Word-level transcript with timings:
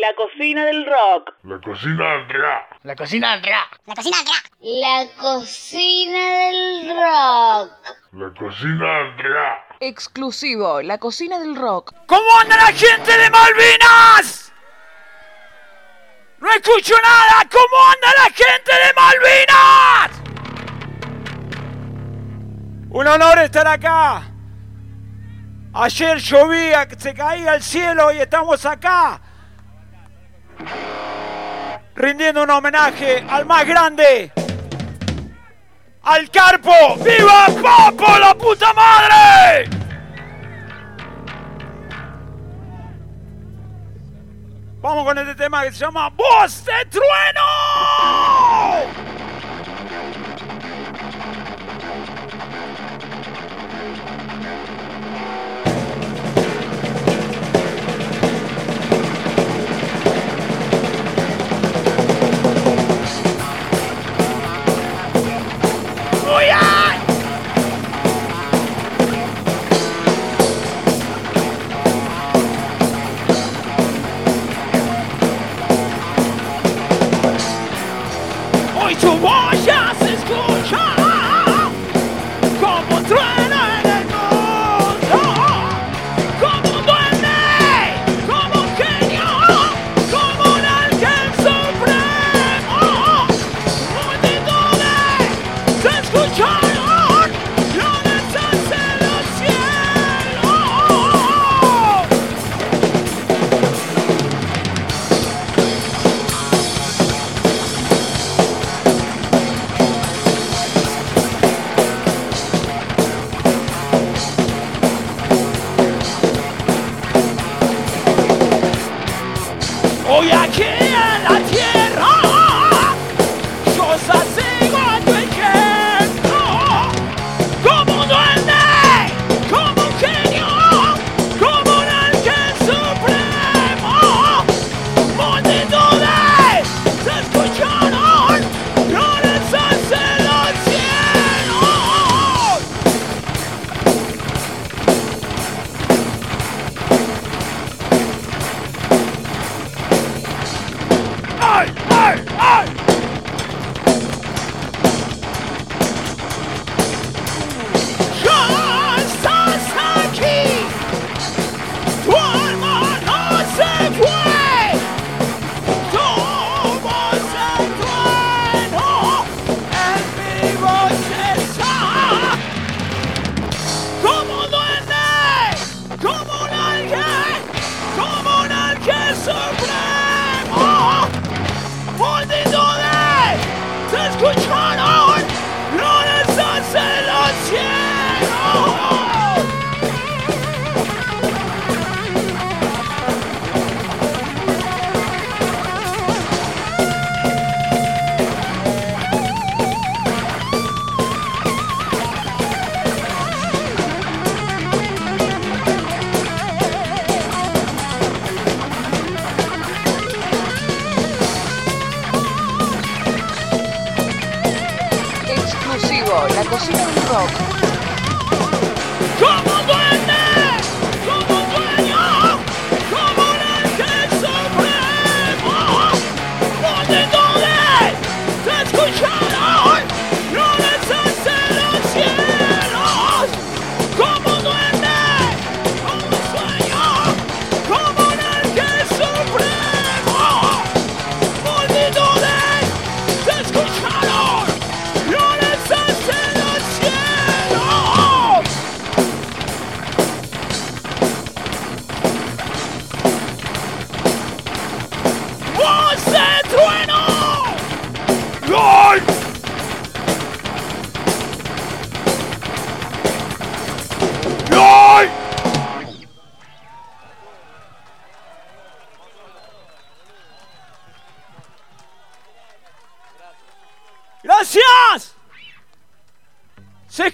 La 0.00 0.14
cocina 0.14 0.64
del 0.64 0.86
rock. 0.86 1.32
La 1.42 1.60
cocina 1.60 2.04
de 2.04 2.14
Andrea. 2.20 2.68
La 2.84 2.94
cocina 2.94 3.28
de 3.28 3.34
Andrea. 3.34 3.66
La 3.86 3.94
cocina 3.94 4.16
de 4.16 4.22
Andrea. 4.22 4.46
La 4.62 5.06
cocina 5.18 6.20
del 6.38 6.88
rock. 6.88 7.72
La 8.12 8.28
cocina 8.38 8.84
de 8.84 9.00
Andrea. 9.08 9.64
Exclusivo, 9.80 10.82
la 10.82 10.98
cocina 10.98 11.38
del 11.40 11.56
rock. 11.56 11.94
¿Cómo 12.06 12.28
anda 12.40 12.56
la 12.56 12.66
gente 12.66 13.18
de 13.18 13.30
Malvinas? 13.30 14.52
No 16.38 16.48
escucho 16.50 16.94
nada. 17.02 17.48
¿Cómo 17.50 17.76
anda 17.92 18.08
la 18.18 18.30
gente 18.32 18.72
de 18.72 18.92
Malvinas? 18.94 20.22
Un 22.90 23.06
honor 23.06 23.38
estar 23.40 23.66
acá. 23.66 24.22
Ayer 25.72 26.18
llovía, 26.18 26.86
se 26.96 27.14
caía 27.14 27.54
el 27.54 27.62
cielo 27.62 28.12
y 28.12 28.18
estamos 28.18 28.64
acá. 28.64 29.22
Rindiendo 31.94 32.42
un 32.42 32.50
homenaje 32.50 33.24
al 33.28 33.44
más 33.46 33.66
grande. 33.66 34.32
Al 36.02 36.30
Carpo. 36.30 36.96
¡Viva 36.96 37.46
Papo, 37.62 38.18
la 38.18 38.34
puta 38.34 38.72
madre! 38.72 39.68
Vamos 44.80 45.04
con 45.04 45.18
este 45.18 45.34
tema 45.34 45.64
que 45.64 45.72
se 45.72 45.78
llama 45.78 46.08
Voz 46.10 46.64
de 46.64 46.84
Trueno. 46.86 47.40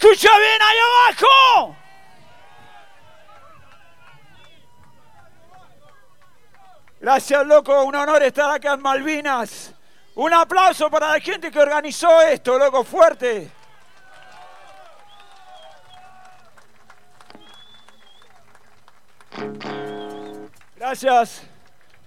escucha 0.04 0.38
bien 0.38 0.62
ahí 0.62 0.76
abajo. 0.78 1.76
Gracias, 7.00 7.46
loco. 7.46 7.84
Un 7.84 7.94
honor 7.94 8.22
estar 8.22 8.50
acá 8.50 8.74
en 8.74 8.82
Malvinas. 8.82 9.74
Un 10.14 10.32
aplauso 10.32 10.90
para 10.90 11.12
la 11.12 11.20
gente 11.20 11.50
que 11.50 11.58
organizó 11.58 12.20
esto, 12.20 12.58
loco, 12.58 12.84
fuerte. 12.84 13.50
Gracias. 20.76 21.42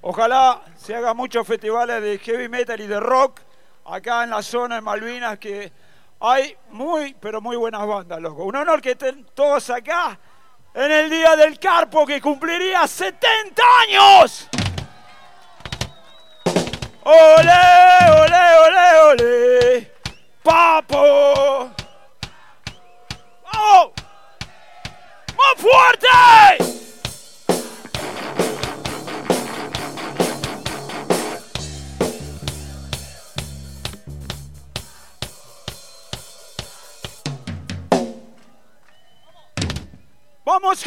Ojalá 0.02 0.62
se 0.78 0.96
hagan 0.96 1.18
muchos 1.18 1.46
festivales 1.46 2.02
de 2.02 2.20
heavy 2.20 2.48
metal 2.48 2.80
y 2.80 2.88
de 2.88 3.00
rock 3.00 3.42
acá 3.86 4.24
en 4.24 4.30
la 4.30 4.42
zona 4.42 4.76
de 4.76 4.82
Malvinas, 4.82 5.40
que 5.40 5.72
hay 6.20 6.57
muy, 6.78 7.16
pero 7.20 7.42
muy 7.42 7.58
buenas 7.58 7.86
bandas, 7.86 8.22
loco. 8.22 8.46
Un 8.46 8.56
honor 8.56 8.82
que 8.82 8.92
estén 8.92 9.26
todos 9.34 9.70
acá 9.72 10.18
en 10.74 10.92
el 10.92 11.10
Día 11.10 11.36
del 11.36 11.60
Carpo 11.60 12.06
que 12.06 12.22
cumpliría 12.22 12.88
70 12.88 13.64
años. 13.82 14.48
¡Ole! 17.04 17.67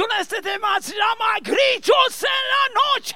con 0.00 0.08
este 0.18 0.40
tema, 0.40 0.80
se 0.80 0.94
llama 0.94 1.38
Gritos 1.42 2.22
en 2.22 2.28
la 2.54 2.64
noche. 2.80 3.14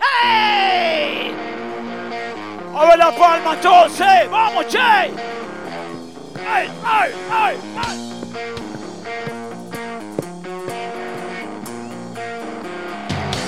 A 2.77 2.85
ver 2.85 2.99
la 2.99 3.17
palma 3.17 3.55
entonces, 3.55 4.31
vamos, 4.31 4.67
che. 4.67 4.79
¡Ay, 4.79 5.11
ay, 6.85 7.13
ay, 7.33 7.57
ay! 7.77 7.97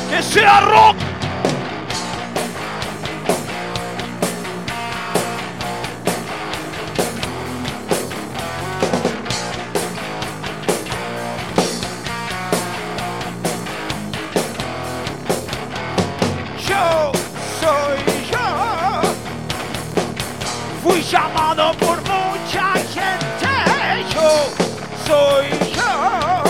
Que 0.08 0.22
sea 0.22 0.60
rock 0.60 1.05
Fui 20.86 21.02
llamado 21.02 21.72
por 21.78 21.98
mucha 22.02 22.74
gente, 22.94 23.50
yo 24.14 24.30
soy 25.04 25.48
yo. 25.74 26.44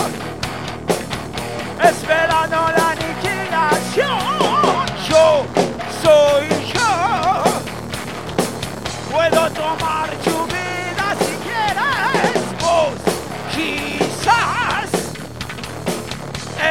Esperando 1.83 2.57
la 2.77 2.91
aniquilación, 2.91 4.85
yo 5.09 5.43
soy 6.03 6.47
yo. 6.71 6.91
Puedo 9.11 9.49
tomar 9.53 10.07
tu 10.23 10.45
vida 10.45 11.05
si 11.19 11.33
quieres, 11.47 12.39
vos 12.61 12.93
quizás 13.55 14.87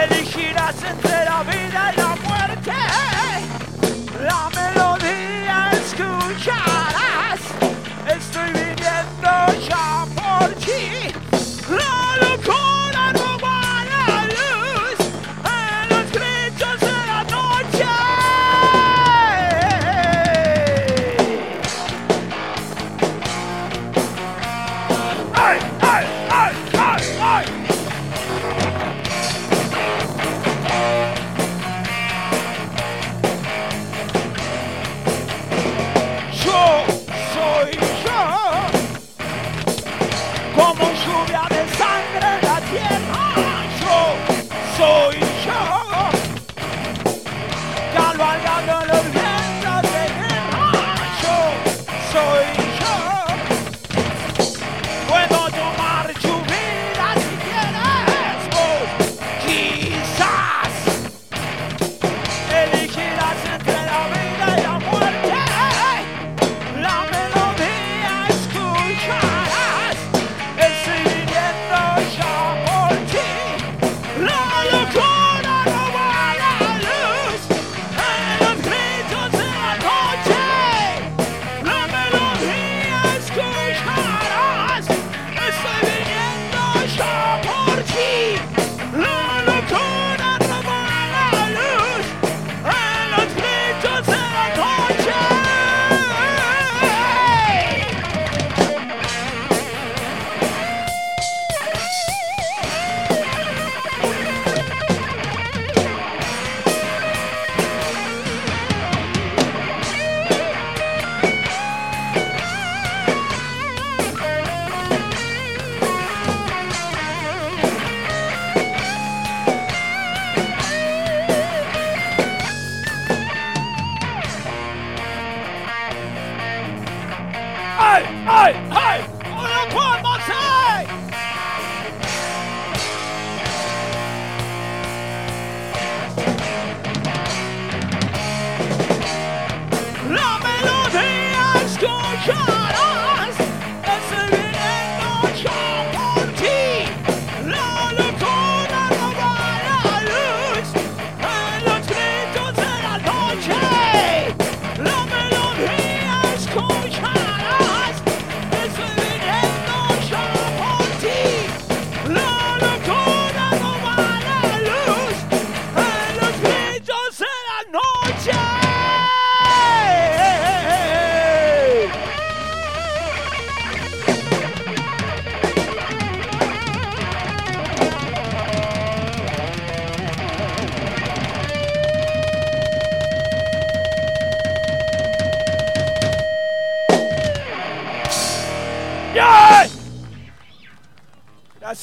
elegirás 0.04 0.76
entre 0.88 1.24
la 1.24 1.42
vida 1.42 1.92
y 1.92 1.96
la 1.96 2.14
muerte. 2.28 2.74
La 4.24 4.48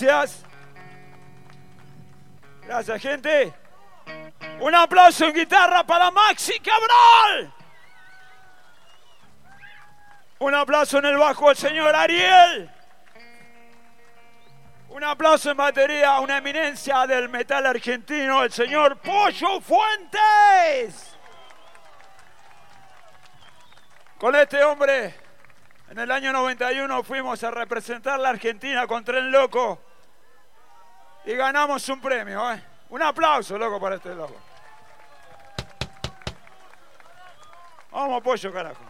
Gracias. 0.04 0.44
Gracias, 2.66 3.02
gente. 3.02 3.54
Un 4.60 4.76
aplauso 4.76 5.26
en 5.26 5.34
guitarra 5.34 5.86
para 5.86 6.12
Maxi 6.12 6.60
Cabral. 6.60 7.54
Un 10.40 10.56
aplauso 10.56 10.98
en 10.98 11.06
el 11.06 11.18
bajo 11.18 11.50
al 11.50 11.56
señor 11.56 11.96
Ariel. 11.96 12.70
Un 14.90 15.04
aplauso 15.06 15.52
en 15.52 15.58
batería 15.58 16.16
a 16.16 16.20
una 16.20 16.38
eminencia 16.38 17.08
del 17.08 17.30
metal 17.30 17.66
argentino, 17.66 18.44
el 18.44 18.52
señor 18.52 18.98
Pollo 18.98 19.62
Fuentes. 19.62 21.18
Con 24.18 24.36
este 24.36 24.64
hombre, 24.64 25.16
en 25.90 25.98
el 25.98 26.12
año 26.12 26.34
91 26.34 27.04
fuimos 27.04 27.42
a 27.44 27.52
representar 27.52 28.20
la 28.20 28.30
Argentina 28.30 28.86
contra 28.86 29.18
el 29.18 29.32
loco 29.32 29.93
y 31.26 31.36
ganamos 31.36 31.88
un 31.90 32.02
premio. 32.02 32.52
¿eh? 32.52 32.64
Un 32.90 33.02
aplauso, 33.02 33.58
loco, 33.58 33.80
para 33.80 33.96
este 33.96 34.14
loco. 34.14 34.36
Vamos, 37.92 38.24
Pollo, 38.24 38.52
carajo. 38.52 38.84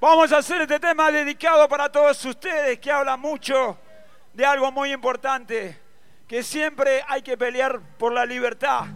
Vamos 0.00 0.32
a 0.32 0.38
hacer 0.38 0.62
este 0.62 0.80
tema 0.80 1.12
dedicado 1.12 1.68
para 1.68 1.90
todos 1.90 2.24
ustedes 2.24 2.80
que 2.80 2.90
habla 2.90 3.16
mucho 3.16 3.78
de 4.32 4.44
algo 4.44 4.72
muy 4.72 4.92
importante, 4.92 5.80
que 6.26 6.42
siempre 6.42 7.04
hay 7.06 7.22
que 7.22 7.36
pelear 7.36 7.80
por 7.98 8.12
la 8.12 8.26
libertad. 8.26 8.86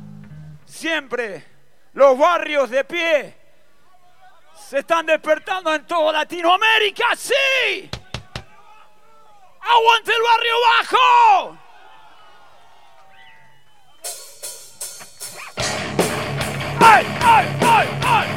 Siempre 0.65 1.45
los 1.93 2.19
barrios 2.19 2.69
de 2.71 2.83
pie 2.83 3.37
se 4.57 4.81
están 4.81 5.07
despertando 5.07 5.73
en 5.73 5.87
toda 5.87 6.12
Latinoamérica, 6.12 7.15
sí. 7.15 7.88
Aguante 9.68 10.12
el 10.12 10.23
barrio 10.23 10.54
bajo. 10.68 11.58
¡Ay, 16.80 17.06
ay, 17.20 17.46
ay, 17.61 17.88
ay, 18.06 18.36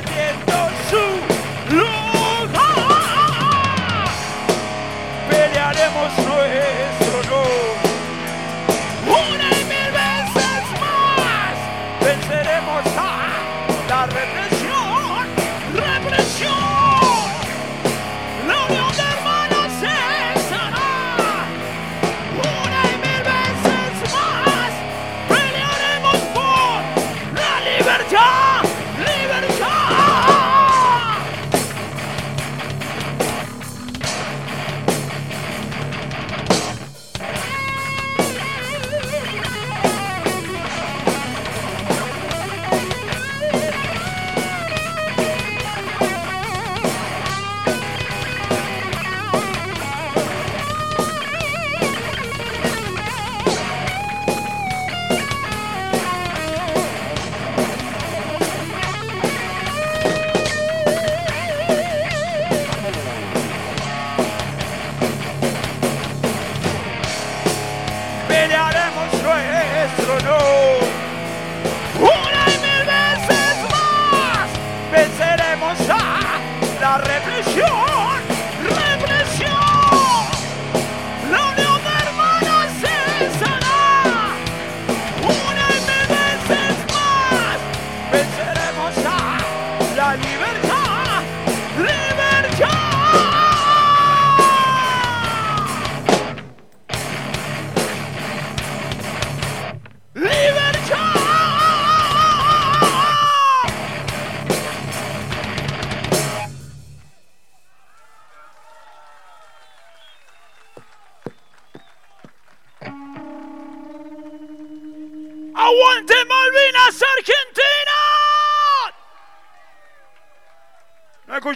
están 0.00 0.14
defendiendo 0.14 0.39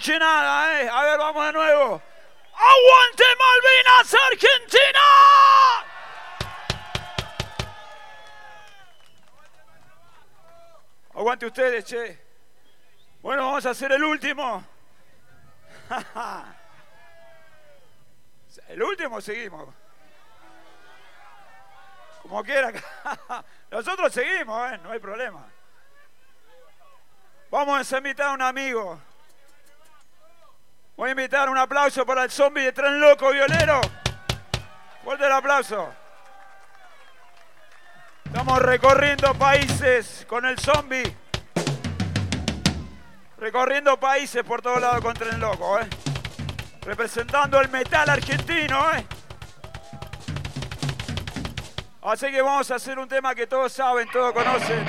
No 0.05 0.07
escuché 0.07 0.19
nada, 0.19 0.83
¿eh? 0.83 0.89
A 0.91 1.03
ver, 1.03 1.19
vamos 1.19 1.47
de 1.47 1.53
nuevo. 1.55 2.03
¡Aguante 2.53 3.25
Malvinas 3.39 4.15
Argentina! 4.31 5.01
Aguante 11.15 11.47
ustedes, 11.47 11.85
che. 11.87 12.21
Bueno, 13.23 13.47
vamos 13.47 13.65
a 13.65 13.71
hacer 13.71 13.93
el 13.93 14.05
último. 14.05 14.63
El 18.69 18.83
último 18.83 19.21
seguimos. 19.23 19.75
Como 22.23 22.43
quiera. 22.45 22.73
Nosotros 23.71 24.13
seguimos, 24.13 24.71
¿eh? 24.71 24.79
no 24.83 24.91
hay 24.91 24.99
problema. 24.99 25.47
Vamos 27.51 27.93
a 27.93 27.97
invitar 27.99 28.29
a 28.29 28.33
un 28.33 28.43
amigo. 28.43 29.01
Voy 30.97 31.09
a 31.09 31.11
invitar 31.11 31.51
un 31.51 31.59
aplauso 31.59 32.07
para 32.07 32.23
el 32.23 32.31
zombie 32.31 32.63
de 32.63 32.73
Tren 32.73 33.01
Loco 33.01 33.33
Violero. 33.33 33.81
Fuerte 35.03 35.27
el 35.27 35.33
aplauso. 35.33 35.93
Estamos 38.25 38.61
recorriendo 38.61 39.35
países 39.35 40.25
con 40.29 40.45
el 40.47 40.57
zombie. 40.57 41.17
Recorriendo 43.39 43.99
países 43.99 44.45
por 44.45 44.63
todos 44.63 44.81
lados 44.81 45.01
con 45.01 45.15
Tren 45.15 45.41
Loco, 45.41 45.81
¿eh? 45.81 45.89
Representando 46.83 47.61
el 47.61 47.69
metal 47.71 48.09
argentino, 48.09 48.93
¿eh? 48.93 49.05
Así 52.03 52.31
que 52.31 52.41
vamos 52.41 52.71
a 52.71 52.77
hacer 52.77 53.01
un 53.01 53.09
tema 53.09 53.35
que 53.35 53.49
todos 53.49 53.73
saben, 53.73 54.09
todos 54.13 54.33
conocen. 54.33 54.85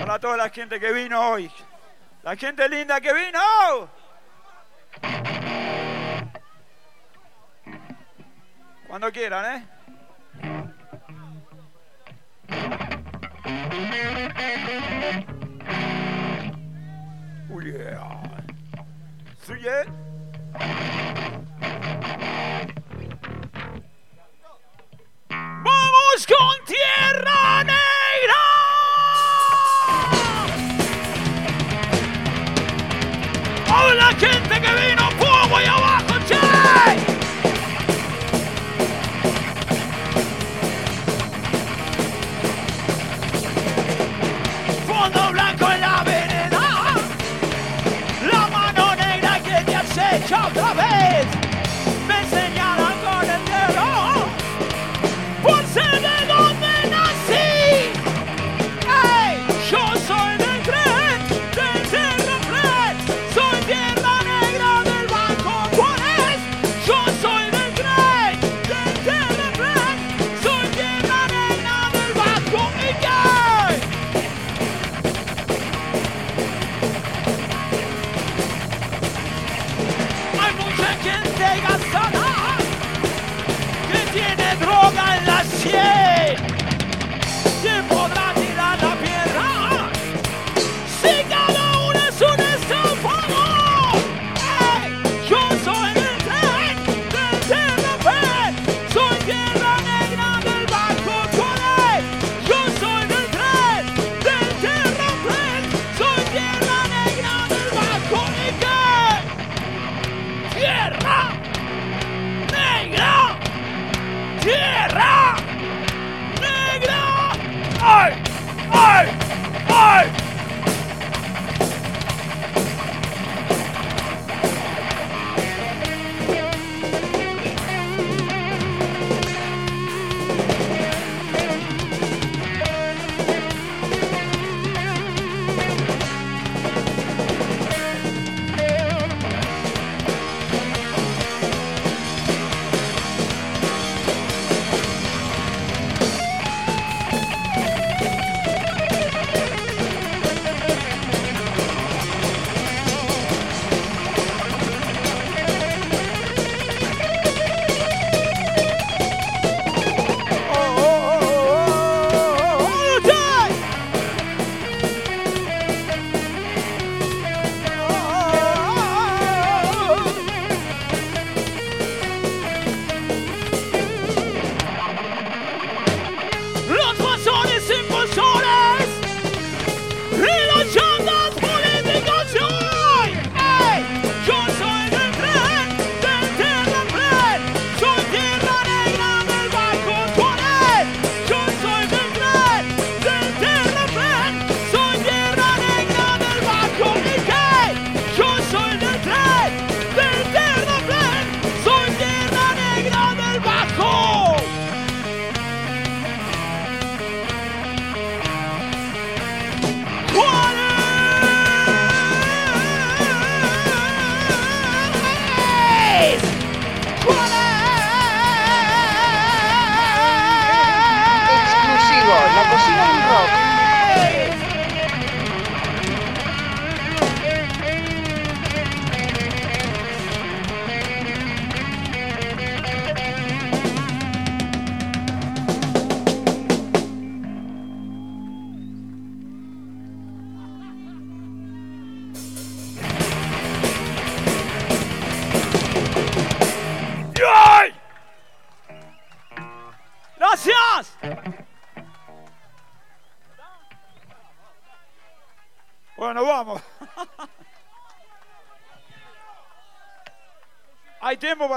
Para 0.00 0.18
toda 0.18 0.36
la 0.36 0.50
gente 0.50 0.78
que 0.78 0.92
vino 0.92 1.30
hoy. 1.30 1.50
La 2.22 2.36
gente 2.36 2.68
linda 2.68 3.00
que 3.00 3.12
vino. 3.14 4.01
Cuando 8.86 9.10
quieran, 9.10 9.56
¿eh? 9.56 9.66
Oh 19.52 19.54
yeah. 19.56 19.84
¡Vamos 25.28 26.26
con 26.26 26.64
Tierra 26.66 27.64
Negra! 27.64 28.51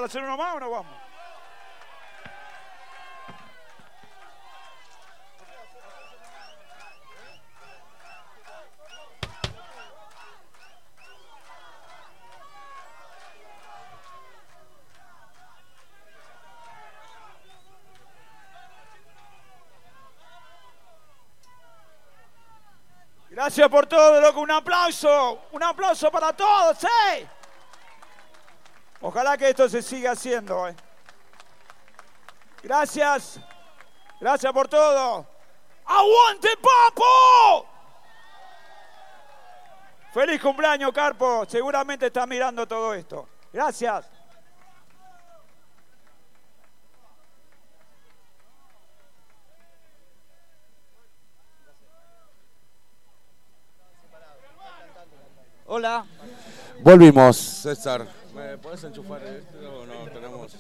para 0.06 0.12
hacer 0.12 0.24
uno 0.24 0.38
más 0.38 0.56
o 0.56 0.60
no 0.60 0.70
vamos? 0.70 0.94
Gracias 23.30 23.68
por 23.70 23.86
todo, 23.86 24.22
loco. 24.22 24.40
Un 24.40 24.52
aplauso. 24.52 25.48
Un 25.52 25.64
aplauso 25.64 26.10
para 26.10 26.32
todos. 26.32 26.84
¿eh? 26.84 27.28
Ojalá 29.16 29.38
que 29.38 29.48
esto 29.48 29.70
se 29.70 29.82
siga 29.82 30.12
haciendo. 30.12 30.68
Eh. 30.68 30.76
Gracias. 32.62 33.40
Gracias 34.20 34.52
por 34.52 34.68
todo. 34.68 35.26
¡Aguante, 35.86 36.50
papo! 36.58 37.66
Feliz 40.14 40.42
cumpleaños, 40.42 40.92
Carpo. 40.92 41.46
Seguramente 41.48 42.08
está 42.08 42.28
mirando 42.28 42.68
todo 42.68 42.94
esto. 42.94 43.26
Gracias. 43.54 44.06
Hola. 55.68 56.06
Volvimos, 56.82 57.38
César. 57.38 58.25
¿Me 58.36 58.58
podés 58.58 58.84
enchufar 58.84 59.22
esto 59.24 59.58
o 59.82 59.86
no? 59.86 60.12
Tenemos. 60.12 60.52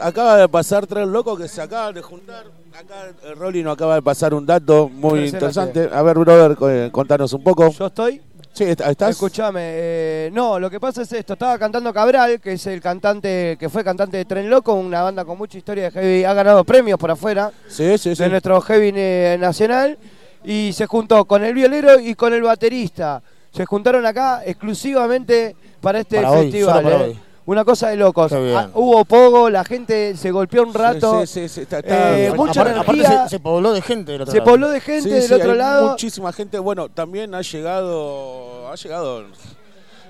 Acaba 0.00 0.36
de 0.36 0.48
pasar 0.48 0.86
tres 0.86 1.06
locos 1.08 1.38
que 1.40 1.48
se 1.48 1.60
acaban 1.60 1.94
de 1.94 2.02
juntar. 2.02 2.44
Acá 2.72 3.08
el 3.24 3.36
Rolly 3.36 3.62
nos 3.62 3.74
acaba 3.74 3.96
de 3.96 4.02
pasar 4.02 4.32
un 4.32 4.46
dato 4.46 4.88
muy 4.88 5.26
interesante. 5.26 5.88
A 5.92 6.02
ver, 6.02 6.18
brother, 6.18 6.56
eh, 6.70 6.90
contanos 6.92 7.32
un 7.32 7.42
poco. 7.42 7.68
¿Yo 7.70 7.86
estoy? 7.86 8.22
Sí, 8.52 8.64
est- 8.64 8.80
¿estás? 8.80 9.10
Escuchame, 9.10 9.60
eh, 9.62 10.30
no, 10.32 10.58
lo 10.58 10.70
que 10.70 10.80
pasa 10.80 11.02
es 11.02 11.12
esto, 11.12 11.34
estaba 11.34 11.58
cantando 11.58 11.92
Cabral, 11.92 12.40
que 12.40 12.52
es 12.52 12.66
el 12.66 12.80
cantante, 12.80 13.56
que 13.58 13.68
fue 13.68 13.84
cantante 13.84 14.16
de 14.16 14.24
Tren 14.24 14.48
Loco, 14.50 14.72
una 14.74 15.02
banda 15.02 15.24
con 15.24 15.36
mucha 15.38 15.58
historia 15.58 15.84
de 15.84 15.90
heavy, 15.92 16.24
ha 16.24 16.32
ganado 16.34 16.64
premios 16.64 16.98
por 16.98 17.10
afuera 17.10 17.52
Sí, 17.68 17.96
sí, 17.98 18.16
sí. 18.16 18.22
de 18.22 18.28
nuestro 18.30 18.60
heavy 18.60 18.92
eh, 18.96 19.36
nacional, 19.38 19.96
y 20.42 20.72
se 20.72 20.86
juntó 20.86 21.24
con 21.24 21.44
el 21.44 21.54
violero 21.54 22.00
y 22.00 22.14
con 22.14 22.32
el 22.32 22.42
baterista. 22.42 23.22
Se 23.52 23.64
juntaron 23.64 24.04
acá 24.06 24.42
exclusivamente 24.44 25.54
para 25.80 26.00
este 26.00 26.20
Para 26.20 26.38
festival. 26.38 26.82
para 26.82 26.96
eh. 26.96 27.02
hoy. 27.08 27.18
Una 27.46 27.64
cosa 27.64 27.88
de 27.88 27.96
locos. 27.96 28.30
Ah, 28.32 28.68
hubo 28.74 29.06
pogo, 29.06 29.48
la 29.48 29.64
gente 29.64 30.14
se 30.18 30.30
golpeó 30.30 30.64
un 30.64 30.74
rato. 30.74 31.24
Sí, 31.26 31.26
sí, 31.26 31.48
sí, 31.48 31.60
está- 31.62 31.78
está- 31.78 32.18
eh, 32.18 32.28
bueno, 32.28 32.44
mucha 32.44 32.60
aparte, 32.60 32.78
aparte 32.80 33.04
se, 33.04 33.28
se 33.30 33.40
pobló 33.40 33.72
de 33.72 33.80
gente 33.80 34.12
del 34.12 34.20
otro 34.20 34.32
Se 34.32 34.38
lado. 34.38 34.50
pobló 34.50 34.68
de 34.68 34.80
gente 34.82 35.08
del 35.08 35.32
otro 35.32 35.54
lado. 35.54 35.88
Muchísima 35.90 36.30
gente. 36.34 36.58
Bueno, 36.58 36.90
también 36.90 37.34
ha 37.34 37.40
llegado. 37.40 38.68
Ha 38.70 38.74
llegado. 38.74 39.24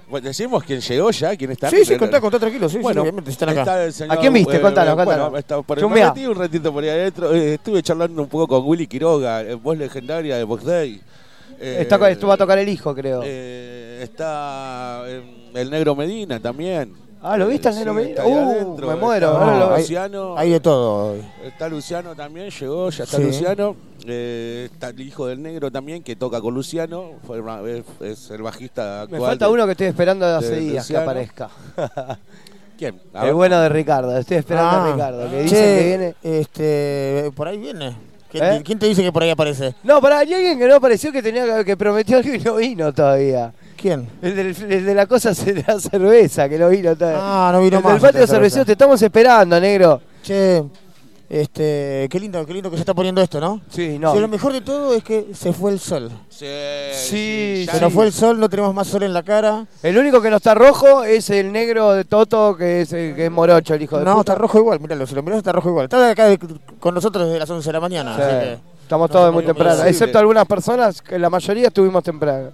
Bueno, 0.09 0.27
decimos 0.27 0.65
quién 0.65 0.81
llegó 0.81 1.11
ya, 1.13 1.37
quién 1.37 1.53
está. 1.53 1.71
Sí, 1.71 1.85
sí, 1.85 1.97
contá, 1.97 2.21
contá 2.21 2.39
tranquilo. 2.41 2.69
Sí, 2.69 2.79
Bueno, 2.79 3.03
sí, 3.03 3.09
obviamente 3.09 3.31
están 3.31 3.51
acá. 3.51 3.61
está 3.61 3.85
el 3.85 3.93
señor, 3.93 4.17
¿A 4.17 4.21
quién 4.21 4.33
viste? 4.33 4.57
eh, 4.57 4.61
bueno, 5.05 5.37
está 5.37 5.63
por 5.63 5.79
Chumeá. 5.79 6.07
me 6.07 6.11
metí 6.21 6.27
un 6.27 6.35
ratito 6.35 6.73
por 6.73 6.83
ahí 6.83 6.89
adentro. 6.91 7.33
eh, 7.35 7.55
estuve 7.55 7.83
charlando 7.83 8.21
un 8.23 8.29
poco 8.29 8.49
con 8.49 8.67
Willy 8.67 8.87
Quiroga, 8.89 9.43
eh, 9.43 9.55
voz 9.55 9.77
legendaria 9.79 10.37
de 10.39 10.45
Box 10.45 10.65
Day. 10.65 11.01
Eh, 11.61 11.79
Está, 11.83 12.09
esto 12.11 12.27
va 12.27 12.35
a 12.35 12.37
tocar 12.39 12.59
el 12.59 12.69
hijo, 12.69 12.95
creo. 12.95 13.21
eh, 13.25 14.01
está 14.03 15.03
el 15.61 15.71
Negro 15.71 15.95
Medina 15.95 16.41
también. 16.41 16.93
Ah, 17.21 17.37
¿lo 17.37 17.49
viste 17.49 17.67
al 17.67 17.75
Sí, 17.75 17.81
Negro 17.81 17.95
Medina? 17.95 18.25
Uh, 18.25 18.39
adentro. 18.51 18.87
me 18.89 18.95
muero, 18.95 19.33
Está 19.33 19.75
hay- 19.75 19.81
Luciano. 19.83 20.39
Hay 20.39 20.51
de 20.51 20.61
todo 20.61 21.13
hoy. 21.13 21.21
Está 21.45 21.69
Luciano 21.69 22.15
también, 22.15 22.49
llegó, 22.51 22.91
ya 22.91 23.05
está 23.05 23.17
Sí. 23.17 23.25
Luciano. 23.25 23.75
Eh, 24.07 24.69
está 24.73 24.91
el 24.91 25.01
hijo 25.01 25.27
del 25.27 25.43
negro 25.43 25.71
también, 25.73 26.03
que 26.05 26.15
toca 26.15 26.41
con 26.41 26.55
Luciano. 26.55 27.15
Fue 27.27 27.43
es, 27.77 27.85
es 28.01 28.31
el 28.31 28.43
bajista 28.43 29.07
Me 29.11 29.19
falta 29.19 29.47
de- 29.47 29.53
uno 29.53 29.67
que 29.67 29.73
estoy 29.73 29.89
esperando 29.89 30.27
de 30.27 30.35
hace 30.37 30.51
de 30.51 30.61
días 30.61 30.87
que 30.87 30.93
Luciano. 30.95 31.03
aparezca. 31.11 31.51
¿Quién? 32.79 33.01
A 33.13 33.21
El 33.23 33.25
ver. 33.27 33.35
bueno 33.35 33.61
de 33.61 33.69
Ricardo, 33.69 34.17
estoy 34.17 34.37
esperando 34.37 34.71
a 34.71 34.85
Ah, 34.89 34.93
Ricardo, 34.93 35.25
que 35.29 35.37
che, 35.37 35.43
dicen 35.43 35.59
que 35.59 35.85
viene. 35.85 36.15
Este, 36.23 37.31
por 37.35 37.49
ahí 37.49 37.59
viene. 37.59 37.97
¿Quién, 38.31 38.45
¿Eh? 38.45 38.63
quién 38.65 38.79
te 38.79 38.87
dice 38.87 39.03
que 39.03 39.11
por 39.11 39.23
ahí 39.25 39.31
aparece? 39.31 39.75
No, 39.83 40.01
pará, 40.01 40.19
hay 40.19 40.33
alguien 40.33 40.59
que 40.59 40.69
no 40.69 40.77
apareció 40.77 41.11
que 41.11 41.23
tenía 41.23 41.65
que 41.65 41.77
prometió 41.77 42.19
algo 42.19 42.33
y 42.33 42.39
no 42.39 42.55
vino 42.57 42.93
todavía. 42.93 43.53
¿Quién? 43.81 44.09
El, 44.21 44.35
del- 44.35 44.73
el 44.73 44.85
de 44.85 44.95
la 44.95 45.07
cosa 45.07 45.33
de 45.33 45.63
la 45.67 45.79
cerveza, 45.79 46.49
que 46.49 46.59
no 46.59 46.69
vino 46.69 46.97
todavía. 46.97 47.21
Ah, 47.23 47.51
no 47.53 47.61
vino 47.61 47.79
el 47.79 47.85
más. 47.85 47.93
del 47.93 48.01
patio 48.03 48.21
esta 48.23 48.35
cerveza. 48.35 48.35
cervecero, 48.35 48.65
te 48.67 48.73
estamos 48.73 49.01
esperando, 49.01 49.61
negro. 49.61 50.01
Che, 50.23 50.65
este, 51.31 52.09
qué 52.11 52.19
lindo, 52.19 52.45
qué 52.47 52.55
lindo 52.55 52.71
que 52.71 52.77
se 52.77 52.81
está 52.83 52.95
poniendo 52.95 53.21
esto, 53.21 53.39
¿no? 53.39 53.61
Sí, 53.71 53.99
no. 53.99 54.15
Sí, 54.15 54.19
lo 54.19 54.29
mejor 54.29 54.53
de 54.55 54.63
todo 54.63 54.95
es 54.95 55.05
que 55.05 55.27
se 55.35 55.53
fue 55.53 55.71
el 55.73 55.79
sol. 55.79 56.11
Sí, 56.31 56.47
Sí, 56.93 57.65
ya 57.67 57.73
Se 57.73 57.79
sí. 57.79 57.85
nos 57.85 57.93
fue 57.93 58.07
el 58.07 58.13
sol, 58.13 58.41
no 58.41 58.49
tenemos 58.49 58.75
más 58.75 58.87
sol 58.89 59.03
en 59.03 59.13
la 59.13 59.23
cara. 59.23 59.67
El 59.83 59.97
único 59.99 60.21
que 60.23 60.31
no 60.31 60.37
está 60.39 60.55
rojo 60.55 61.05
es 61.05 61.29
el 61.31 61.53
negro 61.53 61.93
de 61.93 62.05
Toto, 62.05 62.57
que 62.57 62.81
es, 62.81 62.93
el- 62.93 63.15
que 63.15 63.27
es 63.27 63.31
morocho, 63.31 63.75
el 63.75 63.83
hijo 63.83 63.99
de 63.99 64.05
No, 64.07 64.13
puta. 64.17 64.33
está 64.33 64.35
rojo 64.43 64.59
igual, 64.59 64.81
míralo, 64.81 65.07
si 65.07 65.15
lo 65.15 65.23
mirás 65.23 65.39
está 65.39 65.53
rojo 65.53 65.69
igual. 65.69 65.85
Está 65.85 66.11
acá 66.11 66.27
de- 66.27 66.39
con 66.81 66.95
nosotros 66.95 67.27
desde 67.27 67.39
las 67.39 67.51
11 67.51 67.69
de 67.69 67.73
la 67.75 67.81
mañana, 67.81 68.17
Sí. 68.17 68.23
así 68.23 68.47
que... 68.47 68.59
Estamos 68.89 69.11
todos 69.11 69.27
no, 69.27 69.33
muy 69.33 69.43
no, 69.43 69.49
temprano, 69.49 69.71
imposible. 69.73 69.91
excepto 69.91 70.19
algunas 70.19 70.47
personas, 70.47 71.03
que 71.03 71.19
la 71.19 71.29
mayoría 71.29 71.67
estuvimos 71.67 72.03
temprano. 72.03 72.53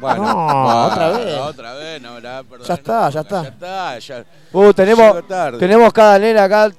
Bueno, 0.00 0.24
No, 0.24 0.34
bueno, 0.64 0.86
otra 0.86 1.10
vez. 1.10 1.38
Otra 1.38 1.74
vez, 1.74 2.02
no, 2.02 2.20
la, 2.20 2.42
perdón, 2.42 2.66
Ya 2.66 2.74
está, 2.74 3.10
ya 3.10 3.20
está. 3.20 3.42
Ya 3.42 3.48
está, 3.48 3.98
ya. 3.98 4.24
Uh, 4.52 4.72
tenemos, 4.72 5.16
tenemos 5.58 5.92
cada 5.92 6.18
nena 6.18 6.44
acá. 6.44 6.70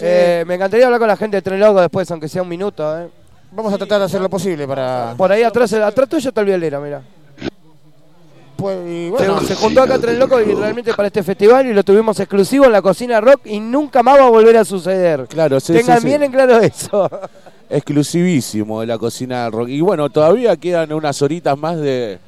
Eh, 0.00 0.44
me 0.46 0.54
encantaría 0.54 0.84
hablar 0.86 1.00
con 1.00 1.08
la 1.08 1.16
gente 1.16 1.38
de 1.38 1.42
Tren 1.42 1.58
Loco 1.58 1.80
después, 1.80 2.10
aunque 2.10 2.28
sea 2.28 2.42
un 2.42 2.48
minuto. 2.48 2.98
Eh. 3.00 3.08
Vamos 3.50 3.72
a 3.72 3.78
tratar 3.78 4.00
de 4.00 4.04
hacer 4.04 4.20
lo 4.20 4.28
posible 4.28 4.66
para... 4.68 5.14
Por 5.16 5.32
ahí 5.32 5.42
atrás, 5.42 5.72
atrás 5.72 6.08
tuyo 6.08 6.28
está 6.28 6.42
el 6.42 6.46
violero, 6.46 6.80
mira. 6.80 7.02
Pues, 8.56 8.78
y 8.86 9.10
bueno, 9.10 9.40
se, 9.40 9.48
se 9.48 9.54
juntó 9.54 9.82
acá 9.82 9.98
Tren 9.98 10.18
Loco 10.18 10.40
y 10.40 10.54
realmente 10.54 10.94
para 10.94 11.08
este 11.08 11.22
festival 11.22 11.66
y 11.66 11.74
lo 11.74 11.82
tuvimos 11.84 12.18
exclusivo 12.20 12.64
en 12.64 12.72
la 12.72 12.82
cocina 12.82 13.20
rock 13.20 13.42
y 13.44 13.60
nunca 13.60 14.02
más 14.02 14.18
va 14.18 14.24
a 14.26 14.30
volver 14.30 14.56
a 14.56 14.64
suceder. 14.64 15.26
Claro, 15.28 15.60
sí, 15.60 15.74
Tengan 15.74 15.96
sí, 15.96 16.02
sí. 16.02 16.08
bien 16.08 16.22
en 16.22 16.32
claro 16.32 16.58
eso. 16.60 17.10
Exclusivísimo 17.68 18.80
de 18.80 18.86
la 18.86 18.98
cocina 18.98 19.50
rock. 19.50 19.68
Y 19.68 19.80
bueno, 19.80 20.08
todavía 20.10 20.56
quedan 20.56 20.92
unas 20.92 21.20
horitas 21.22 21.58
más 21.58 21.76
de, 21.78 22.18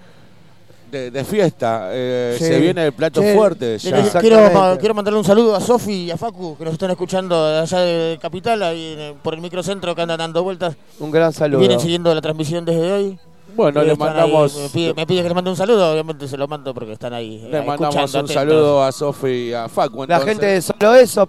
de, 0.90 1.10
de 1.10 1.24
fiesta. 1.24 1.88
Eh, 1.92 2.34
Sí. 2.38 2.44
Se 2.44 2.58
viene 2.60 2.86
el 2.86 2.92
plato 2.92 3.22
fuerte. 3.22 3.72
le- 3.72 3.78
ya. 3.78 3.96
le- 4.02 4.10
quiero, 4.20 4.50
ma- 4.52 4.76
quiero 4.78 4.94
mandarle 4.94 5.18
un 5.18 5.24
saludo 5.24 5.54
a 5.54 5.60
Sofi 5.60 6.04
y 6.04 6.10
a 6.10 6.16
Facu, 6.16 6.56
que 6.56 6.64
nos 6.64 6.72
están 6.74 6.90
escuchando 6.90 7.48
de 7.50 7.58
allá 7.60 7.80
de 7.80 8.18
Capital, 8.20 8.62
ahí 8.62 9.14
por 9.22 9.34
el 9.34 9.40
microcentro 9.40 9.94
que 9.94 10.02
andan 10.02 10.18
dando 10.18 10.42
vueltas. 10.42 10.76
Un 10.98 11.10
gran 11.10 11.32
saludo. 11.32 11.60
vienen 11.60 11.78
siguiendo 11.80 12.14
la 12.14 12.20
transmisión 12.20 12.64
desde 12.64 12.92
hoy. 12.92 13.18
Bueno, 13.56 13.82
le 13.82 13.96
mandamos, 13.96 14.54
ahí, 14.56 14.62
me, 14.62 14.68
pide, 14.68 14.94
me 14.94 15.06
pide 15.06 15.22
que 15.22 15.28
les 15.28 15.34
mande 15.34 15.50
un 15.50 15.56
saludo, 15.56 15.90
obviamente 15.92 16.28
se 16.28 16.36
lo 16.36 16.46
mando 16.46 16.72
porque 16.74 16.92
están 16.92 17.12
ahí. 17.12 17.38
le 17.50 17.62
mandamos 17.62 17.94
escuchando, 17.96 18.18
un 18.20 18.24
atentos. 18.26 18.34
saludo 18.34 18.84
a 18.84 18.92
Sofi 18.92 19.28
y 19.28 19.52
a 19.52 19.68
Facu. 19.68 20.04
La 20.06 20.20
gente 20.20 20.46
de 20.46 20.62
solo 20.62 20.94
eso. 20.94 21.26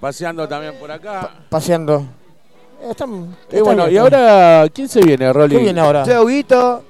Paseando 0.00 0.46
también 0.46 0.74
por 0.78 0.90
acá. 0.90 1.30
Paseando. 1.48 2.06
Eh, 2.84 2.90
están- 2.90 3.34
bueno, 3.64 3.84
bien, 3.84 3.94
y 3.94 3.96
ahora, 3.96 4.66
¿quién 4.72 4.88
se 4.88 5.00
viene, 5.00 5.32
Rolly? 5.32 5.56
¿Qué 5.56 5.62
viene 5.62 5.80
ahora? 5.80 6.04
Che, 6.04 6.18
Huguito, 6.18 6.82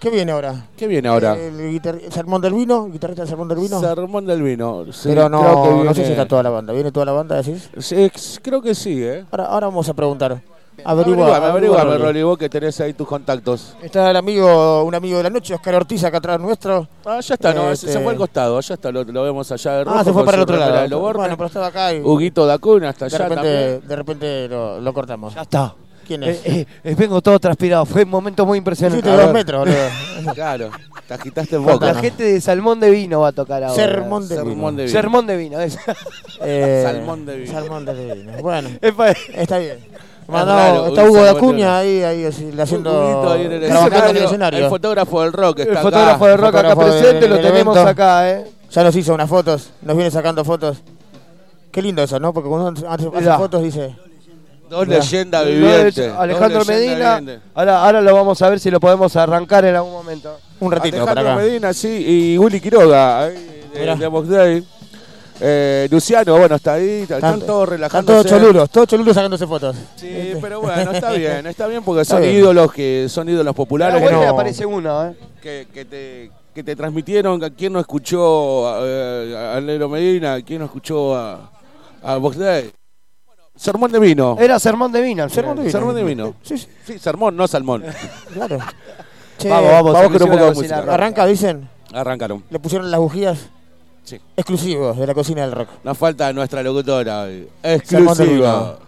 ¿Qué 0.00 0.10
viene 0.10 0.30
ahora? 0.32 0.68
¿Qué 0.76 0.86
viene 0.86 1.08
ahora? 1.08 1.36
El, 1.36 1.72
guitar- 1.72 1.98
el 2.02 2.12
Sermón 2.12 2.40
del 2.40 2.54
Vino, 2.54 2.86
el 2.86 2.92
guitarrista 2.92 3.22
del 3.22 3.28
Sermón 3.28 3.48
del 3.48 3.58
Vino. 3.58 3.80
Sermón 3.80 4.26
del 4.26 4.42
Vino. 4.42 4.84
Sí, 4.92 5.08
Pero 5.08 5.28
no, 5.28 5.40
creo 5.40 5.78
que 5.80 5.84
no 5.84 5.94
sé 5.94 6.04
si 6.04 6.10
está 6.12 6.26
toda 6.26 6.44
la 6.44 6.50
banda. 6.50 6.72
¿Viene 6.72 6.92
toda 6.92 7.04
la 7.04 7.12
banda, 7.12 7.36
decís? 7.42 7.68
Sí, 7.78 8.10
creo 8.40 8.62
que 8.62 8.74
sí, 8.76 9.02
¿eh? 9.02 9.24
Ahora, 9.32 9.46
ahora 9.46 9.66
vamos 9.66 9.88
a 9.88 9.94
preguntar. 9.94 10.40
Averiguame, 10.84 11.32
Averigua, 11.34 11.50
averiguame, 11.82 11.98
Rolly. 11.98 12.22
Vos 12.22 12.38
que 12.38 12.48
tenés 12.48 12.80
ahí 12.80 12.92
tus 12.94 13.06
contactos. 13.06 13.76
Está 13.82 14.10
el 14.10 14.16
amigo, 14.16 14.84
un 14.84 14.94
amigo 14.94 15.16
de 15.18 15.24
la 15.24 15.30
noche, 15.30 15.54
Oscar 15.54 15.74
Ortiz, 15.74 16.04
acá 16.04 16.18
atrás 16.18 16.40
nuestro. 16.40 16.88
Ah, 17.04 17.20
ya 17.20 17.34
está, 17.34 17.52
no, 17.52 17.70
Este- 17.70 17.92
se 17.92 18.00
fue 18.00 18.12
al 18.12 18.18
costado, 18.18 18.60
ya 18.60 18.74
está, 18.74 18.90
lo, 18.92 19.04
lo 19.04 19.22
vemos 19.22 19.50
allá 19.52 19.72
de 19.74 19.84
rojo. 19.84 19.96
Ah, 19.98 20.04
se 20.04 20.12
fue 20.12 20.24
para 20.24 20.36
el 20.36 20.42
otro 20.42 20.56
lado. 20.56 20.88
Loborne. 20.88 21.18
Bueno, 21.20 21.36
pero 21.36 21.46
estaba 21.48 21.66
acá 21.66 21.92
y 21.94 22.00
Huguito 22.00 22.46
Dacuna 22.46 22.90
hasta 22.90 23.06
de 23.08 23.16
allá 23.16 23.28
repente, 23.28 23.44
también. 23.62 23.88
de 23.88 23.96
repente 23.96 24.48
lo, 24.48 24.80
lo 24.80 24.94
cortamos. 24.94 25.34
ya 25.34 25.42
está. 25.42 25.74
¿Quién 26.06 26.22
es? 26.22 26.38
Eh, 26.38 26.42
eh, 26.60 26.66
eh, 26.84 26.94
vengo 26.96 27.20
todo 27.20 27.38
transpirado, 27.38 27.84
fue 27.84 28.04
un 28.04 28.08
momento 28.08 28.46
muy 28.46 28.56
impresionante. 28.56 29.06
Hiciste 29.06 29.20
a 29.22 29.26
dos 29.26 29.34
metros, 29.34 29.60
boludo. 29.66 30.34
Claro, 30.34 30.70
te 31.06 31.12
agitaste 31.14 31.56
en 31.56 31.66
La 31.66 31.72
boca. 31.74 31.94
gente 31.96 32.22
de 32.24 32.40
Salmón 32.40 32.80
de 32.80 32.90
Vino 32.90 33.20
va 33.20 33.28
a 33.28 33.32
tocar 33.32 33.62
ahora. 33.62 33.74
Sermón 33.74 34.26
de 34.26 34.34
Sermón 34.36 34.54
vino. 34.54 34.70
de 34.72 34.82
vino. 34.84 34.92
Sermón 34.92 35.26
de 35.26 35.36
Vino. 35.36 35.60
es. 35.60 35.78
Eh, 36.40 36.80
Salmón 36.86 37.26
de 37.26 37.36
vino. 37.36 37.52
Salmón 37.52 37.84
de 37.84 38.14
vino. 38.14 38.32
Bueno, 38.42 38.70
está 39.34 39.58
bien. 39.58 39.78
Claro, 40.28 40.86
está 40.88 41.04
Hugo 41.04 41.24
de- 41.24 41.64
ahí, 41.64 42.02
ahí 42.02 42.24
así, 42.26 42.52
le 42.52 42.62
haciendo, 42.62 43.30
ahí 43.32 43.46
en 43.46 43.52
el 43.52 43.66
trabajando 43.68 44.10
en 44.10 44.16
el 44.18 44.24
escenario. 44.24 44.58
El 44.64 44.68
fotógrafo 44.68 45.22
del 45.22 45.32
rock 45.32 45.58
está 45.60 45.70
el 45.72 45.76
acá. 45.78 45.82
fotógrafo 45.86 46.26
de 46.26 46.36
rock 46.36 46.54
acá 46.54 46.76
presente, 46.76 47.20
del- 47.20 47.30
lo 47.30 47.36
del 47.36 47.44
tenemos 47.46 47.76
evento. 47.76 47.90
acá, 47.90 48.30
¿eh? 48.30 48.46
Ya 48.70 48.84
nos 48.84 48.94
hizo 48.96 49.14
unas 49.14 49.28
fotos, 49.28 49.70
nos 49.80 49.96
viene 49.96 50.10
sacando 50.10 50.44
fotos. 50.44 50.82
Qué 51.72 51.80
lindo 51.80 52.02
eso, 52.02 52.20
¿no? 52.20 52.34
Porque 52.34 52.48
cuando 52.50 52.68
uno 52.80 52.90
hace, 52.90 53.08
fotos 53.38 53.62
dice... 53.62 53.96
Dos 54.68 54.86
leyendas 54.86 55.46
vivientes. 55.46 56.12
Alejandro 56.18 56.58
dos 56.58 56.68
Medina. 56.68 57.22
Ahora, 57.54 57.84
ahora 57.84 58.00
lo 58.02 58.14
vamos 58.14 58.42
a 58.42 58.50
ver 58.50 58.60
si 58.60 58.70
lo 58.70 58.78
podemos 58.80 59.16
arrancar 59.16 59.64
en 59.64 59.76
algún 59.76 59.92
momento. 59.92 60.36
Un 60.60 60.70
ratito 60.70 60.98
para 61.06 61.12
Alejandro 61.12 61.32
acá. 61.32 61.42
Medina, 61.42 61.72
sí, 61.72 62.04
y 62.06 62.36
Willy 62.36 62.60
Quiroga, 62.60 63.20
ahí, 63.24 63.62
de, 63.72 64.36
de. 64.36 64.62
Eh, 65.40 65.86
Luciano, 65.90 66.36
bueno, 66.36 66.56
está 66.56 66.74
ahí, 66.74 67.02
están 67.02 67.18
Están- 67.18 67.40
todos 67.40 67.62
Están 67.64 67.70
relajándose. 67.70 68.28
todos 68.28 68.40
cholulos, 68.42 68.70
todos 68.70 68.88
cholulos 68.88 69.14
sacándose 69.14 69.46
fotos. 69.46 69.76
Sí, 69.96 70.32
pero 70.40 70.60
bueno, 70.60 70.90
está 70.90 71.12
bien, 71.12 71.46
está 71.46 71.66
bien 71.68 71.82
porque 71.84 72.02
Está 72.02 72.14
son 72.14 72.22
bien. 72.22 72.34
ídolos 72.36 72.72
que 72.72 73.06
son 73.08 73.28
ídolos 73.28 73.54
populares 73.54 74.00
vuelta 74.00 74.20
no. 74.26 74.28
aparece 74.28 74.66
uno, 74.66 75.06
¿eh? 75.06 75.14
que, 75.40 75.68
que 75.72 75.84
te, 75.84 76.30
que 76.54 76.64
te 76.64 76.74
transmitieron. 76.74 77.42
¿A 77.44 77.50
¿Quién 77.50 77.72
no 77.72 77.78
escuchó 77.80 78.84
eh, 78.84 79.52
a 79.56 79.60
Negro 79.60 79.88
Medina? 79.88 80.40
¿Quién 80.42 80.58
no 80.58 80.64
escuchó 80.64 81.14
a, 81.16 81.50
a 82.02 82.16
Box 82.16 82.36
Day? 82.36 82.72
Bueno, 83.24 83.42
Sermón 83.54 83.92
de 83.92 84.00
vino. 84.00 84.36
Era 84.40 84.58
Sermón 84.58 84.90
de 84.90 85.00
Vino. 85.02 85.28
Sermón 85.28 85.56
de 85.56 85.62
vino. 85.62 85.72
Sermón 85.72 85.94
de 85.94 86.02
vino. 86.04 86.34
Sí, 86.42 86.58
sí, 86.58 86.66
Sí, 86.84 86.98
sermón, 86.98 87.36
no 87.36 87.46
salmón. 87.46 87.84
claro. 88.34 88.58
Che, 89.38 89.48
Vamos, 89.48 89.70
vamos, 89.70 89.92
vamos 89.92 90.12
con 90.18 90.22
un 90.22 90.28
poco 90.30 90.44
de 90.46 90.50
música. 90.54 90.78
Arranca, 90.78 91.24
dicen. 91.26 91.68
Arrancaron. 91.92 92.42
Le 92.50 92.58
pusieron 92.58 92.90
las 92.90 92.98
bujías 92.98 93.38
Sí. 94.08 94.18
exclusivos 94.38 94.96
de 94.96 95.06
la 95.06 95.12
cocina 95.12 95.42
del 95.42 95.52
rock. 95.52 95.68
Nos 95.84 95.98
falta 95.98 96.32
nuestra 96.32 96.62
locutora 96.62 97.26
Exclusiva. 97.62 98.78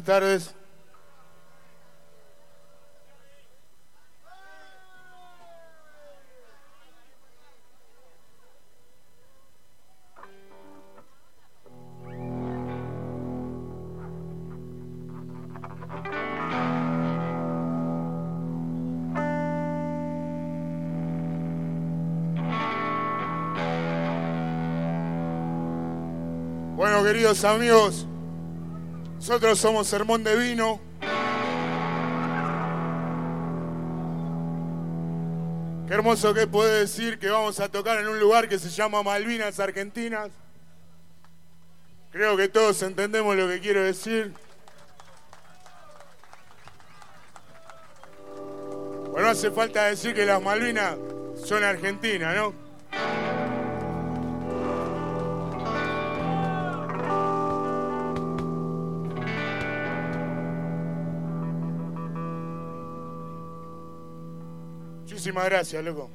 Buenas 0.00 0.04
tardes. 0.04 0.54
Bueno, 26.76 27.04
queridos 27.04 27.44
amigos, 27.44 28.06
nosotros 29.20 29.58
somos 29.58 29.86
Sermón 29.86 30.24
de 30.24 30.34
Vino. 30.34 30.80
Qué 35.86 35.92
hermoso 35.92 36.32
que 36.32 36.46
puede 36.46 36.80
decir 36.80 37.18
que 37.18 37.28
vamos 37.28 37.60
a 37.60 37.68
tocar 37.68 37.98
en 37.98 38.08
un 38.08 38.18
lugar 38.18 38.48
que 38.48 38.58
se 38.58 38.70
llama 38.70 39.02
Malvinas 39.02 39.60
Argentinas. 39.60 40.30
Creo 42.10 42.34
que 42.34 42.48
todos 42.48 42.82
entendemos 42.82 43.36
lo 43.36 43.46
que 43.46 43.60
quiero 43.60 43.82
decir. 43.82 44.32
Bueno, 49.10 49.28
hace 49.28 49.50
falta 49.50 49.84
decir 49.84 50.14
que 50.14 50.24
las 50.24 50.40
Malvinas 50.40 50.96
son 51.44 51.62
Argentinas, 51.62 52.34
¿no? 52.34 52.69
Muchísimas 65.30 65.48
gracias, 65.48 65.84
loco. 65.84 66.10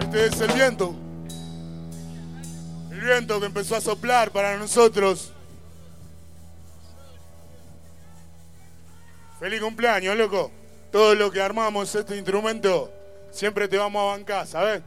Este 0.00 0.26
es 0.26 0.40
el 0.42 0.52
viento. 0.52 0.94
El 2.90 3.00
viento 3.00 3.40
que 3.40 3.46
empezó 3.46 3.76
a 3.76 3.80
soplar 3.80 4.32
para 4.32 4.58
nosotros. 4.58 5.32
Feliz 9.40 9.62
cumpleaños, 9.62 10.14
loco. 10.14 10.50
Todo 10.92 11.14
lo 11.14 11.30
que 11.30 11.40
armamos 11.40 11.94
este 11.94 12.18
instrumento 12.18 12.92
siempre 13.36 13.68
te 13.68 13.76
vamos 13.76 14.02
a 14.02 14.16
bancar, 14.16 14.46
¿sabes? 14.46 14.82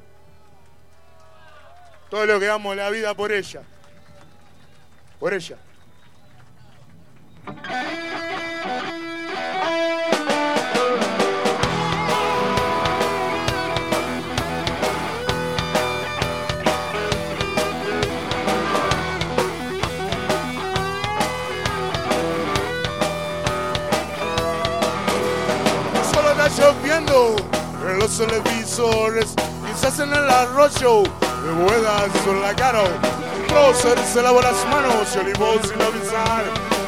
Todo 2.10 2.26
lo 2.26 2.40
que 2.40 2.48
damos 2.48 2.76
la 2.76 2.90
vida 2.90 3.14
por 3.14 3.32
ella. 3.32 3.62
Por 5.20 5.34
ella. 5.34 5.58
Televisores, 28.20 29.34
quizás 29.66 29.98
en 30.00 30.12
el 30.12 30.30
arroyo, 30.30 31.04
de 31.04 31.52
buenas 31.64 32.10
con 32.26 32.42
la 32.42 32.54
cara. 32.54 32.84
Prócer 33.48 33.98
se 34.00 34.22
lavó 34.22 34.42
las 34.42 34.66
manos 34.70 35.08
y 35.16 35.20
olivó 35.20 35.54
sin 35.64 35.82
avisar. 35.82 36.44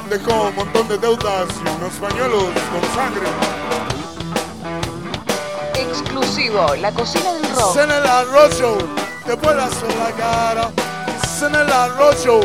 Dejó 0.09 0.49
un 0.49 0.55
montón 0.55 0.89
de 0.89 0.97
deudas 0.97 1.47
y 1.63 1.69
unos 1.69 1.93
pañuelos 1.93 2.43
con 2.43 2.83
sangre. 2.93 3.27
Exclusivo, 5.75 6.75
la 6.75 6.91
cocina 6.91 7.31
del 7.31 7.43
rock. 7.55 7.71
Quizás 7.71 7.83
en 7.85 7.91
el 7.91 8.05
arroyo, 8.05 8.77
te 9.25 9.33
vuelas 9.35 9.71
en 9.89 9.99
la 9.99 10.11
cara. 10.11 10.71
Quizás 11.05 11.43
en 11.43 11.55
el 11.55 11.71
arroyo, 11.71 12.39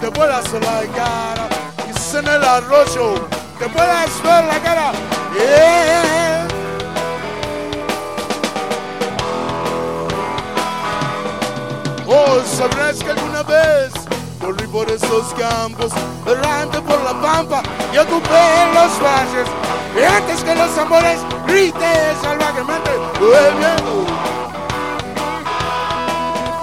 te 0.00 0.08
vuelas 0.08 0.46
en 0.52 0.60
la 0.62 0.82
cara. 0.96 1.48
Quizás 1.86 2.14
en 2.14 2.26
el 2.26 2.44
arroyo, 2.44 3.14
te 3.60 3.68
puedas 3.68 4.22
ver 4.24 4.44
la 4.46 4.58
cara. 4.60 4.92
Yeah. 5.32 6.21
Oh, 12.14 12.42
sabrás 12.44 13.02
que 13.02 13.10
alguna 13.10 13.42
vez 13.42 13.90
corrí 14.38 14.66
por 14.66 14.86
esos 14.90 15.32
campos, 15.32 15.90
errante 16.26 16.78
por 16.82 17.00
la 17.02 17.18
pampa 17.22 17.62
y 17.90 17.96
ocupé 17.96 18.66
los 18.74 19.00
valles. 19.00 19.48
Y 19.98 20.02
antes 20.04 20.44
que 20.44 20.54
los 20.54 20.76
amores 20.76 21.20
grite 21.46 22.14
salvajemente, 22.20 22.90
el 22.90 23.54
viento, 23.54 24.04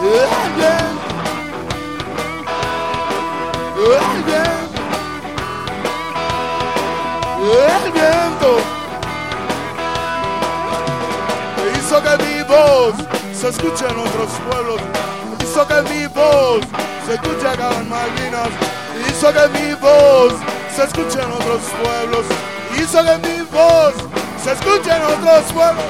el 0.03 0.29
viento, 0.55 1.09
el 3.85 4.23
viento, 4.23 4.69
el 7.57 7.91
viento. 7.91 8.49
Hizo 11.75 11.97
que 12.03 12.13
mi 12.23 12.43
voz 12.43 12.93
se 13.33 13.47
escuche 13.49 13.85
en 13.87 13.97
otros 13.97 14.29
pueblos 14.47 15.08
hizo 15.59 15.67
que 15.67 15.93
mi 15.93 16.07
voz 16.07 16.61
se 17.05 17.15
escuche 17.15 17.47
acá 17.47 17.69
en 17.77 17.89
Malvinas, 17.89 18.47
hizo 19.09 19.33
que 19.33 19.59
mi 19.59 19.73
voz 19.73 20.33
se 20.73 20.83
escuche 20.83 21.19
en 21.19 21.31
otros 21.31 21.61
pueblos, 21.83 22.25
hizo 22.77 23.03
que 23.03 23.27
mi 23.27 23.41
voz 23.51 23.93
se 24.41 24.53
escuche 24.53 24.89
en 24.89 25.01
otros 25.03 25.51
pueblos. 25.51 25.83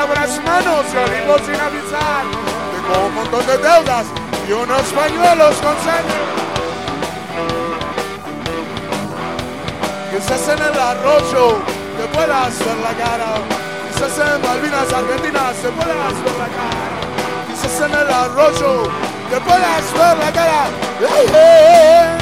Lava 0.00 0.14
las 0.14 0.42
manos 0.44 0.86
olivó 1.04 1.36
sin 1.44 1.60
avisar, 1.60 2.24
con 2.88 3.04
un 3.04 3.14
montón 3.14 3.46
de 3.46 3.58
deudas 3.58 4.06
y 4.48 4.52
unos 4.52 4.82
pañuelos 4.98 5.54
con 5.56 5.76
sangre. 5.84 6.20
Quizás 10.10 10.48
en 10.48 10.62
el 10.68 10.80
arroyo 10.80 11.58
te 11.98 12.06
puedas 12.14 12.58
ver 12.58 12.78
la 12.78 12.94
cara. 13.04 13.32
Quizás 13.92 14.18
en 14.18 14.42
Malvinas 14.42 14.92
Argentinas 14.92 15.56
te 15.56 15.68
puedas 15.68 16.14
ver 16.24 16.36
la 16.44 16.48
cara. 16.56 16.86
Quizás 17.48 17.80
en 17.86 17.94
el 18.00 18.10
arroyo 18.10 18.72
te 19.30 19.40
puedas 19.40 19.84
ver 19.92 20.16
la 20.18 20.32
cara. 20.32 22.19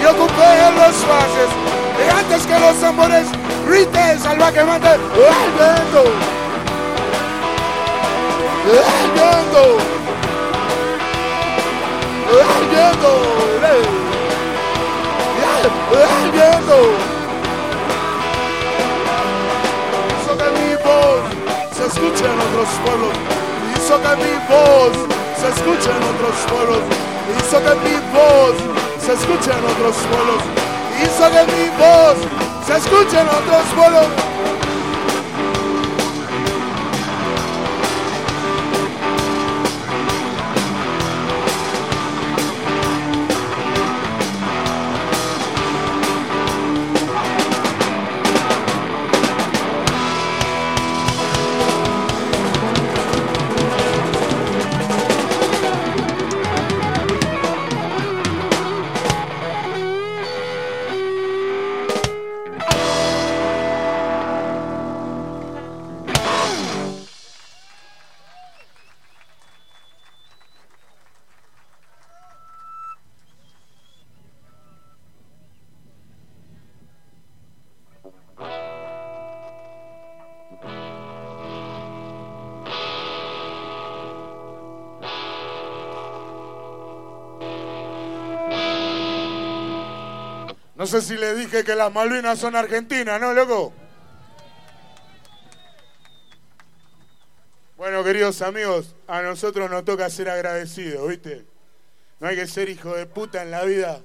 Y 0.00 0.04
ocupé 0.04 0.70
los 0.74 0.96
valles. 1.08 1.50
Y 1.98 2.10
antes 2.10 2.46
que 2.46 2.58
los 2.58 2.76
tambores 2.80 3.26
grité 3.66 4.18
salvajemente, 4.18 4.88
¡el 4.88 4.98
viento! 5.58 6.02
¡El 8.64 9.10
viento! 9.14 9.62
¡El 12.32 12.68
viento! 12.70 13.10
¡El 13.54 13.82
¡El 15.92 16.30
viento! 16.32 16.76
Hizo 20.22 20.32
que 20.38 20.48
mi 20.60 20.72
voz 20.82 21.22
se 21.76 21.82
escuche 21.86 22.24
en 22.24 22.38
otros 22.40 22.68
pueblos 22.84 23.32
hizo 23.82 24.00
que 24.00 24.16
mi 24.16 24.34
voz 24.48 24.92
se 25.40 25.48
escuche 25.48 25.90
en 25.90 26.02
otros 26.14 26.36
pueblos, 26.48 26.82
hizo 27.38 27.58
que 27.58 27.74
mi 27.84 27.96
voz 28.14 28.91
se 29.04 29.14
escuche 29.14 29.50
en 29.50 29.64
otros 29.64 29.96
pueblos, 29.96 30.42
hizo 31.02 31.24
que 31.30 31.52
mi 31.52 31.68
voz 31.76 32.16
se 32.64 32.76
escuche 32.76 33.20
en 33.20 33.26
otros 33.26 33.64
pueblos. 33.74 34.31
Sé 90.92 91.00
si 91.00 91.16
le 91.16 91.34
dije 91.34 91.64
que 91.64 91.74
las 91.74 91.90
Malvinas 91.90 92.38
son 92.38 92.54
argentinas, 92.54 93.18
¿no, 93.18 93.32
loco? 93.32 93.72
Bueno, 97.78 98.04
queridos 98.04 98.42
amigos, 98.42 98.94
a 99.06 99.22
nosotros 99.22 99.70
nos 99.70 99.86
toca 99.86 100.10
ser 100.10 100.28
agradecidos, 100.28 101.08
¿viste? 101.08 101.46
No 102.20 102.28
hay 102.28 102.36
que 102.36 102.46
ser 102.46 102.68
hijo 102.68 102.94
de 102.94 103.06
puta 103.06 103.42
en 103.42 103.50
la 103.50 103.64
vida. 103.64 104.02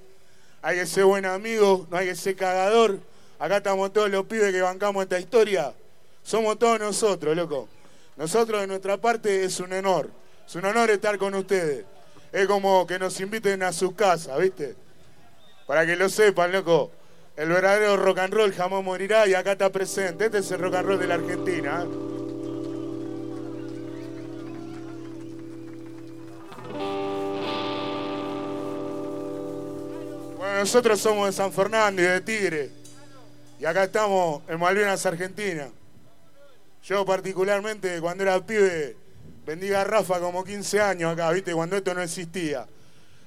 Hay 0.62 0.78
que 0.78 0.86
ser 0.86 1.04
buen 1.04 1.26
amigo, 1.26 1.86
no 1.92 1.98
hay 1.98 2.08
que 2.08 2.16
ser 2.16 2.38
cagador. 2.38 3.00
Acá 3.38 3.58
estamos 3.58 3.92
todos 3.92 4.10
los 4.10 4.26
pibes 4.26 4.54
que 4.54 4.62
bancamos 4.62 5.04
esta 5.04 5.20
historia. 5.20 5.74
Somos 6.24 6.58
todos 6.58 6.80
nosotros, 6.80 7.36
loco. 7.36 7.68
Nosotros 8.16 8.62
de 8.62 8.68
nuestra 8.68 8.96
parte 8.96 9.44
es 9.44 9.60
un 9.60 9.74
honor. 9.74 10.10
Es 10.48 10.56
un 10.56 10.64
honor 10.64 10.90
estar 10.90 11.18
con 11.18 11.36
ustedes. 11.36 11.84
Es 12.32 12.48
como 12.48 12.88
que 12.88 12.98
nos 12.98 13.20
inviten 13.20 13.62
a 13.62 13.74
sus 13.74 13.94
casas, 13.94 14.40
¿viste? 14.40 14.87
Para 15.68 15.86
que 15.86 15.98
lo 15.98 16.10
sepan, 16.10 16.52
loco. 16.54 16.92
El 17.36 17.50
verdadero 17.50 17.98
rock 17.98 18.20
and 18.20 18.34
roll 18.34 18.54
jamás 18.54 18.84
morirá 18.84 19.28
y 19.28 19.36
acá 19.36 19.52
está 19.52 19.70
presente. 19.70 20.26
Este 20.26 20.40
es 20.40 20.50
el 20.52 20.60
rock 20.60 20.76
and 20.76 20.88
roll 20.88 21.00
de 21.00 21.08
la 21.08 21.16
Argentina. 21.16 21.84
¿eh? 21.84 21.88
Bueno, 30.38 30.60
nosotros 30.60 31.00
somos 31.00 31.28
de 31.28 31.34
San 31.34 31.52
Fernando 31.52 32.02
y 32.02 32.06
de 32.06 32.22
Tigre. 32.22 32.72
Y 33.60 33.66
acá 33.66 33.84
estamos 33.84 34.42
en 34.48 34.60
Malvinas, 34.60 35.06
Argentina. 35.06 35.70
Yo 36.84 37.06
particularmente 37.06 38.00
cuando 38.00 38.24
era 38.24 38.40
pibe 38.44 38.96
vendí 39.46 39.68
garrafa 39.68 40.20
como 40.22 40.44
15 40.44 40.80
años 40.80 41.12
acá, 41.12 41.30
¿viste? 41.32 41.54
Cuando 41.54 41.76
esto 41.76 41.94
no 41.94 42.02
existía. 42.02 42.66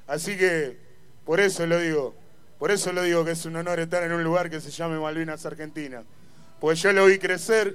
Así 0.07 0.37
que 0.39 0.79
por 1.25 1.39
eso 1.39 1.67
lo 1.67 1.79
digo. 1.79 2.20
Por 2.61 2.71
eso 2.71 2.93
lo 2.93 3.03
digo 3.03 3.25
que 3.25 3.31
es 3.31 3.47
un 3.47 3.57
honor 3.57 3.81
estar 3.81 4.03
en 4.03 4.13
un 4.13 4.23
lugar 4.23 4.51
que 4.51 4.61
se 4.61 4.71
llame 4.71 4.99
Malvinas, 4.99 5.47
Argentina. 5.47 6.03
Pues 6.61 6.83
yo 6.83 6.93
lo 6.93 7.07
vi 7.07 7.19
crecer 7.19 7.75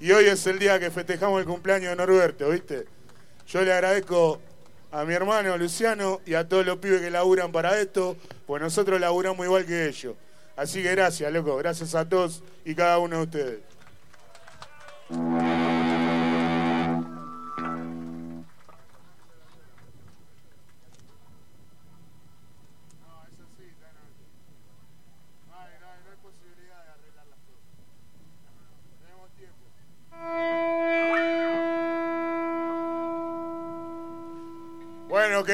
y 0.00 0.10
hoy 0.10 0.24
es 0.24 0.46
el 0.46 0.58
día 0.58 0.80
que 0.80 0.90
festejamos 0.90 1.38
el 1.38 1.46
cumpleaños 1.46 1.90
de 1.90 1.96
Norberto, 1.96 2.48
¿viste? 2.48 2.86
Yo 3.46 3.60
le 3.60 3.74
agradezco 3.74 4.40
a 4.90 5.04
mi 5.04 5.12
hermano 5.12 5.58
Luciano 5.58 6.22
y 6.24 6.32
a 6.32 6.48
todos 6.48 6.64
los 6.64 6.78
pibes 6.78 7.02
que 7.02 7.10
laburan 7.10 7.52
para 7.52 7.78
esto, 7.78 8.16
pues 8.46 8.62
nosotros 8.62 8.98
laburamos 8.98 9.44
igual 9.44 9.66
que 9.66 9.86
ellos. 9.86 10.14
Así 10.56 10.82
que 10.82 10.92
gracias, 10.92 11.30
loco, 11.30 11.54
gracias 11.58 11.94
a 11.94 12.08
todos 12.08 12.42
y 12.64 12.74
cada 12.74 12.98
uno 13.00 13.18
de 13.18 13.22
ustedes. 13.24 13.58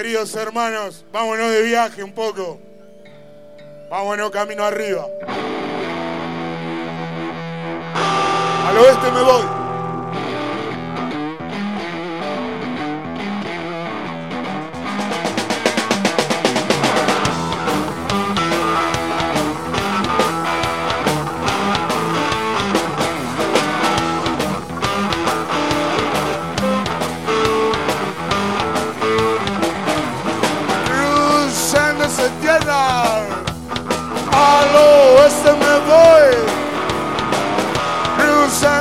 queridos 0.00 0.32
hermanos, 0.36 1.04
vámonos 1.12 1.50
de 1.50 1.62
viaje 1.62 2.04
un 2.04 2.12
poco. 2.12 2.60
Vámonos 3.90 4.30
camino 4.30 4.62
arriba. 4.62 5.04
Al 8.68 8.78
oeste 8.78 9.10
me 9.10 9.22
voy. 9.22 9.67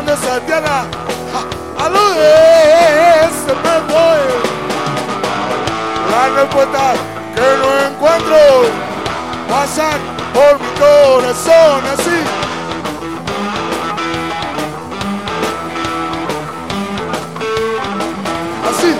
Cruzando 0.07 0.13
esa 0.13 0.39
tierra, 0.45 0.85
ja, 1.33 1.85
al 1.85 1.95
oeste 1.95 3.53
me 3.63 3.93
voy. 3.93 4.23
Las 6.11 6.31
respuestas 6.33 6.97
que 7.35 7.47
no 7.59 7.67
encuentro 7.87 8.37
pasan 9.49 9.99
por 10.33 10.59
mi 10.61 10.69
corazón 10.79 11.83
así. 11.93 12.19
Así. 18.69 18.91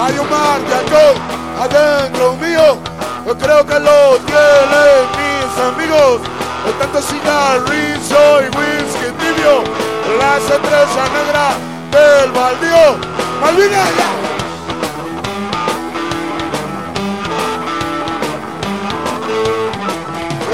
Hay 0.00 0.18
un 0.18 0.30
mar 0.30 0.60
de 0.60 0.74
alcohol 0.74 1.16
adentro 1.60 2.36
mío. 2.36 2.93
Yo 3.26 3.34
creo 3.38 3.64
que 3.64 3.80
lo 3.80 4.18
tienen 4.26 5.08
mis 5.16 5.58
amigos. 5.58 6.20
De 6.66 6.72
tanto 6.78 7.00
cigarrillo 7.00 8.42
y 8.42 8.44
whisky 8.56 9.10
tibio. 9.18 9.64
Las 10.18 10.42
estrellas 10.42 11.10
negras 11.14 11.54
del 11.90 12.30
baldío. 12.32 12.98
Malvina 13.40 13.84
ya. 13.96 14.10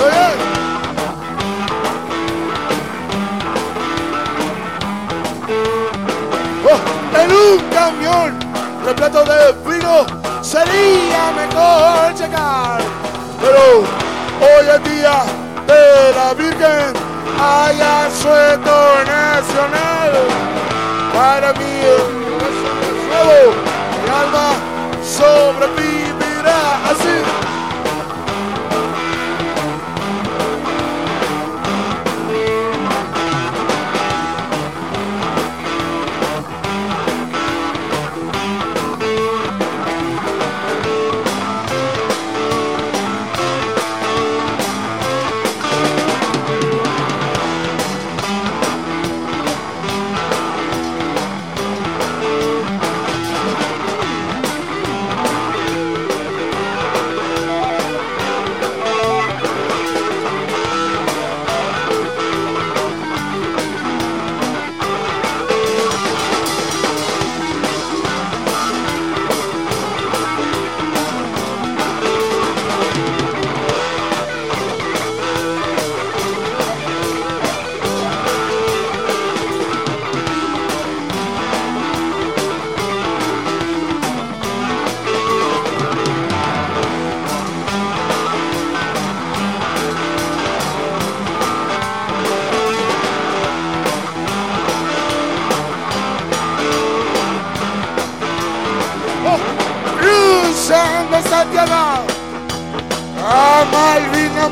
Oye. 0.05 0.29
Oh, 6.71 7.21
en 7.21 7.33
un 7.33 7.59
camión 7.71 8.39
repleto 8.85 9.25
de 9.25 9.53
vino 9.69 10.20
sería 10.43 11.33
mejor 11.33 12.15
llegar. 12.15 12.81
Pero 13.41 13.81
hoy 14.41 14.67
en 14.77 14.83
día 14.85 15.25
de 15.67 16.13
la 16.15 16.35
Virgen 16.35 16.93
hay 17.41 17.81
asueto 17.81 19.05
nacional. 19.07 20.13
Para 21.15 21.53
mí 21.53 21.65
es 21.65 22.03
nuevo, 23.09 23.55
mi 24.03 24.11
alma 24.11 24.55
sobrevivirá 25.03 26.91
así. 26.91 27.50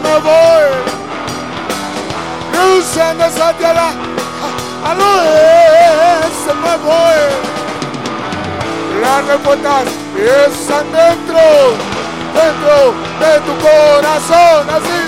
Malvina 0.03 0.09
me 0.09 0.18
voy. 0.20 0.68
Cruzando 2.53 3.24
esa 3.24 3.53
tierra. 3.55 3.88
A- 3.88 4.90
Al 4.90 5.01
oeste 5.01 6.55
me 6.55 6.76
voy. 6.84 7.20
Las 9.01 9.26
respuestas 9.26 9.84
están 10.16 10.86
dentro, 10.92 11.40
dentro 12.34 12.94
de 13.20 13.40
tu 13.40 13.53
corazón, 13.62 14.68
así. 14.70 15.01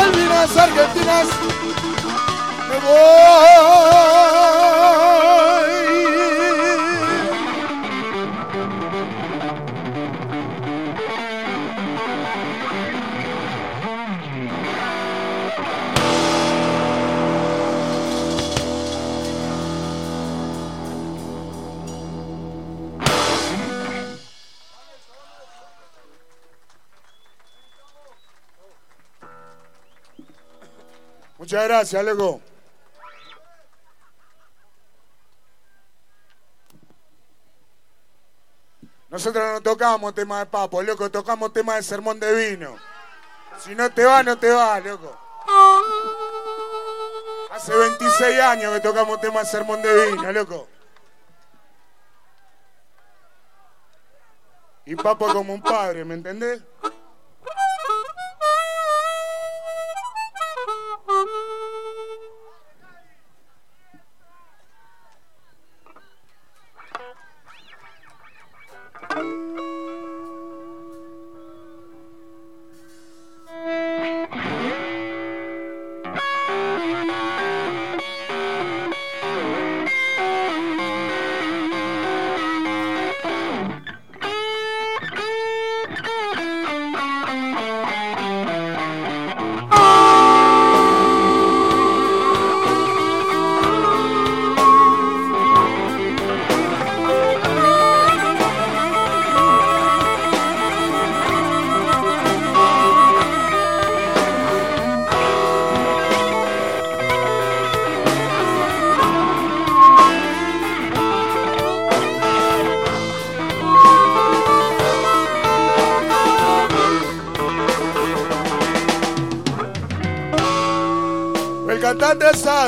A 0.00 0.02
Malvinas 0.02 0.56
Argentinas 0.56 1.28
gracias, 31.70 32.04
loco. 32.04 32.40
Nosotros 39.08 39.44
no 39.52 39.60
tocamos 39.60 40.14
tema 40.14 40.40
de 40.40 40.46
papo, 40.46 40.82
loco, 40.82 41.10
tocamos 41.10 41.52
tema 41.52 41.76
de 41.76 41.82
sermón 41.82 42.18
de 42.18 42.50
vino. 42.50 42.76
Si 43.58 43.74
no 43.74 43.88
te 43.90 44.04
va, 44.04 44.22
no 44.22 44.36
te 44.36 44.50
va, 44.50 44.80
loco. 44.80 45.16
Hace 47.52 47.76
26 47.76 48.40
años 48.40 48.74
que 48.74 48.80
tocamos 48.80 49.20
tema 49.20 49.40
de 49.40 49.46
sermón 49.46 49.80
de 49.82 50.06
vino, 50.06 50.32
loco. 50.32 50.68
Y 54.86 54.96
papo 54.96 55.32
como 55.32 55.54
un 55.54 55.62
padre, 55.62 56.04
¿me 56.04 56.14
entendés? 56.14 56.62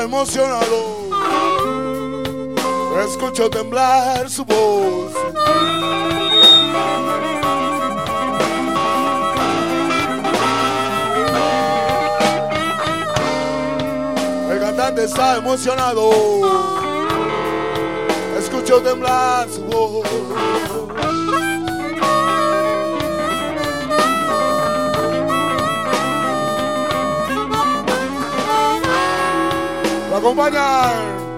Emocionado. 0.03 1.09
Escucho 3.05 3.49
temblar 3.49 4.29
su 4.29 4.45
voz. 4.45 5.11
El 14.51 14.59
cantante 14.59 15.05
está 15.05 15.37
emocionado. 15.37 16.11
Escucho 18.37 18.81
temblar 18.81 19.49
Lo 30.23 30.29
acompañan. 30.29 31.35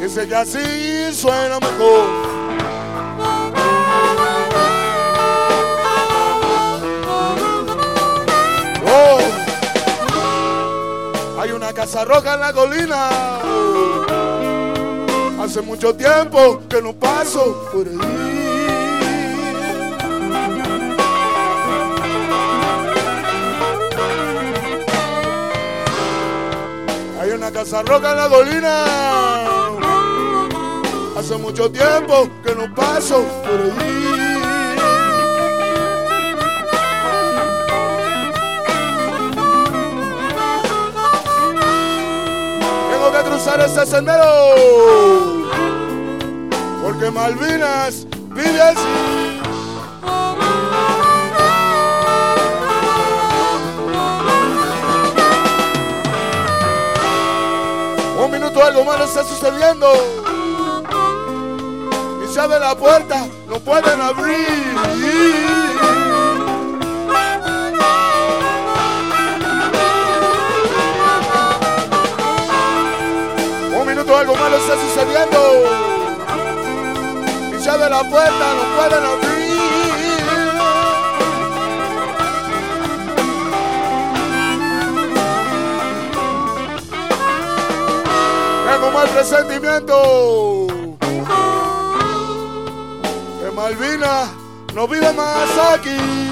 Dice 0.00 0.26
que 0.26 0.34
así 0.34 1.14
suena 1.14 1.60
mejor. 1.60 2.04
Oh. 8.92 9.20
Hay 11.40 11.52
una 11.52 11.72
casa 11.72 12.04
roja 12.04 12.34
en 12.34 12.40
la 12.40 12.52
colina. 12.52 13.08
Hace 15.40 15.60
mucho 15.60 15.94
tiempo 15.94 16.60
que 16.68 16.82
no 16.82 16.92
paso 16.92 17.68
por 17.72 17.86
ahí. 17.86 18.19
Hay 27.60 27.66
una 27.66 27.72
casa 27.72 27.82
roja 27.82 28.12
en 28.12 28.16
la 28.16 28.28
colina. 28.30 28.84
Hace 31.18 31.36
mucho 31.36 31.70
tiempo 31.70 32.26
que 32.42 32.54
no 32.54 32.74
paso 32.74 33.22
por 33.42 33.60
ahí. 33.60 34.38
Tengo 42.90 43.12
que 43.12 43.28
cruzar 43.28 43.60
ese 43.60 43.84
sendero. 43.84 44.24
Porque 46.82 47.10
Malvinas 47.10 48.06
vive 48.30 48.62
así. 48.62 49.19
Algo 58.70 58.84
malo 58.84 59.04
está 59.04 59.24
sucediendo. 59.24 59.88
Y 62.24 62.32
se 62.32 62.40
abre 62.40 62.60
la 62.60 62.76
puerta, 62.76 63.26
no 63.48 63.58
pueden 63.58 64.00
abrir. 64.00 64.76
Un 73.76 73.86
minuto 73.86 74.16
algo 74.16 74.36
malo 74.36 74.56
está 74.56 74.74
sucediendo. 74.86 75.38
Y 77.58 77.62
se 77.62 77.70
abre 77.70 77.90
la 77.90 78.08
puerta, 78.08 78.54
no 78.54 78.76
pueden 78.76 79.04
abrir. 79.04 79.29
Mal 89.00 89.08
presentimiento. 89.08 90.66
Que 93.40 93.50
Malvina 93.54 94.30
no 94.74 94.86
vive 94.86 95.12
más 95.12 95.58
aquí. 95.72 96.29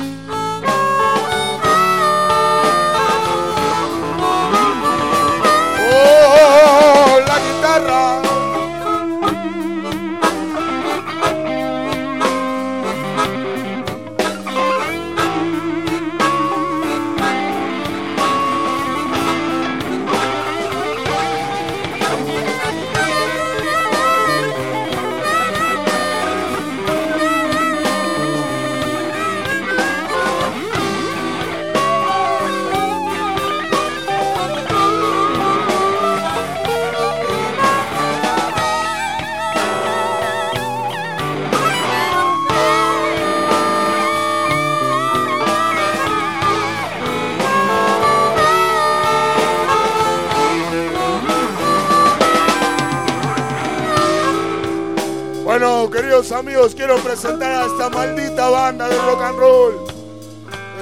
Presentar 57.21 57.51
a 57.51 57.67
esta 57.67 57.91
maldita 57.91 58.49
banda 58.49 58.89
de 58.89 58.97
rock 58.97 59.23
and 59.23 59.39
roll. 59.39 59.75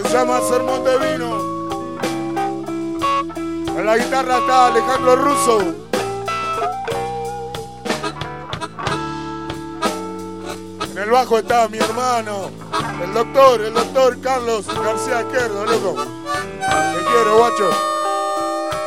Se 0.02 0.12
llama 0.12 0.38
Sermón 0.42 0.84
de 0.84 0.98
Vino. 0.98 1.88
En 3.78 3.86
la 3.86 3.96
guitarra 3.96 4.38
está 4.38 4.66
Alejandro 4.66 5.16
Russo. 5.16 5.60
En 10.90 10.98
el 10.98 11.10
bajo 11.10 11.38
está 11.38 11.68
mi 11.68 11.78
hermano, 11.78 12.50
el 13.02 13.14
doctor, 13.14 13.62
el 13.62 13.72
doctor 13.72 14.20
Carlos 14.20 14.66
García 14.66 15.22
Izquierdo, 15.22 15.64
loco. 15.64 15.94
Te 16.04 17.04
quiero, 17.12 17.38
guacho. 17.38 17.70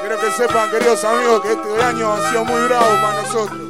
Quiero 0.01 0.19
que 0.19 0.31
sepan, 0.33 0.69
queridos 0.69 1.03
amigos, 1.03 1.41
que 1.41 1.53
este 1.53 1.83
año 1.83 2.13
ha 2.13 2.29
sido 2.29 2.45
muy 2.45 2.61
bravo 2.67 2.89
para 3.01 3.21
nosotros. 3.23 3.68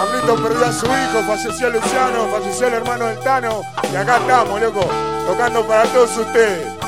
Pablito 0.00 0.34
perdió 0.36 0.64
a 0.64 0.72
su 0.72 0.86
hijo, 0.86 1.22
falleció 1.26 1.68
Luciano, 1.68 2.26
falleció 2.32 2.68
el 2.68 2.72
hermano 2.72 3.04
del 3.04 3.18
Tano. 3.18 3.60
Y 3.92 3.96
acá 3.96 4.16
estamos, 4.16 4.58
loco, 4.58 4.80
tocando 5.26 5.62
para 5.66 5.84
todos 5.92 6.16
ustedes. 6.16 6.79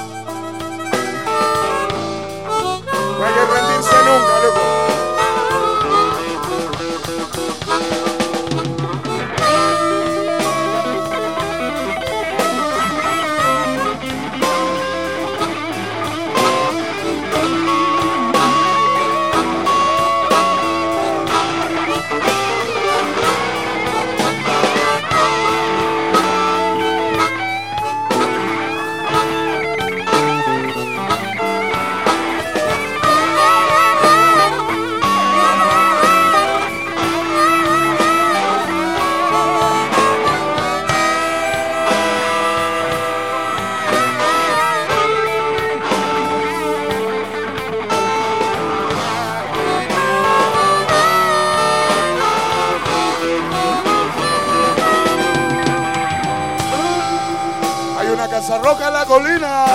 Colina. 59.13 59.67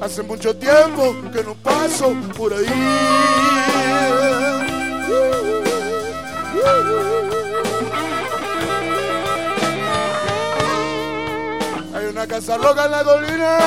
Hace 0.00 0.22
mucho 0.22 0.56
tiempo 0.56 1.14
que 1.32 1.42
no 1.44 1.54
paso 1.54 2.14
por 2.36 2.52
ahí. 2.54 2.66
Hay 11.94 12.06
una 12.06 12.26
casa 12.26 12.56
loca 12.56 12.86
en 12.86 12.90
la 12.90 13.04
colina. 13.04 13.58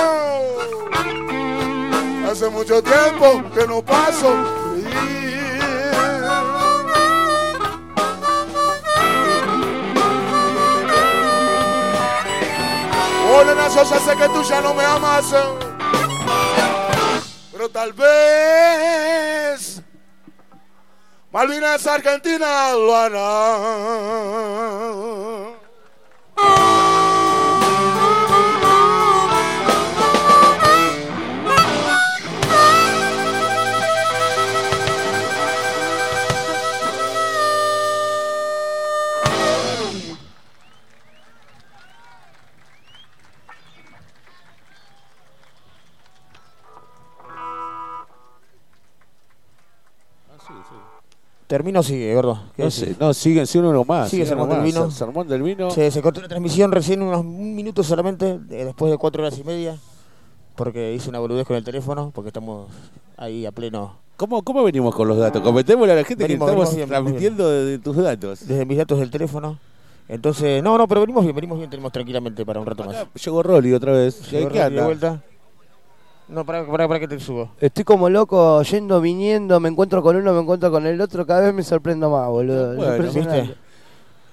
Hace 2.31 2.49
mucho 2.49 2.81
tiempo 2.81 3.43
que 3.53 3.67
no 3.67 3.83
paso. 3.83 4.54
Hola, 13.37 13.67
yo 13.67 13.83
ya 13.83 13.99
sé 13.99 14.15
que 14.15 14.29
tú 14.29 14.41
ya 14.43 14.61
no 14.61 14.73
me 14.73 14.85
amas. 14.85 15.25
Pero 17.51 17.67
tal 17.69 17.91
vez 17.91 19.81
Malvinas 21.31 21.85
Argentina 21.85 22.71
lo 22.71 22.95
hará. 22.95 24.54
Termino 51.55 51.81
sigue, 51.83 52.13
gordo. 52.13 52.37
¿Qué 52.53 52.63
No, 52.63 52.69
sé, 52.69 52.95
no, 52.99 53.13
sigue, 53.13 53.45
sigue 53.45 53.65
uno 53.65 53.85
más. 53.85 54.09
Sigue 54.09 54.25
Sermón 54.25 54.49
del. 54.49 54.59
Vino. 54.59 54.91
Sermón 54.91 55.25
del 55.25 55.41
Vino. 55.41 55.71
Se, 55.71 55.89
se 55.89 56.01
cortó 56.01 56.19
la 56.19 56.27
transmisión 56.27 56.69
recién 56.69 57.01
unos 57.01 57.23
minutos 57.23 57.87
solamente, 57.87 58.31
eh, 58.49 58.65
después 58.65 58.91
de 58.91 58.97
cuatro 58.97 59.23
horas 59.23 59.39
y 59.39 59.45
media, 59.45 59.77
porque 60.57 60.93
hice 60.93 61.07
una 61.09 61.19
boludez 61.19 61.47
con 61.47 61.55
el 61.55 61.63
teléfono, 61.63 62.11
porque 62.13 62.27
estamos 62.27 62.67
ahí 63.15 63.45
a 63.45 63.53
pleno. 63.53 63.95
¿Cómo, 64.17 64.41
¿Cómo 64.43 64.65
venimos 64.65 64.93
con 64.93 65.07
los 65.07 65.17
datos? 65.17 65.41
Comentémosle 65.41 65.93
a 65.93 65.95
la 65.95 66.03
gente 66.03 66.25
Venimos, 66.25 66.45
que 66.45 66.51
estamos 66.51 66.75
bien, 66.75 66.89
transmitiendo 66.89 67.49
de, 67.49 67.63
de 67.63 67.79
tus 67.79 67.95
datos. 67.95 68.45
Desde 68.45 68.65
mis 68.65 68.77
datos 68.77 68.99
del 68.99 69.09
teléfono. 69.09 69.57
Entonces, 70.09 70.61
no, 70.61 70.77
no, 70.77 70.89
pero 70.89 70.99
venimos 70.99 71.23
bien, 71.23 71.33
venimos 71.35 71.57
bien, 71.57 71.69
tenemos 71.69 71.93
tranquilamente 71.93 72.45
para 72.45 72.59
un 72.59 72.65
rato 72.65 72.83
más. 72.83 73.07
Llegó 73.23 73.41
Rolly 73.41 73.71
otra 73.71 73.93
vez. 73.93 74.29
Llegó 74.29 74.49
¿Qué 74.49 74.59
Rolly 74.59 74.75
de 74.75 74.81
anda? 74.81 74.85
vuelta. 74.85 75.23
No, 76.27 76.43
para, 76.43 76.65
para, 76.65 76.87
para 76.87 76.99
que 76.99 77.07
te 77.07 77.19
subo. 77.19 77.49
Estoy 77.59 77.83
como 77.83 78.09
loco, 78.09 78.61
yendo, 78.63 78.99
viniendo, 78.99 79.59
me 79.59 79.69
encuentro 79.69 80.01
con 80.01 80.15
uno, 80.15 80.33
me 80.33 80.41
encuentro 80.41 80.71
con 80.71 80.85
el 80.87 80.99
otro, 80.99 81.25
cada 81.25 81.41
vez 81.41 81.53
me 81.53 81.61
sorprendo 81.63 82.09
más, 82.09 82.27
boludo. 82.29 82.75
Bueno, 82.75 82.95
impresionante. 82.95 83.41
¿viste? 83.41 83.57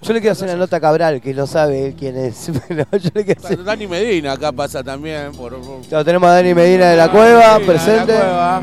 Yo 0.00 0.12
le 0.14 0.20
quiero 0.20 0.32
hacer 0.32 0.48
una 0.48 0.56
nota 0.56 0.76
a 0.78 0.80
Cabral, 0.80 1.20
que 1.20 1.32
lo 1.34 1.46
sabe 1.46 1.86
él 1.88 1.94
quién 1.96 2.16
es. 2.16 2.50
Pero 2.68 2.86
yo 2.92 3.10
le 3.14 3.24
quiero 3.24 3.40
hacer... 3.44 3.62
Dani 3.62 3.86
Medina 3.86 4.32
acá 4.32 4.50
pasa 4.50 4.82
también. 4.82 5.30
Por, 5.32 5.54
por- 5.60 5.82
Ya 5.82 6.02
tenemos 6.02 6.28
a 6.28 6.32
Dani 6.34 6.54
Medina 6.54 6.86
de 6.90 6.96
la 6.96 7.10
Cueva, 7.10 7.58
Medina, 7.58 7.72
presente. 7.72 8.12
de 8.12 8.18
la 8.18 8.24
cueva. 8.24 8.62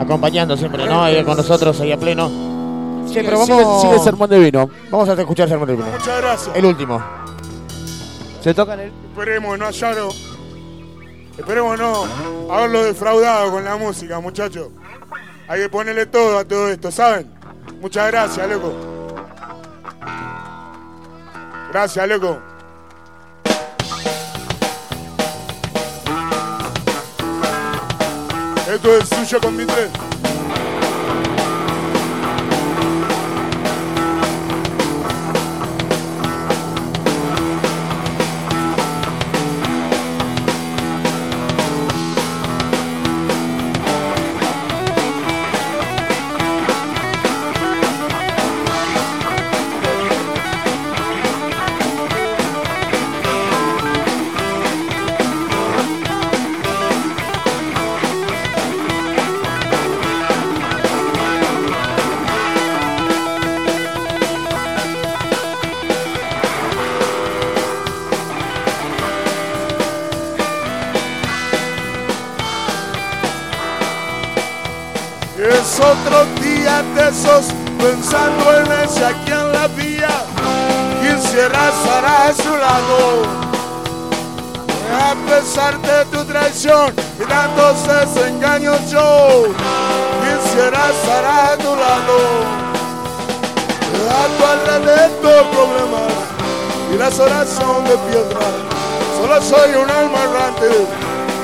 Acompañando 0.00 0.56
siempre, 0.56 0.86
¿no? 0.86 1.02
Ahí 1.02 1.22
con 1.24 1.36
nosotros, 1.36 1.78
ahí 1.80 1.92
a 1.92 1.98
pleno. 1.98 2.30
Sigue, 3.08 3.24
pero 3.24 3.44
sigue- 3.44 3.54
vamos, 3.62 3.82
sigue 3.82 3.98
Sermón 3.98 4.30
de 4.30 4.38
Vino. 4.38 4.70
vamos 4.90 5.08
a 5.08 5.12
escuchar 5.14 5.48
Sermón 5.48 5.66
del 5.68 5.76
Vino. 5.76 5.88
Muchas 5.90 6.20
gracias. 6.22 6.56
El 6.56 6.64
último. 6.64 7.02
Se 8.40 8.54
tocan 8.54 8.80
el... 8.80 8.92
Esperemos 9.10 9.58
no 9.58 9.66
hallarlo. 9.66 10.08
Esperemos 11.38 11.78
no 11.78 12.52
haberlo 12.52 12.84
defraudado 12.84 13.50
con 13.50 13.64
la 13.64 13.76
música, 13.76 14.18
muchachos. 14.20 14.68
Hay 15.48 15.60
que 15.60 15.68
ponerle 15.68 16.06
todo 16.06 16.38
a 16.38 16.44
todo 16.44 16.68
esto, 16.68 16.90
¿saben? 16.90 17.30
Muchas 17.80 18.10
gracias, 18.10 18.48
loco. 18.48 18.72
Gracias, 21.70 22.08
loco. 22.08 22.38
Esto 28.72 28.96
es 28.96 29.08
suyo 29.08 29.40
con 29.40 29.56
mi 29.56 29.64
tren. 29.64 30.05
Pensando 77.78 78.58
en 78.58 78.72
ese 78.84 79.04
aquí 79.04 79.30
en 79.30 79.52
la 79.52 79.68
vía. 79.68 80.08
Quisiera 81.00 81.68
estar 81.68 82.04
a 82.04 82.32
su 82.34 82.50
lado. 82.50 83.46
A 84.98 85.14
pesar 85.28 85.80
de 85.80 86.04
tu 86.06 86.24
traición 86.24 86.94
y 87.20 87.24
tantos 87.24 87.86
desengaños 87.86 88.78
yo 88.90 89.44
quisiera 90.22 90.90
estar 90.90 91.24
a 91.24 91.56
tu 91.56 91.74
lado. 91.76 92.66
A 94.08 94.26
tu 94.36 94.44
alrededor 94.44 95.46
problemas 95.50 96.12
y 96.92 96.98
las 96.98 97.18
horas 97.18 97.48
son 97.48 97.84
de 97.84 97.96
piedra. 98.08 98.46
Solo 99.16 99.42
soy 99.42 99.70
un 99.74 99.90
alma 99.90 100.24
errante, 100.24 100.86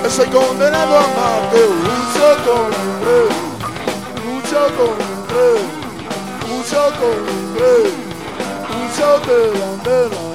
soy 0.08 0.28
condenado 0.28 0.96
a 0.96 1.04
amarte. 1.04 1.60
Lucho 1.84 2.26
con 2.44 2.82
lucho 4.24 4.60
con 4.76 5.81
un 6.62 6.68
choco, 6.68 7.06
un 8.70 8.88
choco, 8.94 9.34
un 9.50 9.82
choco, 9.82 10.31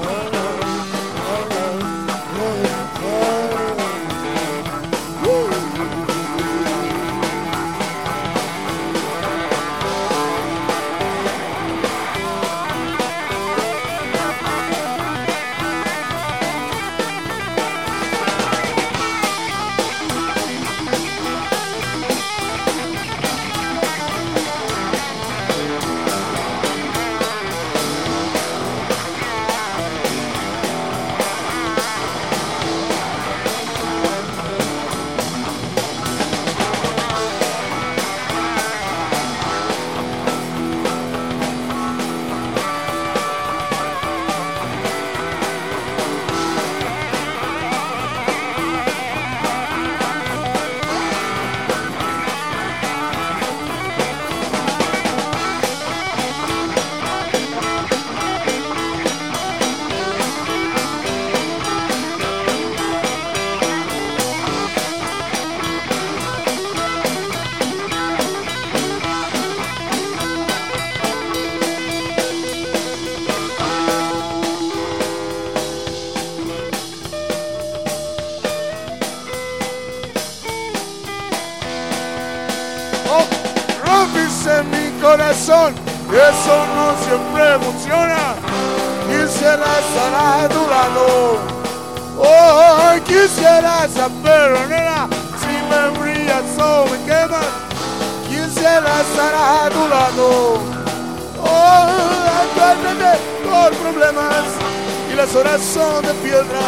y 105.12 105.16
las 105.16 105.36
horas 105.36 105.62
son 105.62 106.01
de 106.05 106.14
piedra. 106.16 106.62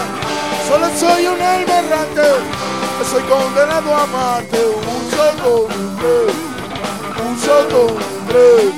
Solo 0.67 0.87
soy 0.99 1.27
un 1.27 1.41
alma 1.41 1.79
errante, 1.79 2.21
soy 3.09 3.23
condenado 3.23 3.95
a 3.95 4.03
amarte. 4.03 4.57
Un 4.65 5.09
solo 5.11 5.67
tres, 5.99 6.35
un 7.25 7.39
solo 7.39 7.87
tres, 8.27 8.71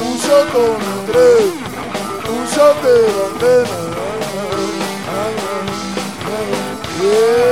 un 0.00 0.18
solo 0.18 0.76
tres, 1.06 1.52
un 2.28 2.46
bandera. 3.38 3.92
Yeah, 7.02 7.51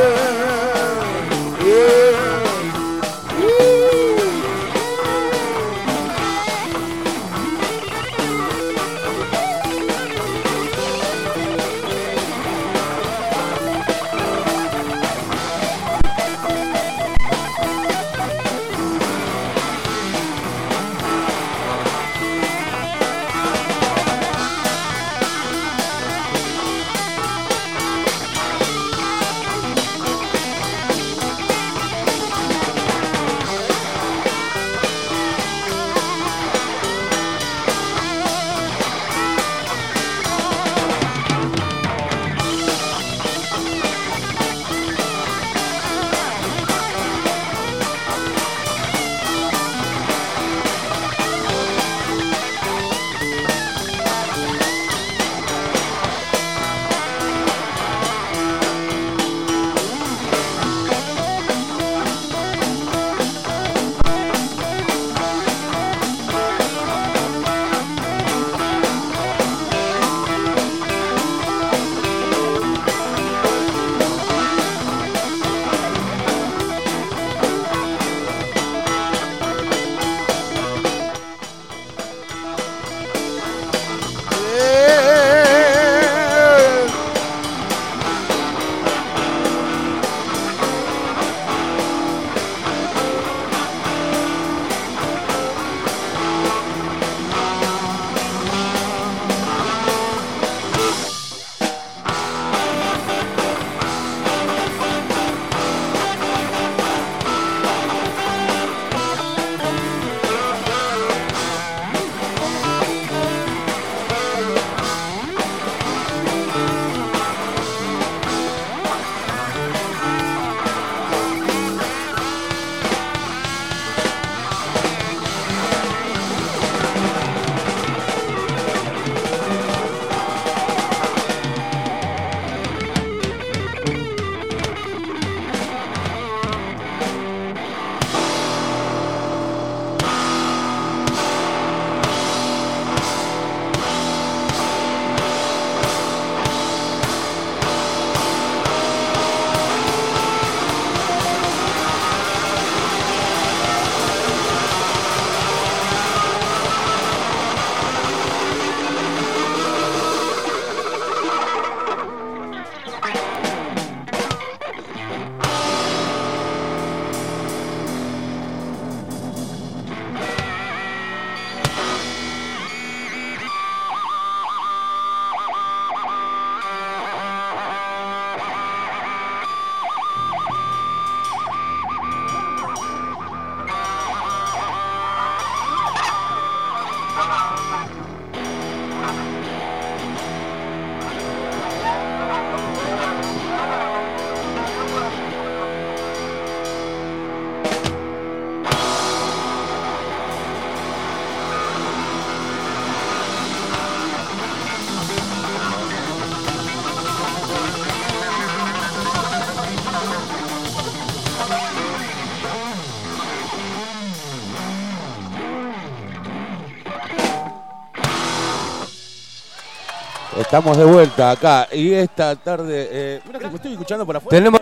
Estamos 220.50 220.76
de 220.76 220.84
vuelta 220.84 221.30
acá 221.30 221.68
y 221.70 221.92
esta 221.92 222.34
tarde. 222.34 222.88
Eh, 222.90 223.20
mira 223.24 223.38
que 223.38 223.48
me 223.48 223.54
estoy 223.54 223.70
escuchando 223.70 224.04
por 224.04 224.16
afuera. 224.16 224.36
Tenemos 224.36 224.60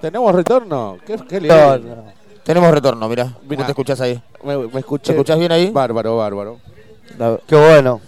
¿Tenemos 0.00 0.34
retorno? 0.34 0.98
¿Qué, 1.06 1.16
qué 1.28 1.40
lindo. 1.40 2.04
Tenemos 2.42 2.68
retorno, 2.72 3.08
mira. 3.08 3.32
¿Cómo 3.48 3.64
te 3.64 3.70
escuchás 3.70 4.00
ahí? 4.00 4.20
Me, 4.42 4.56
me 4.56 4.80
escuché. 4.80 5.04
¿Te 5.04 5.12
escuchás 5.12 5.38
bien 5.38 5.52
ahí? 5.52 5.70
Bárbaro, 5.70 6.16
bárbaro. 6.16 6.58
Qué 7.46 7.54
bueno. 7.54 8.00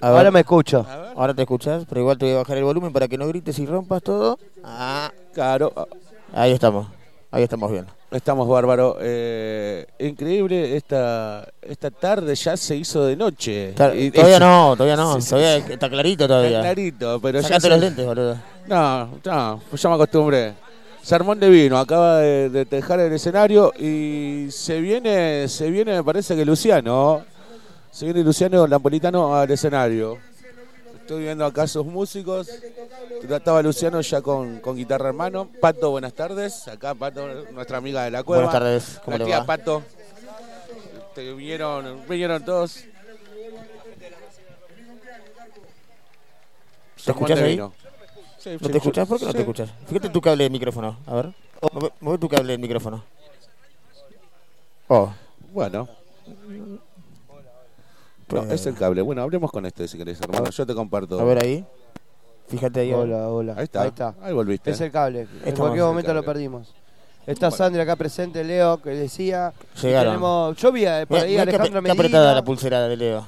a 0.00 0.10
ver. 0.10 0.18
Ahora 0.18 0.30
me 0.30 0.38
escucho. 0.38 0.86
Ahora 1.16 1.34
te 1.34 1.42
escuchás, 1.42 1.84
pero 1.88 2.02
igual 2.02 2.16
te 2.16 2.26
voy 2.26 2.34
a 2.34 2.38
bajar 2.38 2.56
el 2.56 2.62
volumen 2.62 2.92
para 2.92 3.08
que 3.08 3.18
no 3.18 3.26
grites 3.26 3.58
y 3.58 3.66
rompas 3.66 4.00
todo. 4.00 4.38
Ah, 4.62 5.10
Claro, 5.34 5.72
ahí 6.32 6.52
estamos. 6.52 6.86
Ahí 7.32 7.42
estamos 7.42 7.72
bien. 7.72 7.86
Estamos 8.12 8.48
bárbaro. 8.48 8.96
Eh, 9.00 9.86
increíble, 9.98 10.76
esta, 10.76 11.48
esta 11.62 11.90
tarde 11.90 12.34
ya 12.34 12.56
se 12.56 12.76
hizo 12.76 13.04
de 13.06 13.16
noche. 13.16 13.74
Y- 13.96 14.10
todavía 14.10 14.38
no, 14.38 14.74
todavía 14.76 14.96
no. 14.96 15.14
Sí, 15.16 15.22
sí, 15.22 15.30
todavía 15.30 15.66
sí. 15.66 15.72
está 15.72 15.88
clarito 15.88 16.24
Está 16.24 16.34
todavía. 16.36 16.60
clarito, 16.60 17.20
pero 17.20 17.38
ya 17.40 17.42
Sacate 17.48 17.60
se- 17.62 17.68
los 17.70 17.80
lentes, 17.80 18.04
boludo. 18.06 18.36
No, 18.66 19.08
no, 19.24 19.60
pues 19.70 19.82
ya 19.82 19.88
me 19.88 19.94
acostumbré. 19.96 20.54
Sermón 21.02 21.40
de 21.40 21.48
vino, 21.50 21.78
acaba 21.78 22.18
de, 22.18 22.48
de 22.48 22.64
dejar 22.64 23.00
el 23.00 23.12
escenario 23.12 23.72
y 23.76 24.46
se 24.50 24.80
viene, 24.80 25.48
se 25.48 25.68
viene, 25.68 25.94
me 25.96 26.04
parece 26.04 26.36
que 26.36 26.44
Luciano, 26.44 27.22
se 27.90 28.04
viene 28.04 28.22
Luciano 28.22 28.68
Napolitano 28.68 29.34
al 29.34 29.50
escenario. 29.50 30.18
Estoy 31.02 31.22
viendo 31.24 31.44
acá 31.44 31.66
sus 31.66 31.84
músicos. 31.84 32.48
Estaba 33.28 33.62
Luciano 33.62 34.00
ya 34.00 34.22
con, 34.22 34.60
con 34.60 34.76
guitarra 34.76 35.08
hermano. 35.08 35.48
Pato, 35.60 35.90
buenas 35.90 36.14
tardes. 36.14 36.66
Acá 36.68 36.94
Pato, 36.94 37.26
nuestra 37.52 37.78
amiga 37.78 38.04
de 38.04 38.10
la 38.10 38.22
cueva. 38.22 38.44
Buenas 38.44 38.52
tardes, 38.60 39.00
¿cómo 39.04 39.18
la 39.18 39.24
le 39.24 39.30
va? 39.30 39.44
Pato. 39.46 39.82
Te 41.14 41.32
vinieron, 41.34 42.02
vinieron 42.08 42.44
todos. 42.44 42.84
¿Te 47.04 47.10
escuchás 47.10 47.38
ahí? 47.40 47.50
Vino. 47.52 47.72
Sí, 48.38 48.50
¿No 48.52 48.58
sí, 48.66 48.68
te 48.72 48.78
escuchás? 48.78 49.08
yo- 49.08 49.08
¿Por 49.08 49.18
qué 49.18 49.26
no 49.26 49.32
te 49.32 49.38
escuchás? 49.40 49.70
Fíjate 49.86 50.08
tu 50.08 50.20
cable 50.20 50.44
de 50.44 50.50
micrófono. 50.50 50.96
A 51.06 51.14
ver. 51.14 51.32
Mueve, 51.72 51.92
mueve 52.00 52.18
tu 52.18 52.28
cable 52.28 52.52
de 52.52 52.58
micrófono. 52.58 53.04
Oh. 54.88 55.12
Bueno. 55.52 55.88
No, 58.32 58.52
es 58.52 58.66
el 58.66 58.74
cable. 58.74 59.02
Bueno, 59.02 59.22
hablemos 59.22 59.50
con 59.50 59.66
este 59.66 59.86
si 59.88 59.98
querés, 59.98 60.20
hermano. 60.20 60.50
Yo 60.50 60.66
te 60.66 60.74
comparto. 60.74 61.20
A 61.20 61.24
ver 61.24 61.44
ahí. 61.44 61.64
Fíjate 62.48 62.80
ahí. 62.80 62.92
Hola, 62.92 63.28
hola. 63.28 63.54
Ahí 63.56 63.64
está. 63.64 63.82
Ahí 63.82 63.88
está. 63.88 64.14
Ahí 64.22 64.32
volviste. 64.32 64.70
Es 64.70 64.80
el 64.80 64.90
cable. 64.90 65.20
En 65.22 65.28
Estamos- 65.38 65.58
cualquier 65.58 65.84
momento 65.84 66.14
lo 66.14 66.22
perdimos. 66.22 66.74
Está 67.26 67.48
Bueno. 67.48 67.56
Sandra 67.56 67.82
acá 67.84 67.96
presente, 67.96 68.42
Leo, 68.42 68.82
que 68.82 68.90
decía. 68.90 69.52
Llegaron. 69.80 70.14
Tenemos, 70.14 70.56
yo 70.56 70.72
vi 70.72 70.86
a- 70.86 71.06
por 71.06 71.18
ahí 71.20 71.30
mirá 71.30 71.42
a 71.42 71.46
qué, 71.46 71.50
Alejandro 71.50 71.80
apre- 71.80 71.82
qué 71.84 71.88
Medina. 71.88 71.92
apretada 71.92 72.34
la 72.34 72.42
pulsera 72.44 72.88
de 72.88 72.96
Leo. 72.96 73.24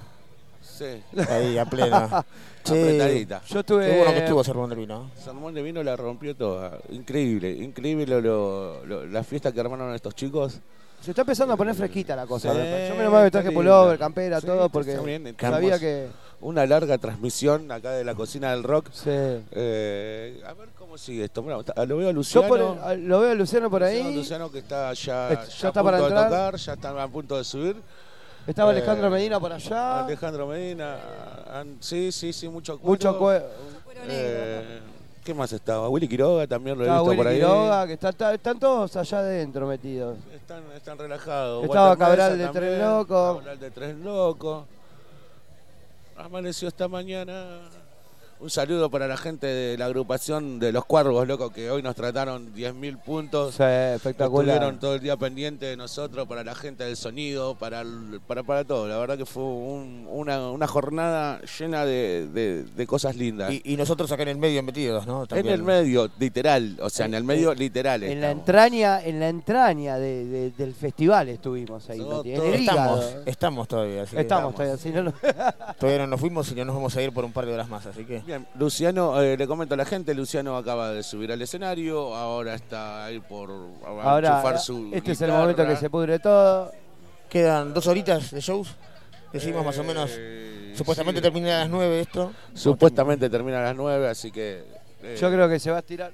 Sí. 0.63 0.85
Ahí, 1.31 1.59
a 1.59 1.65
pleno. 1.65 2.09
Che, 2.65 2.81
Apretadita. 2.83 3.43
Yo 3.47 3.61
estuve. 3.61 3.87
Qué 3.87 3.97
bueno 3.99 4.13
que 4.13 4.19
estuvo 4.21 4.43
Sermón 4.43 4.71
del 4.71 4.79
Vino. 4.79 5.11
Salmón 5.23 5.53
de 5.53 5.61
Vino 5.63 5.83
la 5.83 5.97
rompió 5.97 6.35
toda. 6.35 6.79
Increíble, 6.89 7.51
increíble 7.53 8.07
lo, 8.07 8.21
lo- 8.23 8.87
lo- 8.87 9.07
la 9.07 9.23
fiesta 9.23 9.53
que 9.53 9.61
armaron 9.61 9.95
estos 9.95 10.15
chicos. 10.15 10.61
Se 11.05 11.11
está 11.11 11.21
empezando 11.21 11.53
a 11.53 11.57
poner 11.59 11.75
fresquita 11.75 12.17
la 12.17 12.27
cosa. 12.27 12.51
Sí, 12.51 12.57
yo 12.59 12.95
me 12.97 13.05
está 13.05 13.31
traje 13.31 13.51
pullover, 13.51 13.99
campera, 13.99 14.41
Sí, 14.41 14.47
todo, 14.47 14.71
porque 14.71 14.97
bien, 14.99 15.37
sabía 15.39 15.79
que. 15.79 16.09
Una 16.41 16.67
larga 16.67 16.99
transmisión 16.99 17.71
acá 17.71 17.91
de 17.93 18.05
la 18.05 18.15
cocina 18.15 18.51
del 18.53 18.63
rock. 18.65 18.89
Sí. 18.93 19.11
Eh, 19.11 20.43
a 20.47 20.53
ver 20.55 20.69
cómo 20.79 20.97
sigue 20.99 21.25
esto. 21.25 21.61
Está- 21.61 21.85
lo 21.87 21.97
veo 21.99 22.09
a 22.09 22.11
Yo 22.11 22.15
Luciano. 22.17 22.49
por 22.49 22.59
el- 22.61 22.79
a- 22.83 22.95
lo 22.95 23.21
veo 23.21 23.31
a 23.33 23.35
Luciano 23.35 23.71
por 23.71 23.83
ahí. 23.83 24.15
Luciano 24.15 24.51
que 24.51 24.59
está 24.59 24.93
ya, 24.95 25.29
ya 25.29 25.35
ya 25.35 25.41
a 25.41 25.45
está 25.45 25.83
para 25.83 25.99
punto 25.99 26.15
de 26.15 26.21
entrar. 26.23 26.29
tocar, 26.31 26.57
ya 26.57 26.73
está 26.75 27.03
a 27.03 27.09
punto 27.09 27.37
de 27.39 27.45
subir. 27.45 27.77
Estaba 28.47 28.73
Eh, 28.73 28.77
Alejandro 28.77 29.11
Medina 29.11 29.41
por 29.41 29.53
allá. 29.53 30.05
Alejandro 30.05 30.47
Medina. 30.47 30.97
an- 31.53 31.77
sí, 31.81 32.13
sí, 32.13 32.33
sí, 32.33 32.49
mucho 32.49 32.79
cuero. 32.79 32.91
Mucho 32.91 33.19
cue- 33.19 33.43
Eh, 34.07 34.81
¿Qué 35.25 35.33
más 35.33 35.51
estaba? 35.53 35.89
Willy 35.89 36.07
Quiroga 36.07 36.47
también 36.47 36.77
lo 36.79 36.85
he 36.85 36.89
visto 36.89 37.05
Willy 37.05 37.17
por 37.17 37.27
ahí. 37.27 37.37
Quiroga, 37.37 37.87
que 37.87 37.93
está- 37.95 38.11
está- 38.11 38.35
están 38.35 38.59
todos 38.59 38.95
allá 38.97 39.19
adentro 39.21 39.67
metidos. 39.67 40.19
Están, 40.35 40.63
están 40.77 40.99
relajados. 40.99 41.65
Estaba 41.65 41.89
Walter 41.91 42.07
Cabral 42.07 42.37
Mesa 42.37 42.47
de 42.53 42.53
Tres 42.61 42.79
Locos. 42.83 43.37
Cabral 43.39 43.59
de 43.61 43.71
Tres 43.71 43.97
Locos. 43.97 44.65
Amaneció 46.17 46.69
esta 46.69 46.89
mañana. 46.89 47.61
Un 48.45 48.51
saludo 48.51 48.91
para 48.91 49.09
la 49.09 49.17
gente 49.17 49.47
de 49.47 49.79
la 49.79 49.87
agrupación 49.87 50.59
de 50.59 50.71
los 50.71 50.85
Cuervos, 50.85 51.27
loco, 51.27 51.49
que 51.49 51.71
hoy 51.71 51.83
nos 51.83 51.95
trataron 51.95 52.53
10.000 52.55 52.99
puntos. 53.03 53.55
Sí, 53.55 53.63
espectacular. 53.63 54.57
Estuvieron 54.57 54.79
todo 54.79 54.95
el 54.97 55.01
día 55.01 55.17
pendientes 55.17 55.67
de 55.71 55.79
nosotros, 55.79 56.29
para 56.29 56.45
la 56.45 56.55
gente 56.55 56.85
del 56.85 56.99
sonido, 56.99 57.55
para, 57.55 57.81
el- 57.81 58.21
para, 58.27 58.43
para 58.43 58.65
todo. 58.65 58.87
La 58.87 58.99
verdad 58.99 59.17
que 59.17 59.25
fue 59.25 59.43
un- 59.45 60.07
una, 60.11 60.51
una 60.51 60.67
jornada 60.67 61.41
llena 61.59 61.87
de, 61.87 62.27
de- 62.35 62.65
de 62.65 62.87
cosas 62.87 63.17
lindas. 63.17 63.51
Y, 63.51 63.63
y 63.65 63.79
nosotros 63.79 64.13
acá 64.13 64.25
en 64.25 64.29
el 64.29 64.37
medio 64.37 64.63
metidos, 64.63 65.07
¿no? 65.07 65.23
en 65.23 65.29
También. 65.29 65.55
el 65.55 65.63
medio, 65.63 66.11
literal. 66.19 66.77
O 66.83 66.91
sea, 66.91 67.07
en 67.07 67.15
el 67.15 67.25
medio, 67.25 67.55
literal. 67.55 68.03
En 68.03 68.21
la 68.21 68.31
entraña, 68.31 69.03
en 69.03 69.21
la 69.21 69.31
entraña 69.31 69.97
de- 69.97 70.27
de- 70.27 70.51
del 70.51 70.75
festival 70.75 71.31
estuvimos 71.31 71.89
ahí. 71.89 71.97
Todo 72.01 72.23
en 72.23 72.43
el 72.43 72.55
Estamos, 72.61 73.17
estamos 73.25 73.69
todavía. 73.69 74.03
Así 74.03 74.19
Estamos 74.19 74.55
todavía, 74.55 74.77
si 74.77 74.91
no, 74.91 75.03
no- 75.05 75.15
Todavía 75.81 76.01
no 76.01 76.09
nos 76.09 76.21
fuimos 76.21 76.53
y 76.53 76.55
no 76.57 76.67
nos 76.67 76.75
vamos 76.75 76.95
a 76.95 77.01
ir 77.01 77.11
por 77.11 77.25
un 77.25 77.33
par 77.33 77.47
de 77.47 77.55
horas 77.55 77.71
más, 77.71 77.87
así 77.87 78.05
que. 78.05 78.19
Bien, 78.34 78.34
Luciano, 78.59 79.21
eh, 79.21 79.37
le 79.37 79.47
comento 79.47 79.75
a 79.75 79.77
la 79.77 79.85
gente, 79.85 80.15
Luciano 80.15 80.57
acaba 80.57 80.91
de 80.91 81.03
subir 81.03 81.33
al 81.33 81.41
escenario, 81.43 82.15
ahora 82.15 82.55
está 82.55 83.05
ahí 83.07 83.21
por 83.21 83.51
Ahora, 84.03 84.29
enchufar 84.31 84.59
su 84.59 84.91
este 84.93 85.13
es 85.13 85.21
el 85.23 85.31
momento 85.33 85.67
que 85.67 85.77
se 85.77 85.91
pudre 85.91 86.19
todo. 86.19 86.73
Quedan 87.29 87.75
dos 87.75 87.87
horitas 87.87 88.31
de 88.31 88.41
shows. 88.41 88.69
Decimos 89.33 89.65
más 89.65 89.77
o 89.79 89.85
menos. 89.85 90.11
Eh, 90.15 90.75
Supuestamente 90.77 91.19
sí. 91.21 91.23
termina 91.23 91.57
a 91.57 91.61
las 91.61 91.71
9 91.71 92.01
esto. 92.01 92.33
Supuestamente 92.55 93.29
termina 93.29 93.59
a 93.59 93.63
las 93.63 93.77
9, 93.77 94.09
así 94.09 94.31
que... 94.31 94.65
eh, 95.03 95.17
Yo 95.21 95.31
creo 95.31 95.49
que 95.49 95.59
se 95.59 95.71
va 95.71 95.79
a 95.79 95.81
estirar. 95.81 96.13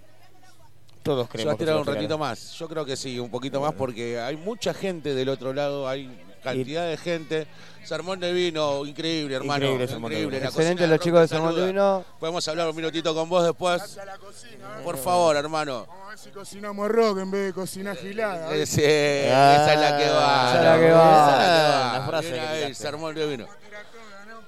Todos 1.03 1.27
se 1.27 1.29
va 1.29 1.33
creemos 1.33 1.55
a 1.55 1.57
que 1.57 1.64
tirar 1.64 1.75
se 1.77 1.81
un 1.81 1.87
va 1.87 1.93
a 1.93 1.95
ratito 1.95 2.18
más. 2.18 2.53
Yo 2.59 2.68
creo 2.68 2.85
que 2.85 2.97
sí, 2.97 3.18
un 3.18 3.31
poquito 3.31 3.61
más 3.61 3.75
porque 3.75 4.18
hay 4.21 4.37
mucha 4.37 4.73
gente 4.73 5.14
del 5.14 5.29
otro 5.29 5.53
lado, 5.53 5.89
hay 5.89 6.11
cantidad 6.43 6.86
de 6.88 6.97
gente. 6.97 7.47
Sermón 7.84 8.20
de 8.20 8.32
vino, 8.32 8.84
increíble, 8.84 9.34
hermano. 9.36 9.64
Increíble 9.64 9.88
Sermón 9.88 10.11
de 10.12 10.18
Vino. 10.26 10.30
La 10.38 10.47
Excelente 10.47 10.86
los 10.86 10.99
chicos 11.01 11.20
de 11.22 11.28
Sermón 11.28 11.57
de. 11.57 11.66
Vino. 11.66 12.05
Podemos 12.20 12.47
hablar 12.47 12.68
un 12.68 12.76
minutito 12.76 13.14
con 13.14 13.28
vos 13.28 13.43
después. 13.43 13.99
Por 14.84 14.99
favor, 14.99 15.34
hermano. 15.36 15.86
Vamos 15.88 16.07
a 16.07 16.09
ver 16.11 16.18
si 16.18 16.30
cocinamos 16.30 16.88
rock 16.88 17.18
en 17.20 17.30
vez 17.30 17.47
de 17.47 17.53
cocinar 17.55 17.97
gilada. 17.97 18.55
Eh, 18.55 18.66
sí, 18.66 18.82
esa 18.84 19.72
es 19.74 19.80
la 19.80 19.99
que 19.99 20.11
va. 20.11 20.51
Esa 20.51 20.59
es 20.59 20.64
la 20.64 20.86
que 20.86 20.93
va. 20.93 21.11
Esa 21.11 21.30
es 21.30 21.38
la 21.38 21.47
que 21.47 21.62
va. 21.62 21.99
La 21.99 22.07
frase 22.07 22.32
que 22.32 22.41
ahí, 22.41 22.74
sermón 22.74 23.14
de 23.14 23.26
vino. 23.26 23.47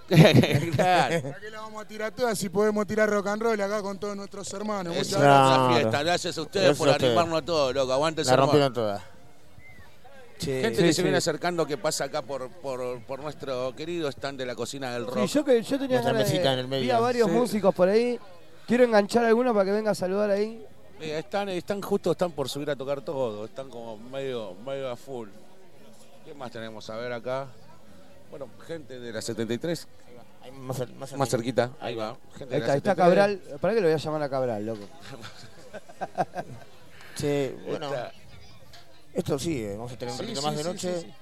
¿Para 0.09 1.09
qué 1.40 1.51
la 1.51 1.61
vamos 1.62 1.82
a 1.82 1.88
tirar 1.88 2.12
todas 2.12 2.38
si 2.38 2.49
podemos 2.51 2.86
tirar 2.86 3.09
rock 3.09 3.28
and 3.28 3.43
roll 3.43 3.61
acá 3.61 3.80
con 3.80 3.99
todos 3.99 4.14
nuestros 4.14 4.53
hermanos? 4.53 4.95
Muchas 4.95 5.12
gracias. 5.12 5.20
Claro. 5.22 5.74
fiesta. 5.74 6.03
Gracias 6.03 6.38
a 6.38 6.43
ustedes 6.43 6.64
Gracias 6.66 6.78
por 6.78 6.88
a 6.88 6.93
ustedes. 6.93 7.11
animarnos 7.11 7.43
a 7.43 7.45
todos, 7.45 7.74
loco. 7.74 7.93
Aguante 7.93 8.22
La 8.22 8.30
sermón. 8.30 8.47
rompieron 8.47 8.72
todas. 8.74 9.03
Che, 10.43 10.61
Gente 10.61 10.76
Sí, 10.76 10.82
que 10.82 10.88
sí. 10.88 10.95
se 10.95 11.03
viene 11.03 11.18
acercando 11.18 11.64
que 11.66 11.78
pasa 11.78 12.05
acá 12.05 12.22
por, 12.22 12.51
por, 12.51 13.01
por 13.05 13.20
nuestro 13.20 13.74
querido 13.76 14.09
stand 14.09 14.38
de 14.38 14.47
la 14.47 14.55
cocina 14.57 14.93
del 14.93 15.05
Sí, 15.05 15.11
rock. 15.11 15.26
yo, 15.28 15.45
que, 15.45 15.62
yo 15.62 15.78
tenía 15.78 15.97
Nuestra 15.99 16.12
ganas 16.12 16.26
de- 16.28 16.32
mesita 16.34 16.53
en 16.55 16.59
el 16.59 16.68
medio. 16.68 16.82
Vi 16.82 16.90
a 16.90 16.99
varios 16.99 17.28
Sí. 17.28 17.34
músicos 17.36 17.72
por 17.74 17.88
ahí. 17.88 18.18
Quiero 18.66 18.84
enganchar 18.84 19.24
a 19.24 19.28
alguno 19.28 19.53
para 19.55 19.66
que 19.66 19.70
venga 19.72 19.93
a 19.93 19.95
saludar 19.95 20.30
ahí. 20.30 20.66
Eh, 21.01 21.18
están, 21.18 21.49
están 21.49 21.80
justo, 21.80 22.11
están 22.12 22.32
por 22.32 22.49
subir 22.49 22.70
a 22.70 22.76
tocar 22.76 23.03
todo. 23.03 23.45
Están 23.45 23.68
como 23.70 23.97
medio, 23.99 24.55
medio 24.66 24.90
a 24.90 24.97
full. 24.97 25.28
¿Qué 26.24 26.34
más 26.34 26.51
tenemos 26.51 26.90
a 26.90 26.97
ver 26.97 27.12
acá? 27.12 27.47
Bueno, 28.30 28.49
gente 28.66 28.99
de 28.99 29.12
la 29.12 29.22
73, 29.22 29.86
Ahí 30.43 30.51
Más, 30.51 30.76
más 30.97 31.12
más 31.16 31.28
cerquita. 31.30 31.66
cerquita. 31.68 31.86
Ahí 31.86 31.95
va. 31.95 32.16
Gente 32.36 32.55
Ahí 32.57 32.61
está, 32.62 32.72
ahí 32.72 32.78
está 32.78 32.95
73. 32.95 32.97
Cabral. 32.97 33.40
¿Para 33.61 33.74
qué 33.74 33.80
lo 33.80 33.86
voy 33.86 33.95
a 33.95 33.99
llamar 33.99 34.22
a 34.24 34.28
Cabral, 34.28 34.66
loco? 34.66 34.80
Che, 37.16 37.55
bueno, 37.66 37.86
Está- 37.86 38.12
esto 39.15 39.39
sigue. 39.39 39.73
Vamos 39.77 39.93
a 39.93 39.97
tener 39.99 40.13
un 40.13 40.19
Sí, 40.19 40.23
ratito 40.25 40.41
sí, 40.41 40.47
más 40.47 40.57
de 40.57 40.63
sí, 40.63 40.69
noche. 40.69 41.01
sí, 41.01 41.07
sí. 41.07 41.15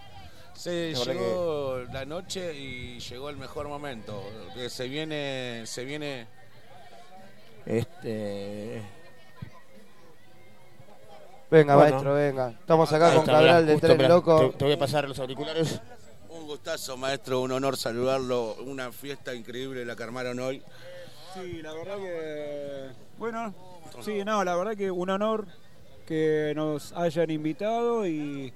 Se 0.54 0.92
La 0.92 1.04
llegó 1.14 1.78
la 1.92 2.04
noche 2.04 2.54
y 2.54 2.98
llegó 3.00 3.30
el 3.30 3.36
mejor 3.36 3.68
momento. 3.68 4.22
Que 4.54 4.68
se 4.68 4.88
viene, 4.88 5.62
se 5.66 5.84
viene. 5.84 6.26
Este. 7.66 8.82
Venga, 11.50 11.74
Bueno. 11.76 11.90
maestro, 11.90 12.14
venga. 12.14 12.48
Estamos 12.50 12.92
acá 12.92 13.06
ahí 13.08 13.12
con 13.16 13.20
está, 13.20 13.32
Cabral 13.32 13.64
mirá, 13.64 13.66
de 13.66 13.72
justo, 13.72 13.86
Tren 13.96 14.08
Loco. 14.08 14.50
Te, 14.50 14.56
te 14.58 14.64
voy 14.64 14.74
a 14.74 14.78
pasar 14.78 15.08
los 15.08 15.18
auriculares. 15.18 15.80
Un 16.28 16.46
gustazo, 16.46 16.96
maestro, 16.96 17.40
un 17.40 17.52
honor 17.52 17.76
saludarlo. 17.76 18.54
Una 18.66 18.92
fiesta 18.92 19.34
increíble 19.34 19.84
la 19.84 19.96
que 19.96 20.02
armaron 20.02 20.38
hoy. 20.38 20.62
Sí, 21.34 21.60
la 21.62 21.72
verdad 21.72 21.96
que. 21.96 22.88
Bueno, 23.18 23.54
sí, 24.04 24.24
no, 24.24 24.44
la 24.44 24.54
verdad 24.56 24.76
que 24.76 24.90
un 24.90 25.10
honor 25.10 25.46
que 26.14 26.52
nos 26.56 26.92
hayan 26.94 27.30
invitado 27.30 28.04
y 28.04 28.52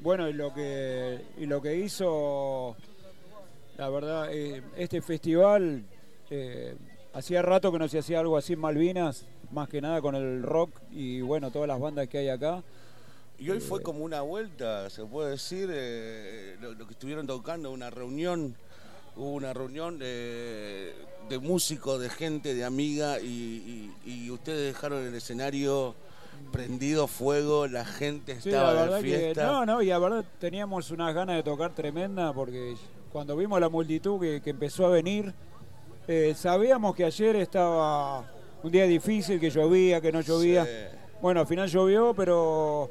bueno, 0.00 0.28
y 0.28 0.32
lo 0.32 0.52
que, 0.52 1.20
y 1.38 1.46
lo 1.46 1.62
que 1.62 1.76
hizo, 1.76 2.74
la 3.76 3.88
verdad, 3.90 4.28
eh, 4.32 4.60
este 4.76 5.00
festival, 5.00 5.84
eh, 6.30 6.74
hacía 7.14 7.42
rato 7.42 7.70
que 7.70 7.78
no 7.78 7.86
se 7.86 8.00
hacía 8.00 8.18
algo 8.18 8.36
así 8.36 8.54
en 8.54 8.58
Malvinas, 8.58 9.24
más 9.52 9.68
que 9.68 9.80
nada 9.80 10.00
con 10.02 10.16
el 10.16 10.42
rock 10.42 10.80
y 10.90 11.20
bueno, 11.20 11.52
todas 11.52 11.68
las 11.68 11.78
bandas 11.78 12.08
que 12.08 12.18
hay 12.18 12.28
acá. 12.28 12.64
Y 13.38 13.50
hoy 13.50 13.60
fue 13.60 13.82
como 13.82 14.00
una 14.04 14.22
vuelta, 14.22 14.90
se 14.90 15.04
puede 15.04 15.30
decir, 15.30 15.68
eh, 15.72 16.56
lo, 16.60 16.74
lo 16.74 16.86
que 16.88 16.94
estuvieron 16.94 17.28
tocando, 17.28 17.70
una 17.70 17.88
reunión, 17.88 18.56
hubo 19.14 19.30
una 19.30 19.52
reunión 19.54 19.96
de, 20.00 20.92
de 21.28 21.38
músicos, 21.38 22.00
de 22.00 22.10
gente, 22.10 22.52
de 22.52 22.64
amiga, 22.64 23.20
y, 23.20 23.92
y- 24.04 24.24
y 24.24 24.30
ustedes 24.32 24.74
dejaron 24.74 25.04
el 25.06 25.14
escenario 25.14 25.94
prendido 26.52 27.06
fuego, 27.06 27.66
la 27.66 27.84
gente 27.84 28.40
Sí, 28.40 28.50
la 28.50 28.58
estaba 28.70 28.96
de 28.96 29.02
que 29.02 29.08
fiesta. 29.18 29.46
no, 29.46 29.66
no, 29.66 29.82
y 29.82 29.86
la 29.86 29.98
verdad 29.98 30.24
teníamos 30.38 30.90
unas 30.90 31.14
ganas 31.14 31.36
de 31.36 31.42
tocar 31.42 31.74
tremenda 31.74 32.32
porque 32.32 32.74
cuando 33.12 33.36
vimos 33.36 33.60
la 33.60 33.68
multitud 33.68 34.20
que, 34.20 34.40
que 34.42 34.50
empezó 34.50 34.86
a 34.86 34.90
venir, 34.90 35.32
eh, 36.08 36.34
sabíamos 36.36 36.94
que 36.94 37.04
ayer 37.04 37.36
estaba 37.36 38.24
un 38.62 38.70
día 38.72 38.84
difícil, 38.86 39.38
que 39.40 39.50
llovía, 39.50 40.00
que 40.00 40.12
no 40.12 40.20
llovía. 40.20 40.64
Sí. 40.64 40.70
Bueno, 41.20 41.40
al 41.40 41.46
final 41.46 41.68
llovió, 41.68 42.14
pero 42.14 42.90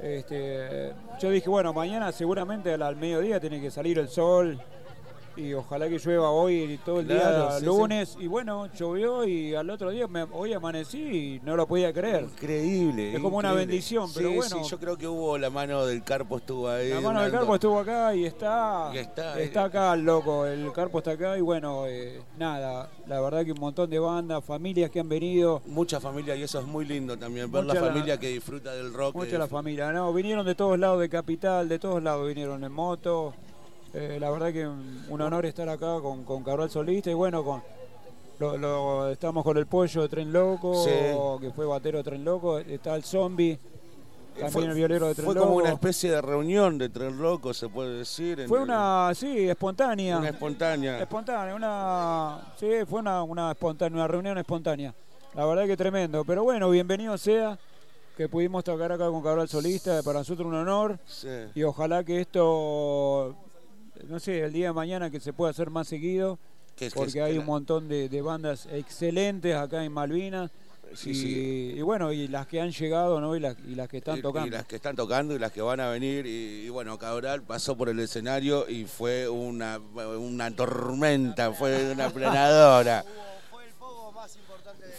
este, 0.00 0.92
yo 1.20 1.30
dije, 1.30 1.48
bueno, 1.48 1.72
mañana 1.72 2.12
seguramente 2.12 2.72
al, 2.74 2.82
al 2.82 2.96
mediodía 2.96 3.40
tiene 3.40 3.60
que 3.60 3.70
salir 3.70 3.98
el 3.98 4.08
sol. 4.08 4.60
Y 5.36 5.52
ojalá 5.54 5.88
que 5.88 5.98
llueva 5.98 6.30
hoy 6.30 6.78
todo 6.84 7.00
el 7.00 7.06
Claro, 7.06 7.48
día 7.50 7.58
sí, 7.60 7.64
lunes. 7.66 8.16
Y 8.20 8.26
bueno, 8.26 8.68
llovió 8.74 9.24
y 9.24 9.54
al 9.54 9.68
otro 9.70 9.90
día 9.90 10.06
me, 10.08 10.22
hoy 10.32 10.52
amanecí 10.52 10.98
y 10.98 11.40
no 11.44 11.56
lo 11.56 11.66
podía 11.66 11.92
creer. 11.92 12.24
Increíble. 12.24 13.14
Es 13.14 13.20
como 13.20 13.36
una 13.38 13.52
bendición, 13.52 14.10
pero 14.14 14.30
Sí, 14.30 14.36
bueno. 14.36 14.64
sí, 14.64 14.70
yo 14.70 14.78
creo 14.78 14.96
que 14.96 15.06
hubo 15.06 15.36
la 15.38 15.50
mano 15.50 15.84
del 15.86 16.02
Carpo 16.02 16.38
estuvo 16.38 16.68
ahí. 16.68 16.90
La 16.90 17.00
mano 17.00 17.22
del 17.22 17.30
Carpo 17.32 17.54
estuvo 17.54 17.78
acá 17.78 18.14
y 18.14 18.24
está, 18.24 18.90
Y 18.94 18.98
está, 18.98 19.40
está, 19.40 19.62
eh. 19.62 19.64
acá 19.66 19.94
el 19.94 20.04
loco, 20.04 20.46
el 20.46 20.72
Carpo 20.72 20.98
está 20.98 21.12
acá 21.12 21.36
y 21.36 21.40
bueno, 21.40 21.86
eh, 21.86 22.20
nada, 22.38 22.88
la 23.06 23.20
verdad 23.20 23.44
que 23.44 23.52
un 23.52 23.60
montón 23.60 23.90
de 23.90 23.98
bandas, 23.98 24.44
familias 24.44 24.90
que 24.90 25.00
han 25.00 25.08
venido, 25.08 25.60
Mucha 25.66 26.00
familia 26.00 26.34
y 26.36 26.42
eso 26.42 26.60
es 26.60 26.66
muy 26.66 26.84
lindo 26.84 27.16
también, 27.18 27.50
ver 27.52 27.64
la 27.64 27.74
la- 27.74 27.80
familia 27.80 28.18
que 28.18 28.28
disfruta 28.28 28.72
del 28.72 28.92
rock. 28.94 29.14
mucha 29.16 29.38
la 29.38 29.46
familia, 29.48 29.92
no, 29.92 30.12
vinieron 30.12 30.46
de 30.46 30.54
todos 30.54 30.78
lados 30.78 31.00
de 31.00 31.08
Capital, 31.08 31.68
de 31.68 31.78
todos 31.78 32.02
lados 32.02 32.26
vinieron 32.26 32.62
en 32.64 32.72
moto, 32.72 33.34
eh, 33.96 34.18
la 34.20 34.30
verdad 34.30 34.52
que 34.52 34.66
un 34.66 35.20
honor 35.20 35.46
estar 35.46 35.68
acá 35.68 35.98
con, 36.00 36.24
con 36.24 36.42
Cabral 36.44 36.70
Solista 36.70 37.10
y 37.10 37.14
bueno, 37.14 37.42
con 37.44 37.62
lo, 38.38 38.56
lo- 38.56 39.08
estamos 39.10 39.42
con 39.44 39.56
el 39.56 39.66
pollo 39.66 40.02
de 40.02 40.08
Tren 40.08 40.32
Loco, 40.32 40.84
Sí. 40.84 40.90
que 41.40 41.50
fue 41.52 41.64
batero 41.66 41.98
de 41.98 42.04
Tren 42.04 42.24
Loco, 42.24 42.58
está 42.58 42.94
el 42.94 43.02
zombie, 43.02 43.58
también 44.34 44.52
Fue- 44.52 44.64
el 44.66 44.74
violero 44.74 45.06
de 45.08 45.14
Tren 45.14 45.24
Fue 45.24 45.34
Loco. 45.34 45.46
como 45.46 45.58
una 45.60 45.70
especie 45.72 46.10
de 46.10 46.20
reunión 46.20 46.76
de 46.76 46.90
Tren 46.90 47.16
Loco, 47.18 47.54
se 47.54 47.68
puede 47.70 47.98
decir. 47.98 48.44
Fue 48.46 48.58
el- 48.58 48.64
una, 48.64 49.10
sí, 49.14 49.48
espontánea. 49.48 50.18
una 50.18 50.28
espontánea. 50.28 51.00
Espontánea, 51.00 51.54
una. 51.54 52.40
Sí, 52.60 52.68
fue 52.86 53.00
una, 53.00 53.22
una 53.22 53.52
espontánea, 53.52 53.96
una 53.96 54.06
reunión 54.08 54.36
espontánea. 54.36 54.94
La 55.34 55.46
verdad 55.46 55.64
que 55.66 55.76
tremendo. 55.76 56.22
Pero 56.24 56.44
bueno, 56.44 56.68
bienvenido 56.68 57.16
sea 57.16 57.58
que 58.16 58.28
pudimos 58.28 58.64
tocar 58.64 58.92
acá 58.92 59.06
con 59.08 59.22
Cabral 59.22 59.48
Solista. 59.48 60.02
Para 60.02 60.18
nosotros 60.20 60.46
un 60.48 60.54
honor. 60.54 60.98
Sí. 61.06 61.28
Y 61.54 61.62
ojalá 61.62 62.04
que 62.04 62.20
esto, 62.20 63.34
no 64.08 64.18
sé, 64.20 64.40
el 64.40 64.52
día 64.52 64.68
de 64.68 64.72
mañana 64.72 65.10
que 65.10 65.20
se 65.20 65.32
pueda 65.32 65.50
hacer 65.50 65.70
más 65.70 65.88
seguido. 65.88 66.38
Que- 66.76 66.88
que- 66.90 66.94
Porque 66.94 67.12
que 67.14 67.22
hay 67.22 67.38
un 67.38 67.46
montón 67.46 67.88
de, 67.88 68.08
de 68.08 68.20
bandas 68.22 68.68
excelentes 68.70 69.54
acá 69.56 69.82
en 69.84 69.92
Malvinas. 69.92 70.50
Sí, 70.94 71.10
y, 71.10 71.14
sí. 71.14 71.72
y 71.78 71.82
bueno, 71.82 72.12
y 72.12 72.28
las 72.28 72.46
que 72.46 72.60
han 72.60 72.70
llegado, 72.70 73.20
¿no? 73.20 73.34
Y 73.34 73.40
las, 73.40 73.56
y 73.66 73.74
las 73.74 73.88
que 73.88 73.96
están 73.98 74.18
y- 74.18 74.22
tocando. 74.22 74.46
Y 74.46 74.50
las 74.50 74.66
que 74.66 74.76
están 74.76 74.94
tocando 74.94 75.34
y 75.34 75.38
las 75.38 75.50
que 75.52 75.60
van 75.62 75.80
a 75.80 75.88
venir. 75.90 76.26
Y, 76.26 76.64
y 76.66 76.68
bueno, 76.68 76.96
Cabral 76.98 77.42
pasó 77.42 77.76
por 77.76 77.88
el 77.88 77.98
escenario 77.98 78.68
y 78.68 78.84
fue 78.84 79.28
una, 79.28 79.78
una 80.18 80.50
tormenta, 80.54 81.52
fue 81.52 81.92
una 81.92 82.10
planadora. 82.10 83.04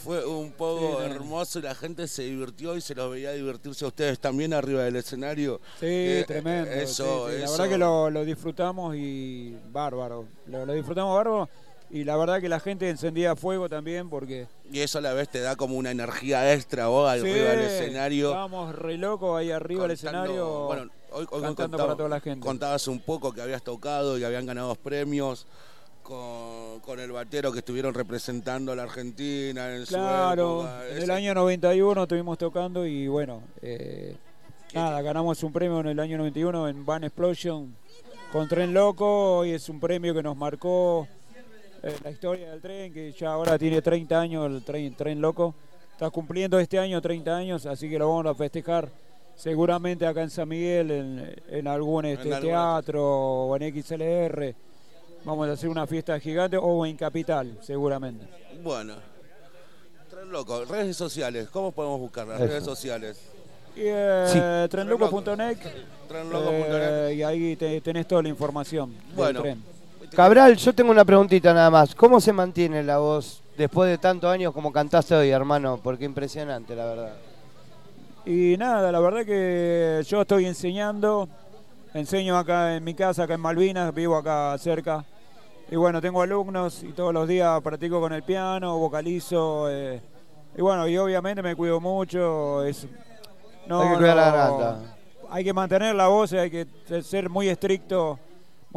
Fue 0.03 0.25
un 0.25 0.51
poco 0.51 0.99
Sí, 0.99 1.05
hermoso 1.11 1.59
y 1.59 1.61
la 1.63 1.75
gente 1.75 2.07
se 2.07 2.23
divirtió 2.23 2.75
y 2.75 2.81
se 2.81 2.95
los 2.95 3.11
veía 3.11 3.31
divertirse 3.31 3.85
a 3.85 3.89
ustedes 3.89 4.19
también 4.19 4.53
arriba 4.53 4.83
del 4.83 4.95
escenario. 4.95 5.59
Sí, 5.79 5.85
Que 5.85 6.23
tremendo. 6.27 6.71
Eso, 6.71 7.27
sí, 7.27 7.33
sí. 7.33 7.39
La 7.39 7.45
eso- 7.45 7.53
verdad 7.53 7.69
que 7.69 7.77
lo, 7.77 8.09
lo 8.09 8.25
disfrutamos 8.25 8.95
y 8.95 9.57
bárbaro. 9.71 10.25
Lo, 10.47 10.65
lo 10.65 10.73
disfrutamos 10.73 11.15
bárbaro 11.15 11.49
y 11.89 12.03
la 12.03 12.15
verdad 12.17 12.41
que 12.41 12.49
la 12.49 12.59
gente 12.59 12.89
encendía 12.89 13.35
fuego 13.35 13.69
también 13.69 14.09
porque... 14.09 14.47
Y 14.71 14.79
eso 14.81 14.97
a 14.99 15.01
la 15.01 15.13
vez 15.13 15.29
te 15.29 15.39
da 15.39 15.55
como 15.55 15.75
una 15.77 15.91
energía 15.91 16.53
extra 16.53 16.87
vos 16.87 17.09
arriba 17.09 17.49
del 17.51 17.59
escenario. 17.61 18.29
Estábamos 18.29 18.75
re 18.75 18.97
locos 18.97 19.37
ahí 19.39 19.51
arriba 19.51 19.83
del 19.83 19.91
escenario. 19.91 20.65
Bueno, 20.65 20.91
hoy, 21.11 21.25
hoy 21.31 21.41
contaba- 21.55 21.77
para 21.77 21.95
toda 21.95 22.09
la 22.09 22.19
gente. 22.19 22.45
Contabas 22.45 22.87
un 22.87 22.99
poco 22.99 23.31
que 23.33 23.41
habías 23.41 23.63
tocado 23.63 24.17
y 24.17 24.23
habían 24.23 24.45
ganado 24.45 24.75
premios 24.75 25.47
con, 26.11 26.79
con 26.79 26.99
el 27.01 27.11
batero 27.11 27.51
que 27.51 27.59
estuvieron 27.59 27.93
representando 27.93 28.71
a 28.71 28.75
la 28.77 28.83
Argentina 28.83 29.75
en 29.75 29.85
Claro, 29.85 30.61
su 30.61 30.67
época. 30.67 30.89
en 30.95 31.03
el 31.03 31.11
año 31.11 31.33
91 31.33 32.03
estuvimos 32.03 32.37
tocando 32.37 32.85
y 32.85 33.07
bueno, 33.09 33.41
eh, 33.61 34.15
¿Qué- 34.69 34.77
nada, 34.77 35.01
ganamos 35.01 35.43
un 35.43 35.51
premio 35.51 35.81
en 35.81 35.87
el 35.87 35.99
año 35.99 36.17
91 36.17 36.69
en 36.69 36.85
Van 36.85 37.03
Explosion 37.03 37.75
con 38.31 38.47
Tren 38.47 38.73
Loco 38.73 39.43
y 39.45 39.51
es 39.51 39.67
un 39.67 39.81
premio 39.81 40.13
que 40.13 40.23
nos 40.23 40.37
marcó 40.37 41.07
eh, 41.83 41.93
la 42.03 42.11
historia 42.11 42.51
del 42.51 42.61
tren, 42.61 42.93
que 42.93 43.11
ya 43.11 43.33
ahora 43.33 43.57
tiene 43.59 43.81
30 43.81 44.17
años 44.19 44.45
el 44.49 44.63
tren, 44.63 44.95
tren 44.95 45.19
Loco. 45.19 45.53
Está 45.91 46.09
cumpliendo 46.09 46.57
este 46.59 46.79
año 46.79 47.01
30 47.01 47.35
años, 47.35 47.65
así 47.65 47.89
que 47.89 47.99
lo 47.99 48.07
vamos 48.07 48.27
a 48.27 48.35
festejar 48.35 48.89
seguramente 49.35 50.05
acá 50.07 50.21
en 50.23 50.29
San 50.29 50.47
Miguel, 50.47 50.89
en, 50.91 51.35
en 51.49 51.67
algún 51.67 52.05
este, 52.05 52.29
teatro 52.39 53.03
o 53.03 53.57
en 53.57 53.83
XLR. 53.83 54.55
Vamos 55.23 55.49
a 55.49 55.51
hacer 55.53 55.69
una 55.69 55.85
fiesta 55.85 56.19
gigante 56.19 56.57
o 56.57 56.85
en 56.85 56.95
Capital, 56.95 57.57
seguramente. 57.61 58.25
Bueno, 58.63 58.93
Tren 60.09 60.31
Loco, 60.31 60.63
redes 60.65 60.95
sociales, 60.95 61.49
¿cómo 61.51 61.71
podemos 61.71 61.99
buscar 61.99 62.27
las 62.27 62.39
Eso. 62.39 62.47
redes 62.49 62.63
sociales? 62.63 63.21
Y, 63.75 63.81
eh, 63.83 64.67
trenloco.net 64.71 65.57
Trenloco.net. 66.07 67.09
eh, 67.09 67.13
y 67.15 67.23
ahí 67.23 67.55
te- 67.55 67.81
tenés 67.81 68.07
toda 68.07 68.23
la 68.23 68.29
información 68.29 68.93
Bueno. 69.15 69.41
del 69.41 69.53
tren. 69.59 69.63
Cabral, 70.15 70.55
yo 70.55 70.73
tengo 70.73 70.91
una 70.91 71.03
preguntita 71.03 71.53
nada 71.53 71.69
más. 71.69 71.93
¿Cómo 71.93 72.21
se 72.21 72.31
mantiene 72.31 72.81
la 72.81 72.97
voz 72.97 73.41
después 73.57 73.89
de 73.89 73.97
tantos 73.97 74.31
años 74.31 74.53
como 74.53 74.71
cantaste 74.71 75.13
hoy, 75.13 75.29
hermano? 75.29 75.79
Porque 75.83 76.05
impresionante, 76.05 76.73
la 76.75 76.85
verdad. 76.85 77.13
Y 78.25 78.55
nada, 78.57 78.89
la 78.91 78.99
verdad 79.01 79.25
que 79.25 80.01
yo 80.07 80.21
estoy 80.21 80.45
enseñando, 80.45 81.27
enseño 81.97 82.37
acá 82.37 82.75
en 82.75 82.83
mi 82.83 82.93
casa, 82.93 83.23
acá 83.23 83.33
en 83.33 83.41
Malvinas, 83.41 83.93
vivo 83.93 84.15
acá 84.15 84.57
cerca. 84.57 85.05
Y 85.69 85.75
bueno, 85.75 86.01
tengo 86.01 86.21
alumnos 86.21 86.83
y 86.83 86.93
todos 86.93 87.13
los 87.13 87.27
días 87.27 87.61
practico 87.61 87.99
con 87.99 88.13
el 88.13 88.23
piano, 88.23 88.77
vocalizo. 88.77 89.69
eh, 89.69 90.01
y 90.55 90.61
bueno, 90.61 90.87
y 90.87 90.97
obviamente 90.97 91.41
me 91.43 91.55
cuido 91.55 91.79
mucho. 91.79 92.63
Es, 92.63 92.87
no, 93.67 93.81
Hay 93.81 93.89
que 93.89 93.95
cuidar 93.97 94.15
la 94.15 94.25
no, 94.25 94.57
garganta. 94.57 94.95
Hay 95.29 95.43
que 95.43 95.53
mantener 95.53 95.93
la 95.95 96.07
voz, 96.07 96.31
hay 96.33 96.49
que 96.49 96.67
ser 97.03 97.29
muy 97.29 97.49
estricto, 97.49 98.17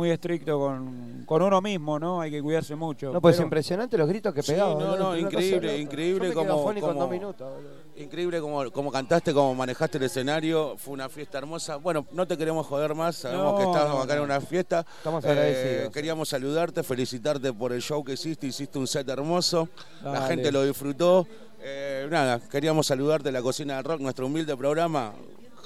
muy 0.01 0.11
estricto 0.11 0.59
con, 0.59 1.25
con 1.27 1.43
uno 1.43 1.61
mismo, 1.61 1.99
¿no? 1.99 2.23
Hay 2.23 2.31
que 2.31 2.41
cuidarse 2.43 2.75
mucho. 2.75 3.13
No, 3.13 3.21
pues 3.21 3.35
es 3.35 3.39
Pero- 3.39 3.47
impresionante 3.49 3.99
los 3.99 4.09
gritos 4.09 4.33
que 4.33 4.43
Sí, 4.43 4.53
pegaba. 4.53 4.75
no, 4.81 4.97
no, 4.97 5.05
cosa 5.09 5.19
increíble, 5.19 5.79
increíble 5.79 6.33
como- 6.33 7.09
minutos. 7.09 7.53
Increíble 7.97 8.41
como, 8.41 8.71
como 8.71 8.91
cantaste, 8.91 9.35
como 9.35 9.55
manejaste 9.55 9.99
el 9.99 10.05
escenario, 10.05 10.75
fue 10.79 10.95
una 10.95 11.11
fiesta 11.11 11.37
hermosa. 11.37 11.77
Bueno, 11.77 12.07
no 12.13 12.27
te 12.27 12.39
queremos 12.39 12.67
joder 12.67 12.95
más, 12.95 13.17
sabemos 13.17 13.53
No, 13.53 13.59
que 13.59 13.65
estabas 13.65 13.95
no, 13.95 14.01
acá 14.01 14.15
en 14.15 14.19
no. 14.21 14.25
una 14.25 14.41
fiesta. 14.41 14.87
Estamos 14.97 15.23
Eh, 15.25 15.29
agradecidos. 15.29 15.93
queríamos 15.93 16.29
saludarte, 16.31 16.83
felicitarte 16.83 17.53
por 17.53 17.73
el 17.73 17.83
show 17.83 18.03
que 18.03 18.15
hiciste, 18.15 18.47
hiciste 18.47 18.79
un 18.79 18.87
set 18.87 19.07
hermoso, 19.07 19.69
la 20.03 20.23
gente 20.29 20.51
lo 20.51 20.65
disfrutó. 20.65 21.27
Eh, 21.63 22.09
nada, 22.11 22.41
queríamos 22.41 22.87
saludarte 22.87 23.31
la 23.31 23.43
cocina 23.43 23.77
del 23.77 23.85
rock, 23.85 24.01
nuestro 24.01 24.25
humilde 24.27 24.57
programa. 24.57 25.13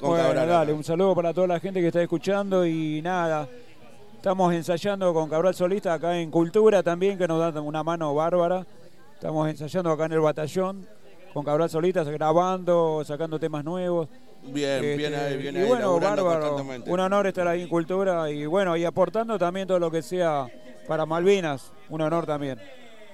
Con 0.00 0.08
Bueno, 0.08 0.24
Cabral. 0.24 0.48
dale, 0.48 0.72
un 0.72 0.82
saludo 0.82 1.14
para 1.14 1.32
toda 1.32 1.46
la 1.46 1.60
gente 1.60 1.80
que 1.80 1.86
está 1.86 2.02
escuchando 2.02 2.66
y 2.66 3.00
nada. 3.00 3.48
Estamos 4.24 4.54
ensayando 4.54 5.12
con 5.12 5.28
Cabral 5.28 5.54
Solista 5.54 5.92
acá 5.92 6.18
en 6.18 6.30
Cultura 6.30 6.82
también, 6.82 7.18
que 7.18 7.28
nos 7.28 7.52
da 7.52 7.60
una 7.60 7.84
mano 7.84 8.14
bárbara. 8.14 8.66
Estamos 9.12 9.46
ensayando 9.50 9.90
acá 9.90 10.06
en 10.06 10.12
el 10.12 10.20
batallón 10.20 10.88
con 11.34 11.44
Cabral 11.44 11.68
Solista, 11.68 12.02
grabando, 12.04 13.02
sacando 13.04 13.38
temas 13.38 13.62
nuevos. 13.62 14.08
Bien, 14.44 14.80
bien 14.80 15.12
Este, 15.12 15.26
ahí, 15.26 15.36
bien 15.36 15.54
y 15.54 15.58
ahí, 15.58 15.68
bueno, 15.68 16.00
bárbaro. 16.00 16.56
Un 16.86 17.00
honor 17.00 17.26
estar 17.26 17.46
ahí 17.46 17.60
en 17.64 17.68
Cultura 17.68 18.30
y 18.30 18.46
bueno, 18.46 18.74
y 18.78 18.86
aportando 18.86 19.38
también 19.38 19.68
todo 19.68 19.78
lo 19.78 19.90
que 19.90 20.00
sea 20.00 20.46
para 20.88 21.04
Malvinas. 21.04 21.70
Un 21.90 22.00
honor 22.00 22.24
también. 22.24 22.58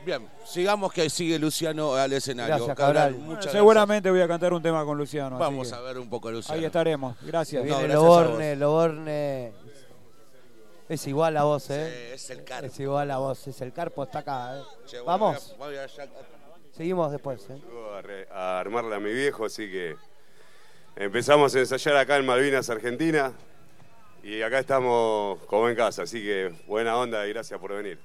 Bien, 0.06 0.28
sigamos 0.44 0.92
que 0.92 1.10
sigue 1.10 1.40
Luciano 1.40 1.92
al 1.94 2.12
escenario. 2.12 2.54
Gracias, 2.54 2.76
Cabral. 2.76 3.10
muchas 3.14 3.18
Bueno, 3.18 3.32
gracias. 3.32 3.52
seguramente 3.52 4.10
voy 4.12 4.20
a 4.20 4.28
cantar 4.28 4.52
un 4.52 4.62
tema 4.62 4.84
con 4.84 4.96
Luciano. 4.96 5.38
Vamos 5.40 5.72
a 5.72 5.80
ver 5.80 5.98
un 5.98 6.08
poco 6.08 6.28
a 6.28 6.30
Luciano. 6.30 6.56
Ahí 6.56 6.64
estaremos. 6.64 7.16
Gracias. 7.22 7.64
No, 7.64 7.66
Viene 7.66 7.82
gracias. 7.82 8.00
Loborne, 8.00 8.54
Loborne. 8.54 9.69
Es 10.90 11.06
igual 11.06 11.34
la 11.34 11.44
voz, 11.44 11.62
Sí, 11.62 11.72
¿eh? 11.74 12.14
es 12.14 12.30
el 12.30 12.42
carpo. 12.42 12.66
Es 12.66 12.80
igual 12.80 13.06
la 13.08 13.18
voz, 13.18 13.46
es 13.46 13.60
el 13.60 13.72
carpo, 13.72 14.02
está 14.02 14.18
acá, 14.18 14.58
¿eh? 14.58 14.62
Che, 14.86 15.00
Vamos, 15.00 15.52
a- 15.52 15.56
voy 15.56 15.76
a- 15.76 15.86
seguimos 16.76 17.12
después, 17.12 17.48
¿eh? 17.48 17.58
A, 17.96 18.02
re- 18.02 18.26
a 18.30 18.58
armarle 18.58 18.96
a 18.96 18.98
mi 18.98 19.12
viejo, 19.12 19.44
así 19.44 19.70
que 19.70 19.94
empezamos 20.96 21.54
a 21.54 21.60
ensayar 21.60 21.96
acá 21.96 22.16
en 22.16 22.26
Malvinas, 22.26 22.68
Argentina. 22.70 23.32
Y 24.24 24.42
acá 24.42 24.58
estamos 24.58 25.38
como 25.46 25.68
en 25.68 25.76
casa, 25.76 26.02
así 26.02 26.20
que 26.22 26.52
buena 26.66 26.96
onda 26.98 27.24
y 27.26 27.30
gracias 27.32 27.58
por 27.60 27.72
venir. 27.72 27.98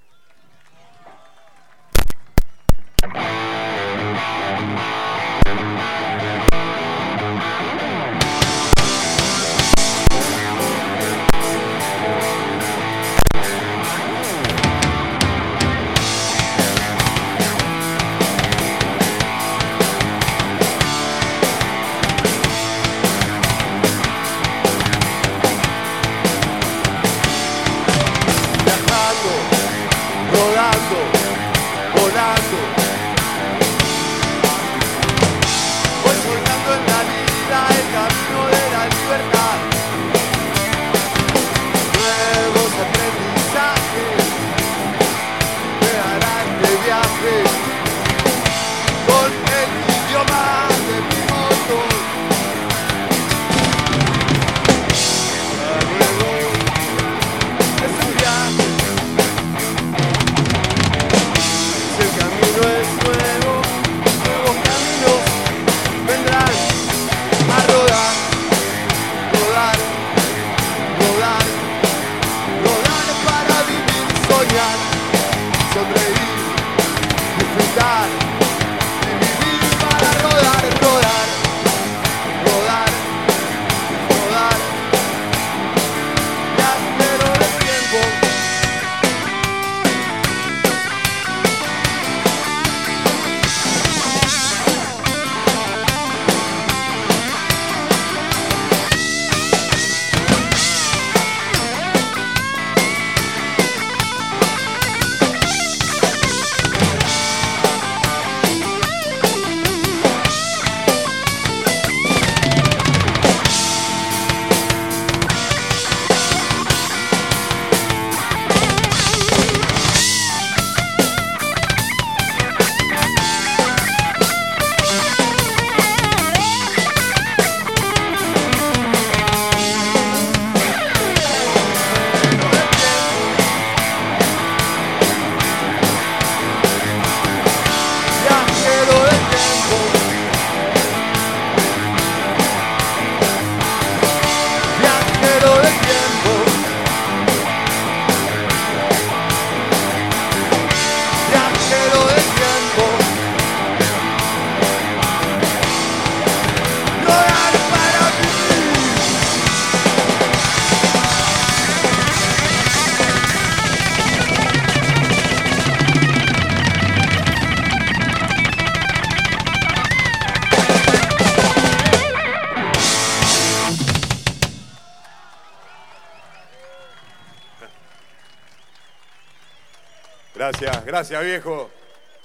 Gracias, 180.95 181.25
viejo. 181.25 181.69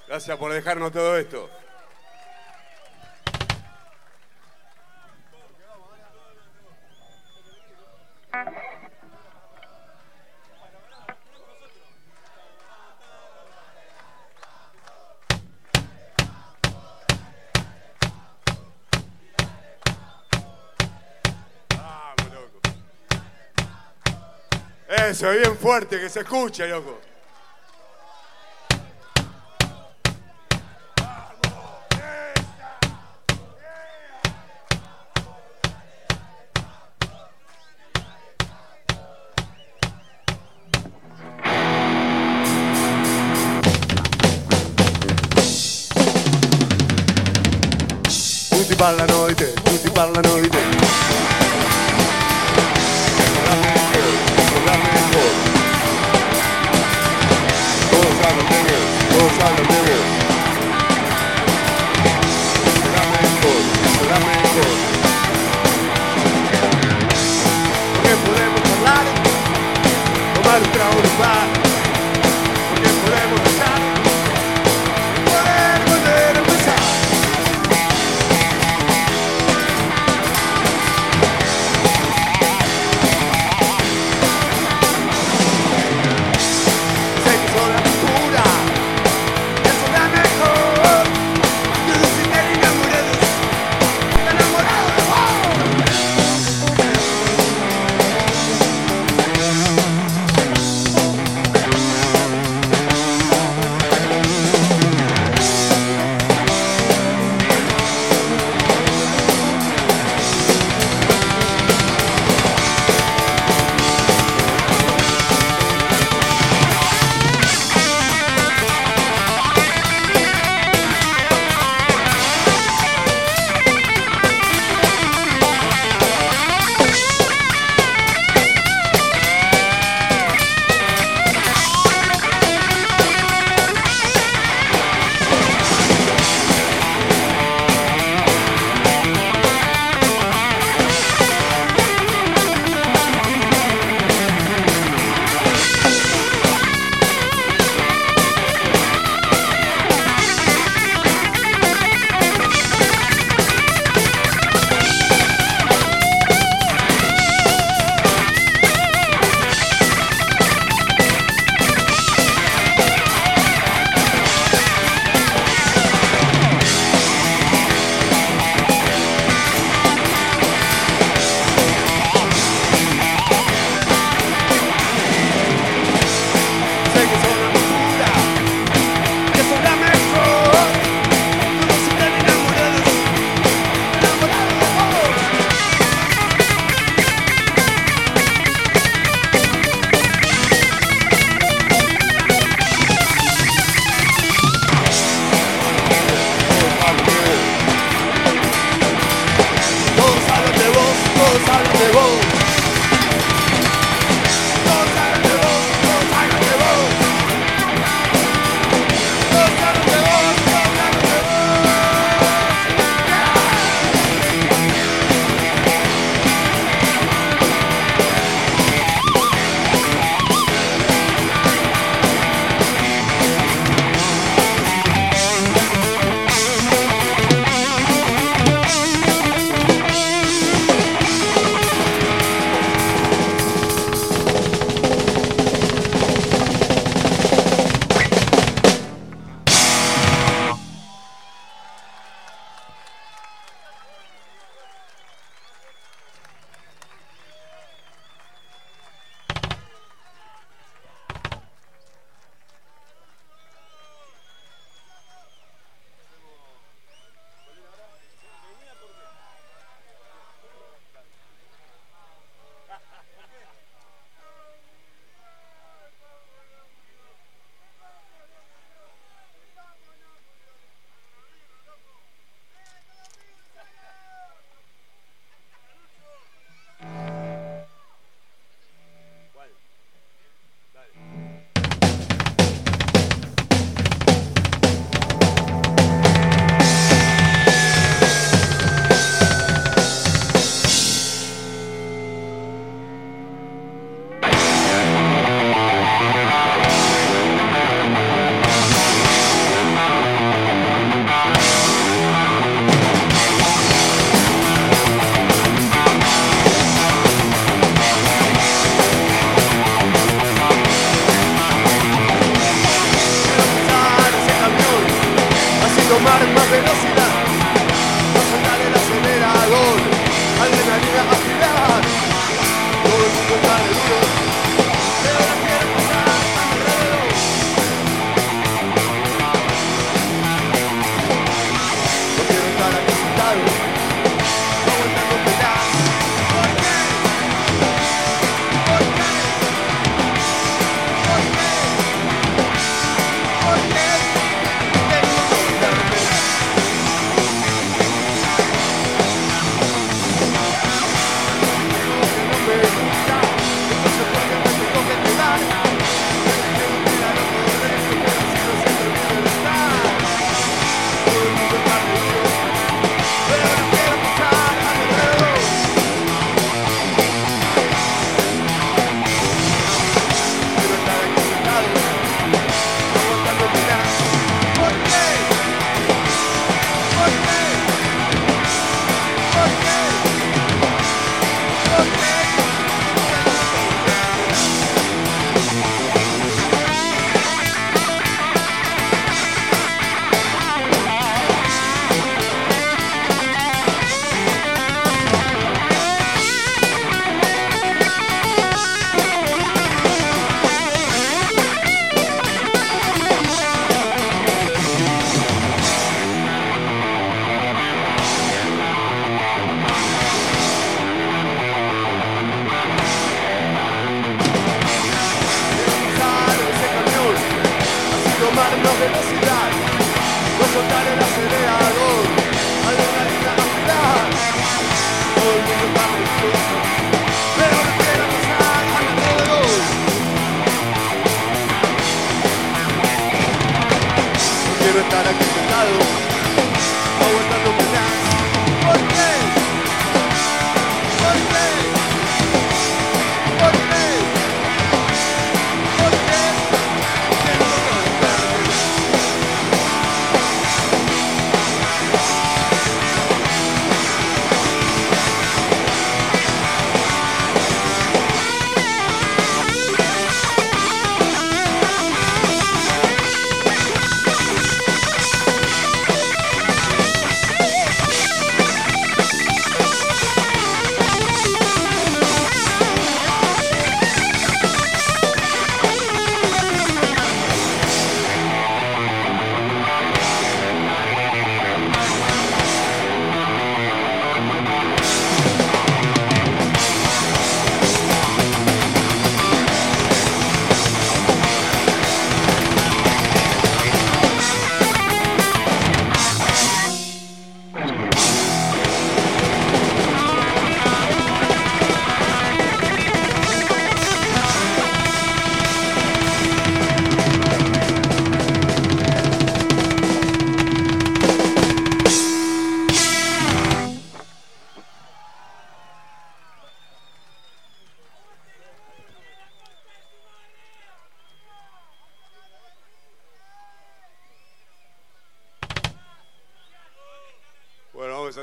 Gracias 0.06 0.38
por 0.38 0.52
dejarnos 0.52 0.92
todo 0.92 1.18
esto. 1.18 1.50
Eso, 24.88 25.30
bien 25.32 25.56
fuerte, 25.56 25.98
que 25.98 26.08
se 26.08 26.20
escuche, 26.20 26.68
loco. 26.68 27.09
Ballano 48.80 49.26
di 49.26 49.34
te, 49.34 49.52
tutti 49.62 49.90
parlano 49.90 50.29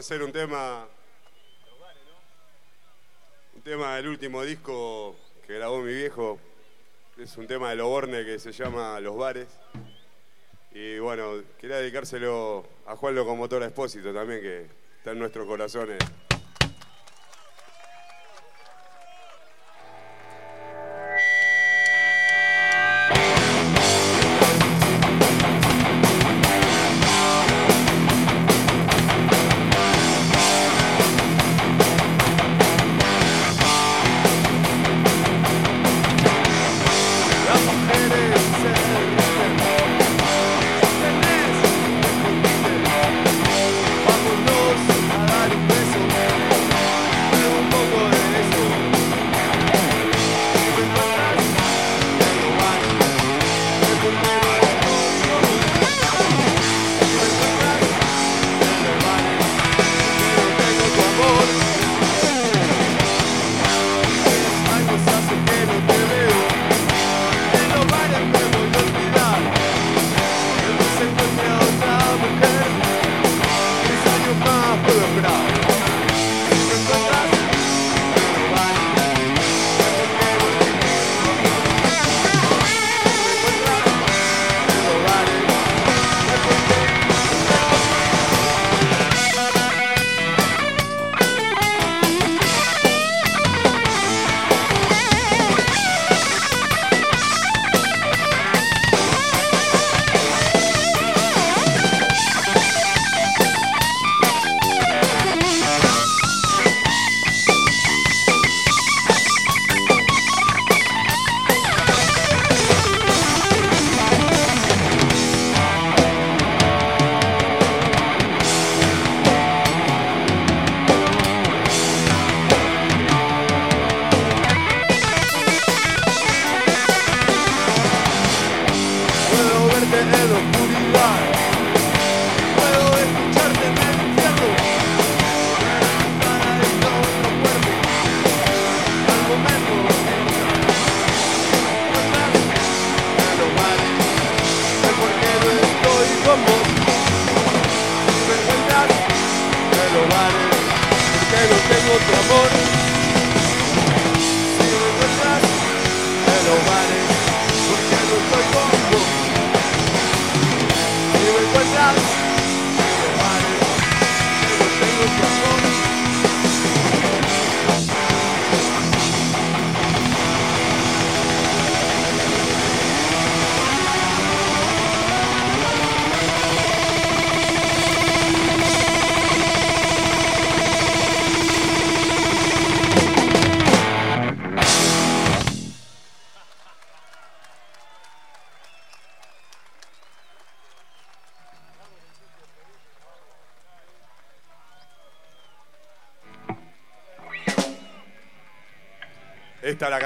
hacer 0.08 0.24
un 0.24 0.32
tema. 0.32 0.88
Un 3.54 3.62
tema 3.62 3.98
del 3.98 4.08
último 4.08 4.42
disco 4.42 5.18
que 5.46 5.56
grabó 5.56 5.82
mi 5.82 5.94
viejo. 5.94 6.40
Es 7.18 7.36
un 7.36 7.46
tema 7.46 7.72
de 7.72 7.76
Loborne 7.76 8.24
que 8.24 8.40
se 8.40 8.54
llama 8.54 9.02
Los 9.02 9.18
Bares. 9.18 9.50
Y 10.72 10.98
bueno, 11.00 11.44
quería 11.60 11.76
dedicárselo 11.80 12.66
a 12.86 12.96
Juan 12.96 13.16
Locomotora 13.16 13.66
Espósito 13.66 14.14
también, 14.14 14.40
que 14.40 14.68
está 14.98 15.12
en 15.12 15.20
nuestros 15.20 15.46
corazones. 15.46 15.98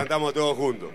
Cantamos 0.01 0.33
todos 0.33 0.57
juntos. 0.57 0.89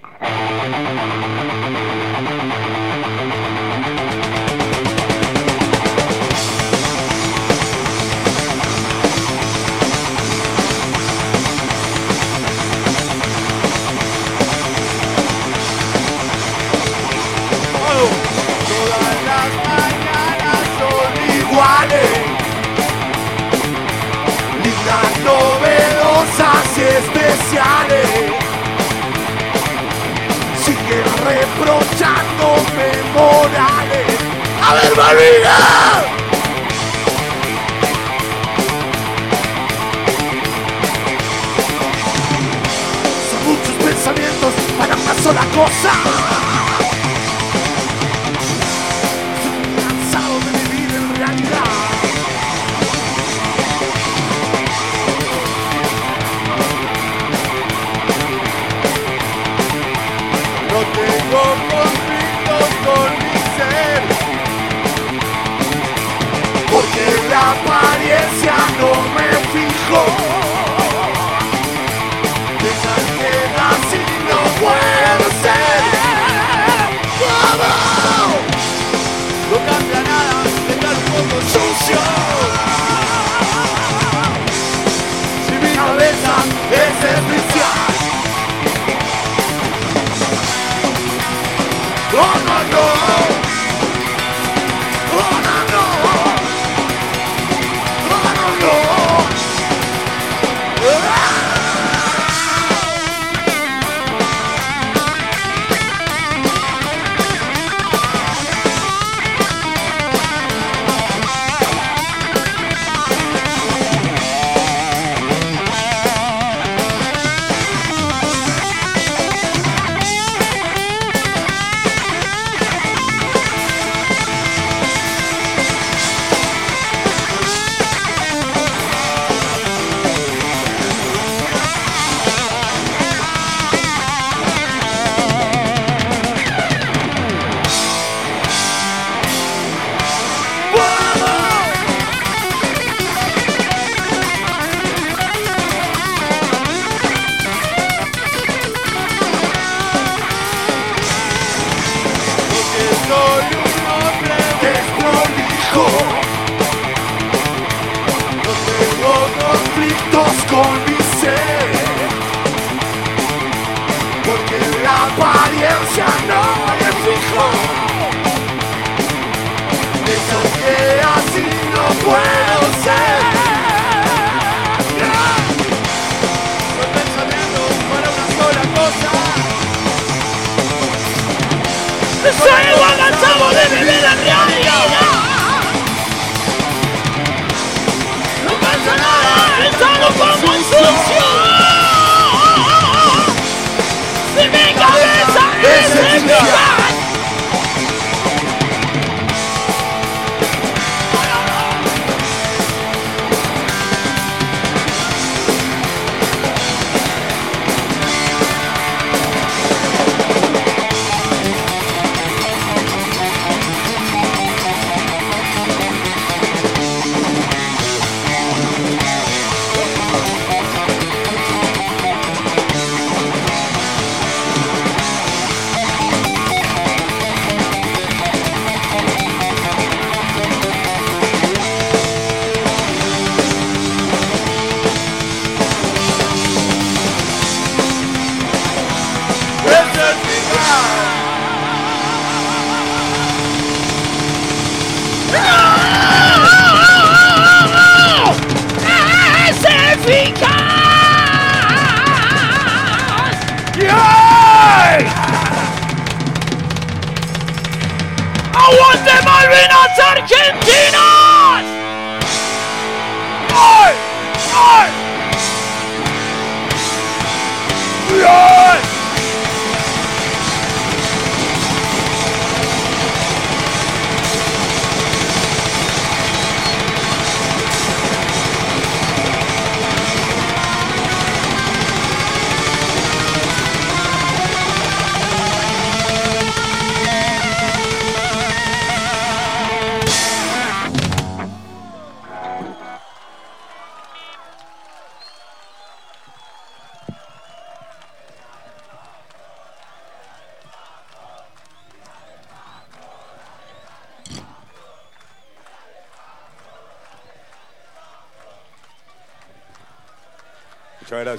Malvinas 259.69 260.06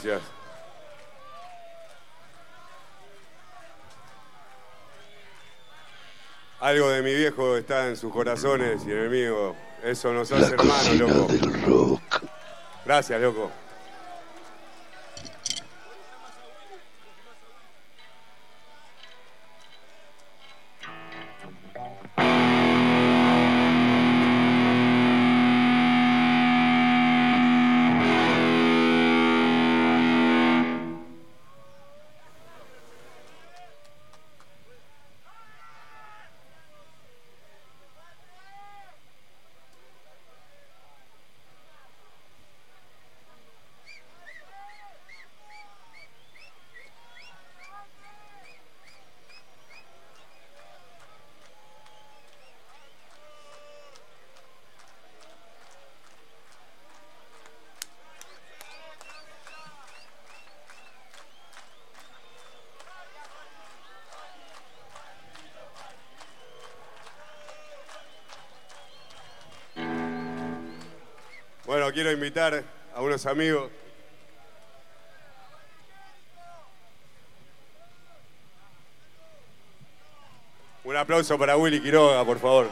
gracias. 0.03 0.21
Algo 6.59 6.89
de 6.89 7.01
mi 7.01 7.13
viejo 7.13 7.55
está 7.55 7.87
en 7.87 7.97
sus 7.97 8.11
corazones 8.11 8.81
y 8.85 8.91
en 8.91 8.97
el 8.97 9.09
mío. 9.09 9.55
Eso 9.83 10.11
nos 10.11 10.31
hace 10.31 10.55
hermanos, 10.55 10.95
loco. 10.99 12.01
Gracias, 12.83 13.21
loco. 13.21 13.51
A 72.37 73.01
unos 73.01 73.25
amigos. 73.25 73.71
Un 80.83 80.95
aplauso 80.95 81.35
para 81.39 81.57
Willy 81.57 81.81
Quiroga, 81.81 82.23
por 82.23 82.37
favor. 82.37 82.69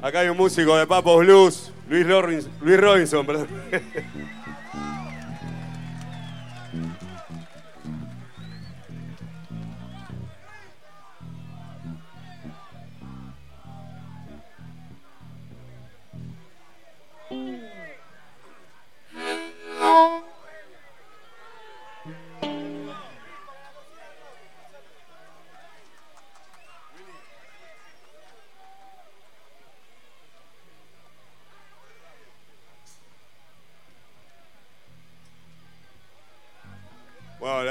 Acá 0.00 0.20
hay 0.20 0.28
un 0.28 0.36
músico 0.36 0.76
de 0.76 0.86
Papos 0.86 1.18
Blues, 1.26 1.72
Luis, 1.88 2.06
Robinson, 2.06 2.52
Luis 2.60 2.80
Robinson, 2.80 3.26
perdón. 3.26 3.48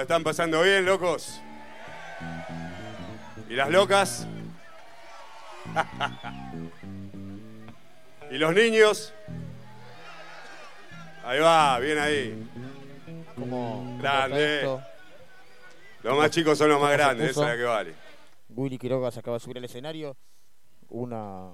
están 0.08 0.24
pasando 0.24 0.62
bien, 0.62 0.86
locos. 0.86 1.42
¿Y 3.50 3.56
las 3.56 3.70
locas? 3.70 4.26
¿Y 8.32 8.38
los 8.38 8.56
niños? 8.56 9.14
Ahí 11.26 11.42
va, 11.42 11.78
bien 11.80 11.98
ahí. 11.98 12.50
Como 13.36 13.98
Grande. 14.00 14.80
Los 16.04 16.18
más 16.18 16.32
chicos 16.32 16.58
son 16.58 16.70
los 16.70 16.80
más 16.80 16.92
¿Cómo 16.92 16.92
se 16.92 17.04
grandes, 17.04 17.32
esa 17.32 17.42
es 17.42 17.48
la 17.48 17.58
que 17.58 17.64
vale. 17.64 17.94
Willy 18.48 18.78
Quiroga 18.78 19.12
se 19.12 19.20
acaba 19.20 19.36
de 19.36 19.42
subir 19.42 19.58
al 19.58 19.66
escenario. 19.66 20.16
Una, 20.88 21.52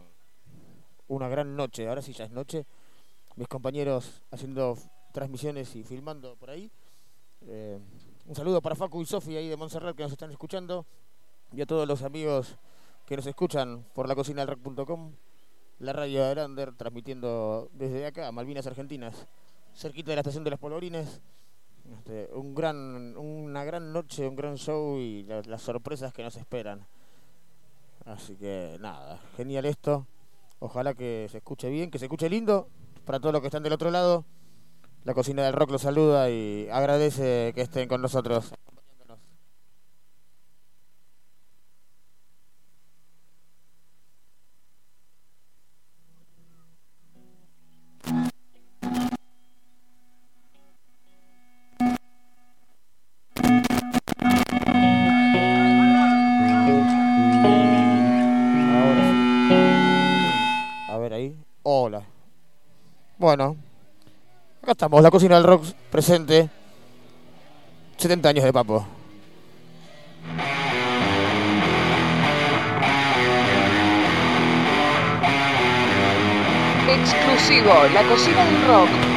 una 1.08 1.28
gran 1.28 1.56
noche, 1.56 1.88
ahora 1.88 2.04
sí 2.04 2.14
ya 2.14 2.26
es 2.26 2.32
noche. 2.32 2.68
Mis 3.36 3.48
compañeros 3.48 4.22
haciendo 4.30 4.78
transmisiones 5.12 5.76
y 5.76 5.84
filmando 5.84 6.36
por 6.36 6.52
ahí. 6.52 6.72
Eh, 7.48 7.80
un 8.26 8.36
saludo 8.36 8.62
para 8.62 8.76
Facu 8.76 9.02
y 9.02 9.06
Sofi 9.06 9.36
ahí 9.36 9.50
de 9.50 9.58
Montserrat 9.58 9.96
que 9.96 10.04
nos 10.04 10.12
están 10.12 10.32
escuchando. 10.32 10.86
Y 11.52 11.62
a 11.62 11.66
todos 11.66 11.88
los 11.88 12.02
amigos 12.02 12.56
que 13.06 13.16
nos 13.16 13.26
escuchan 13.26 13.86
por 13.94 14.08
la 14.08 14.16
cocina 14.16 14.46
del 14.46 14.58
la 15.80 15.92
radio 15.94 16.24
de 16.24 16.30
Grander, 16.30 16.74
transmitiendo 16.76 17.70
desde 17.74 18.06
acá, 18.06 18.32
Malvinas 18.32 18.66
Argentinas, 18.68 19.28
cerquita 19.76 20.12
de 20.12 20.16
la 20.16 20.22
estación 20.22 20.44
de 20.44 20.52
los 20.52 20.60
Polvorines. 20.60 21.22
Este, 21.98 22.30
un 22.34 22.56
gran, 22.56 23.18
una 23.18 23.66
gran 23.66 23.92
noche, 23.92 24.26
un 24.28 24.36
gran 24.38 24.56
show 24.56 24.98
y 24.98 25.24
la- 25.24 25.42
las 25.42 25.62
sorpresas 25.62 26.14
que 26.14 26.24
nos 26.24 26.38
esperan. 26.38 26.86
Así 28.06 28.36
que 28.38 28.78
nada, 28.80 29.20
genial 29.36 29.66
esto. 29.66 30.08
Ojalá 30.60 30.94
que 30.94 31.28
se 31.30 31.38
escuche 31.40 31.70
bien, 31.70 31.92
que 31.92 32.00
se 32.00 32.06
escuche 32.06 32.30
lindo. 32.30 32.70
Para 33.06 33.20
todos 33.20 33.34
los 33.34 33.42
que 33.42 33.48
están 33.48 33.64
del 33.64 33.74
otro 33.74 33.92
lado, 33.92 34.24
la 35.04 35.14
cocina 35.14 35.44
del 35.44 35.54
rock 35.54 35.72
los 35.72 35.82
saluda 35.82 36.30
y 36.30 36.70
agradece 36.72 37.52
que 37.54 37.62
estén 37.62 37.88
con 37.88 38.02
nosotros. 38.02 38.54
A 60.90 60.98
ver 60.98 61.14
ahí. 61.14 61.36
Hola. 61.64 62.04
Bueno, 63.18 63.58
estamos, 64.74 65.02
la 65.02 65.12
cocina 65.12 65.36
del 65.36 65.44
rock 65.46 65.66
presente. 65.90 66.50
70 67.98 68.30
años 68.30 68.44
de 68.44 68.54
papo. 68.54 68.86
Exclusivo, 76.90 77.74
la 77.94 78.04
cocina 78.04 78.46
del 78.46 78.68
rock. 78.68 79.13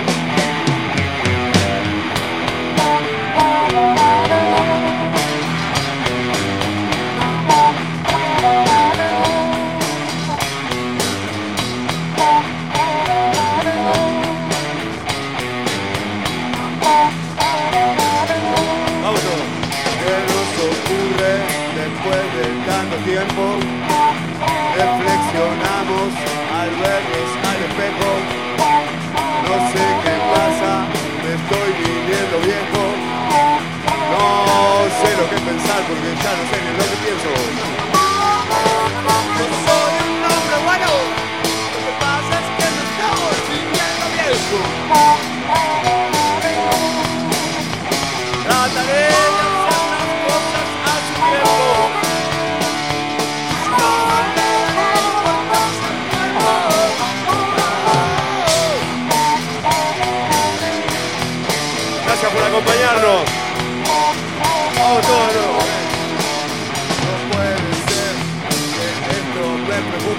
Pensar 35.66 35.82
porque 35.88 36.14
ya 36.22 36.36
no 36.36 36.44
sé 36.48 36.62
ni 36.62 36.70
lo 36.76 36.84
que 36.84 36.96
pienso. 37.04 37.85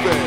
Me 0.05 0.26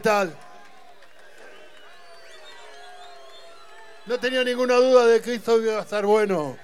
¿qué 0.00 0.04
tal? 0.04 0.34
No 4.06 4.18
tenía 4.18 4.42
ninguna 4.42 4.76
duda 4.76 5.04
de 5.06 5.20
que 5.20 5.34
esto 5.34 5.60
iba 5.60 5.76
a 5.76 5.82
estar 5.82 6.06
bueno, 6.06 6.56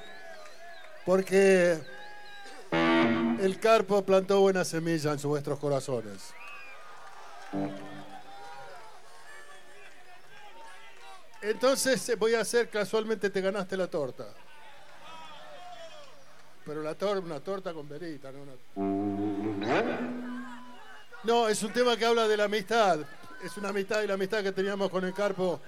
porque 1.04 1.78
el 2.70 3.60
carpo 3.60 4.02
plantó 4.06 4.40
buena 4.40 4.64
semilla 4.64 5.12
en 5.12 5.20
vuestros 5.20 5.58
corazones. 5.58 6.32
Entonces 11.42 12.08
eh, 12.08 12.16
voy 12.16 12.34
a 12.34 12.40
hacer 12.40 12.70
casualmente 12.70 13.28
te 13.28 13.42
ganaste 13.42 13.76
la 13.76 13.86
torta. 13.86 14.28
Pero 16.64 16.82
la 16.82 16.94
torta, 16.94 17.20
una 17.20 17.40
torta 17.40 17.74
con 17.74 17.86
verita, 17.86 18.32
no 18.32 18.42
una... 18.42 18.54
No, 21.26 21.48
es 21.48 21.60
un 21.64 21.72
tema 21.72 21.96
que 21.96 22.06
habla 22.06 22.28
de 22.28 22.36
la 22.36 22.44
amistad. 22.44 23.00
Es 23.46 23.56
una 23.56 23.68
amistad 23.68 24.02
y 24.02 24.08
la 24.08 24.14
amistad 24.14 24.42
que 24.42 24.50
teníamos 24.50 24.90
con 24.90 25.04
el 25.04 25.14
Carpo 25.14 25.60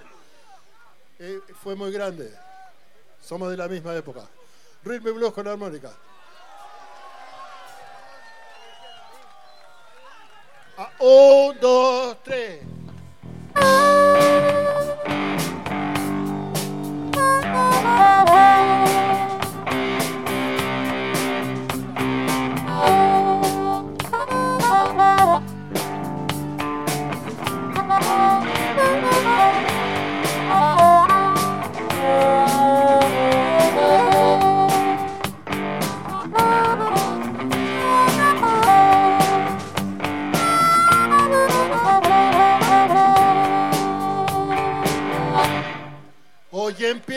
eh, 1.17 1.39
fue 1.63 1.77
muy 1.77 1.93
grande. 1.93 2.29
Somos 3.21 3.49
de 3.49 3.55
la 3.55 3.69
misma 3.69 3.95
época. 3.95 4.27
Rhythm 4.83 5.07
and 5.07 5.15
Blues 5.15 5.33
con 5.33 5.47
armónica. 5.47 5.89
Ah, 10.77 10.91
un, 10.99 11.57
dos, 11.61 12.17
tres. 12.21 12.68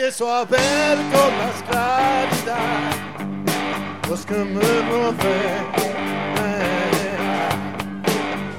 Empiezo 0.03 0.29
a 0.29 0.43
ver 0.43 0.97
con 1.13 1.37
más 1.37 1.63
claridad 1.69 2.91
los 4.09 4.25
que 4.25 4.33
me 4.33 4.59
rodean. 4.59 5.65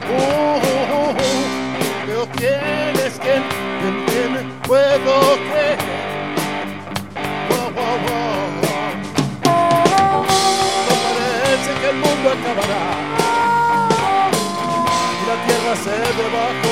Uh, 0.08 0.14
uh, 0.14 1.10
uh, 1.10 2.06
veo 2.06 2.26
quién 2.38 2.96
es 2.96 3.14
quien, 3.20 3.42
quién, 3.80 3.94
quién 4.06 4.32
puedo 4.66 5.12
creer. 5.50 5.78
No 7.50 7.62
parece 11.04 11.70
que 11.78 11.88
el 11.90 11.96
mundo 11.96 12.26
acabará 12.36 12.84
y 15.20 15.24
la 15.28 15.36
tierra 15.44 15.74
se 15.76 15.94
debajo 16.22 16.63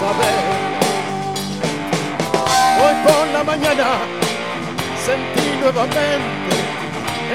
saber. 0.00 0.40
Hoy 2.82 2.94
por 3.06 3.26
la 3.36 3.44
mañana 3.44 3.88
sentí 5.04 5.46
nuevamente 5.60 6.56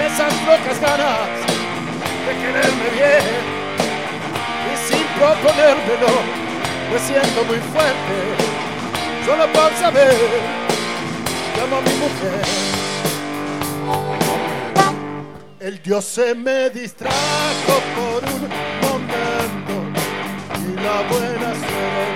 esas 0.07 0.33
locas 0.45 0.79
ganas 0.81 1.29
de 2.25 2.31
quererme 2.41 2.87
bien 2.97 3.25
y 4.71 4.73
sin 4.87 5.05
proponérmelo 5.17 6.13
me 6.91 6.99
siento 6.99 7.43
muy 7.45 7.59
fuerte 7.73 8.17
solo 9.25 9.47
por 9.53 9.71
saber 9.75 10.15
llamo 11.55 11.77
a 11.77 11.81
mi 11.81 11.93
mujer 12.03 12.41
el 15.59 15.81
dios 15.81 16.05
se 16.05 16.35
me 16.35 16.69
distrajo 16.69 17.73
por 17.95 18.23
un 18.35 18.41
momento 18.85 19.73
y 20.59 20.75
la 20.75 21.01
buena 21.09 21.49
suerte 21.53 22.14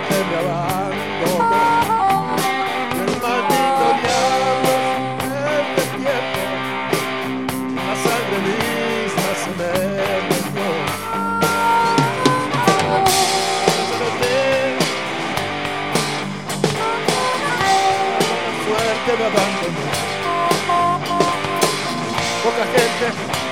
Poca 22.43 22.63
gente 22.65 23.05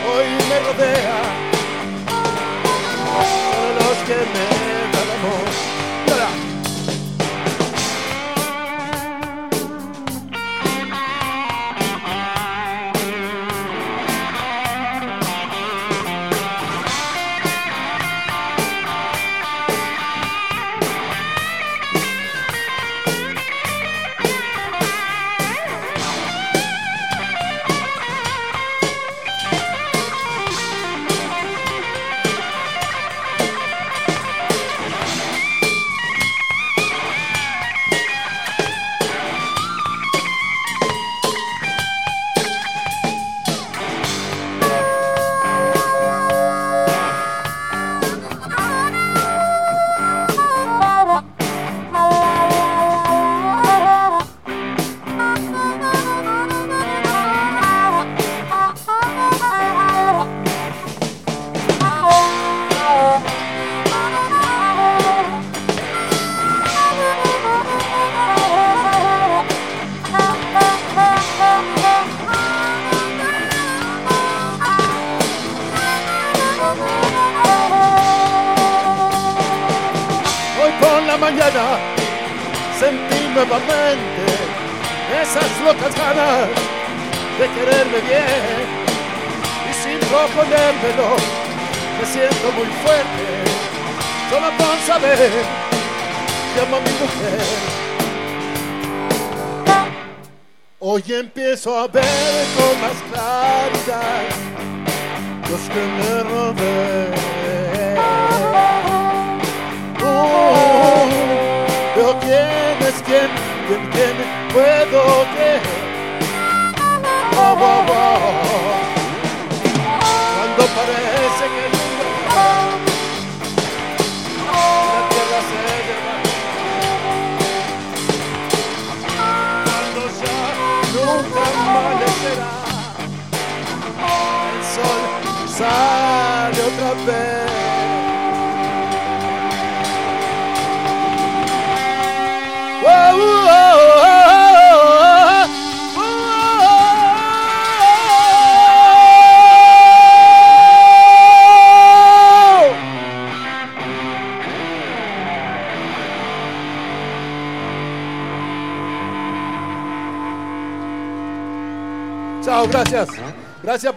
hoy 0.08 0.28
me 0.50 0.60
rodea, 0.60 1.47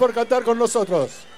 por 0.01 0.15
cantar 0.15 0.43
con 0.45 0.59
nosotros. 0.59 1.30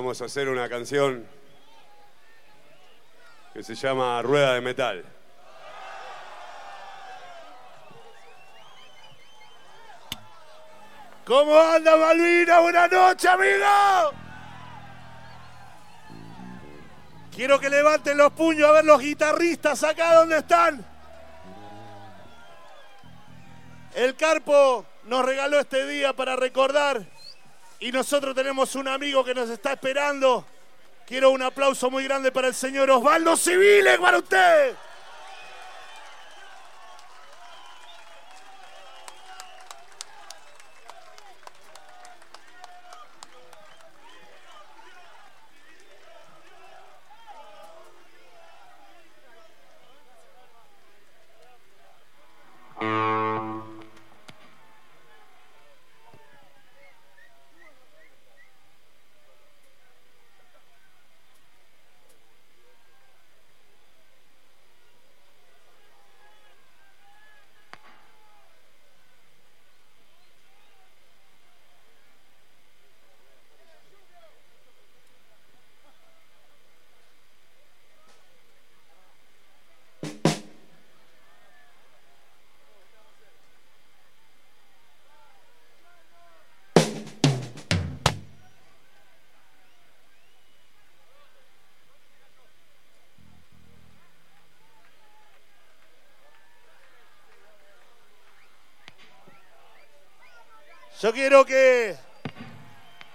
Vamos 0.00 0.22
a 0.22 0.24
hacer 0.24 0.48
una 0.48 0.66
canción 0.66 1.26
que 3.52 3.62
se 3.62 3.74
llama 3.74 4.22
Rueda 4.22 4.54
de 4.54 4.62
Metal. 4.62 5.04
¿Cómo 11.26 11.54
anda 11.54 11.98
Malvina? 11.98 12.60
Buenas 12.60 12.90
noches, 12.90 13.26
amigo. 13.30 13.66
Quiero 17.30 17.60
que 17.60 17.68
levanten 17.68 18.16
los 18.16 18.32
puños 18.32 18.70
a 18.70 18.72
ver 18.72 18.86
los 18.86 19.00
guitarristas 19.02 19.84
acá 19.84 20.14
donde 20.14 20.38
están. 20.38 20.82
El 23.94 24.16
Carpo 24.16 24.86
nos 25.04 25.26
regaló 25.26 25.60
este 25.60 25.86
día 25.86 26.14
para 26.14 26.36
recordar 26.36 27.04
y 27.80 27.90
nosotros 27.90 28.34
tenemos 28.34 28.74
un 28.74 28.88
amigo 28.88 29.24
que 29.24 29.34
nos 29.34 29.48
está 29.48 29.72
esperando. 29.72 30.44
Quiero 31.06 31.30
un 31.30 31.42
aplauso 31.42 31.90
muy 31.90 32.04
grande 32.04 32.30
para 32.30 32.48
el 32.48 32.54
señor 32.54 32.90
Osvaldo 32.90 33.36
Civiles, 33.36 33.98
para 33.98 34.18
usted. 34.18 34.76
Yo 101.00 101.12
quiero 101.12 101.44
que... 101.46 101.96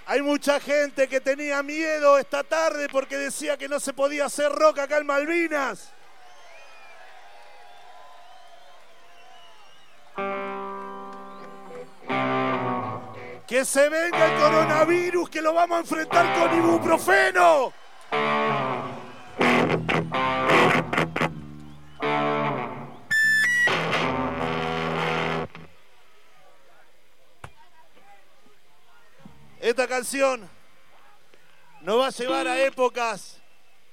Hay 0.08 0.22
mucha 0.22 0.60
gente 0.60 1.08
que 1.08 1.20
tenía 1.20 1.64
miedo 1.64 2.20
esta 2.20 2.44
tarde 2.44 2.88
porque 2.92 3.18
decía 3.18 3.58
que 3.58 3.68
no 3.68 3.80
se 3.80 3.92
podía 3.92 4.26
hacer 4.26 4.52
rock 4.52 4.80
acá 4.80 4.98
en 4.98 5.08
Malvinas. 5.08 5.92
Que 13.48 13.66
se 13.66 13.90
venga 13.90 14.26
el 14.26 14.40
coronavirus, 14.40 15.30
que 15.30 15.42
lo 15.42 15.54
vamos 15.54 15.78
a 15.78 15.82
enfrentar 15.82 16.40
con 16.40 16.58
ibuprofeno. 16.58 17.74
Canción 29.96 30.42
nos 31.80 31.98
va 31.98 32.08
a 32.08 32.10
llevar 32.10 32.50
a 32.50 32.62
épocas 32.62 33.38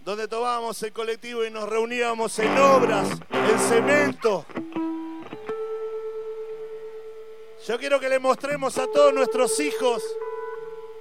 donde 0.01 0.27
tomábamos 0.27 0.83
el 0.83 0.93
colectivo 0.93 1.45
y 1.45 1.51
nos 1.53 1.69
reuníamos 1.69 2.37
en 2.41 2.59
obras, 2.59 3.09
en 3.31 3.59
cemento. 3.61 4.45
Yo 7.69 7.79
quiero 7.79 8.01
que 8.01 8.09
le 8.09 8.19
mostremos 8.19 8.79
a 8.79 8.89
todos 8.89 9.15
nuestros 9.15 9.61
hijos 9.61 10.03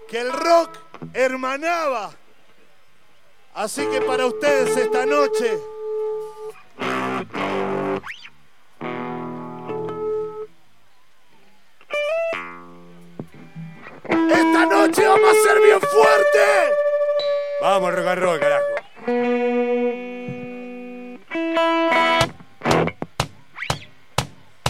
que 0.07 0.19
el 0.19 0.31
rock 0.31 0.69
hermanaba. 1.15 2.11
Así 3.55 3.83
que 3.87 4.01
para 4.01 4.27
ustedes 4.27 4.77
esta 4.77 5.07
noche 5.07 5.59
Esta 14.31 14.65
noche 14.65 15.05
vamos 15.05 15.29
a 15.29 15.47
ser 15.47 15.59
bien 15.61 15.81
fuerte. 15.81 16.73
Vamos, 17.61 17.93
rock 17.93 18.07
and 18.07 18.21
roll, 18.21 18.39
carajo. 18.39 18.65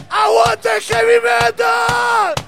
¡Aguante 0.10 0.70
heavy 0.82 1.20
metal! 1.22 2.41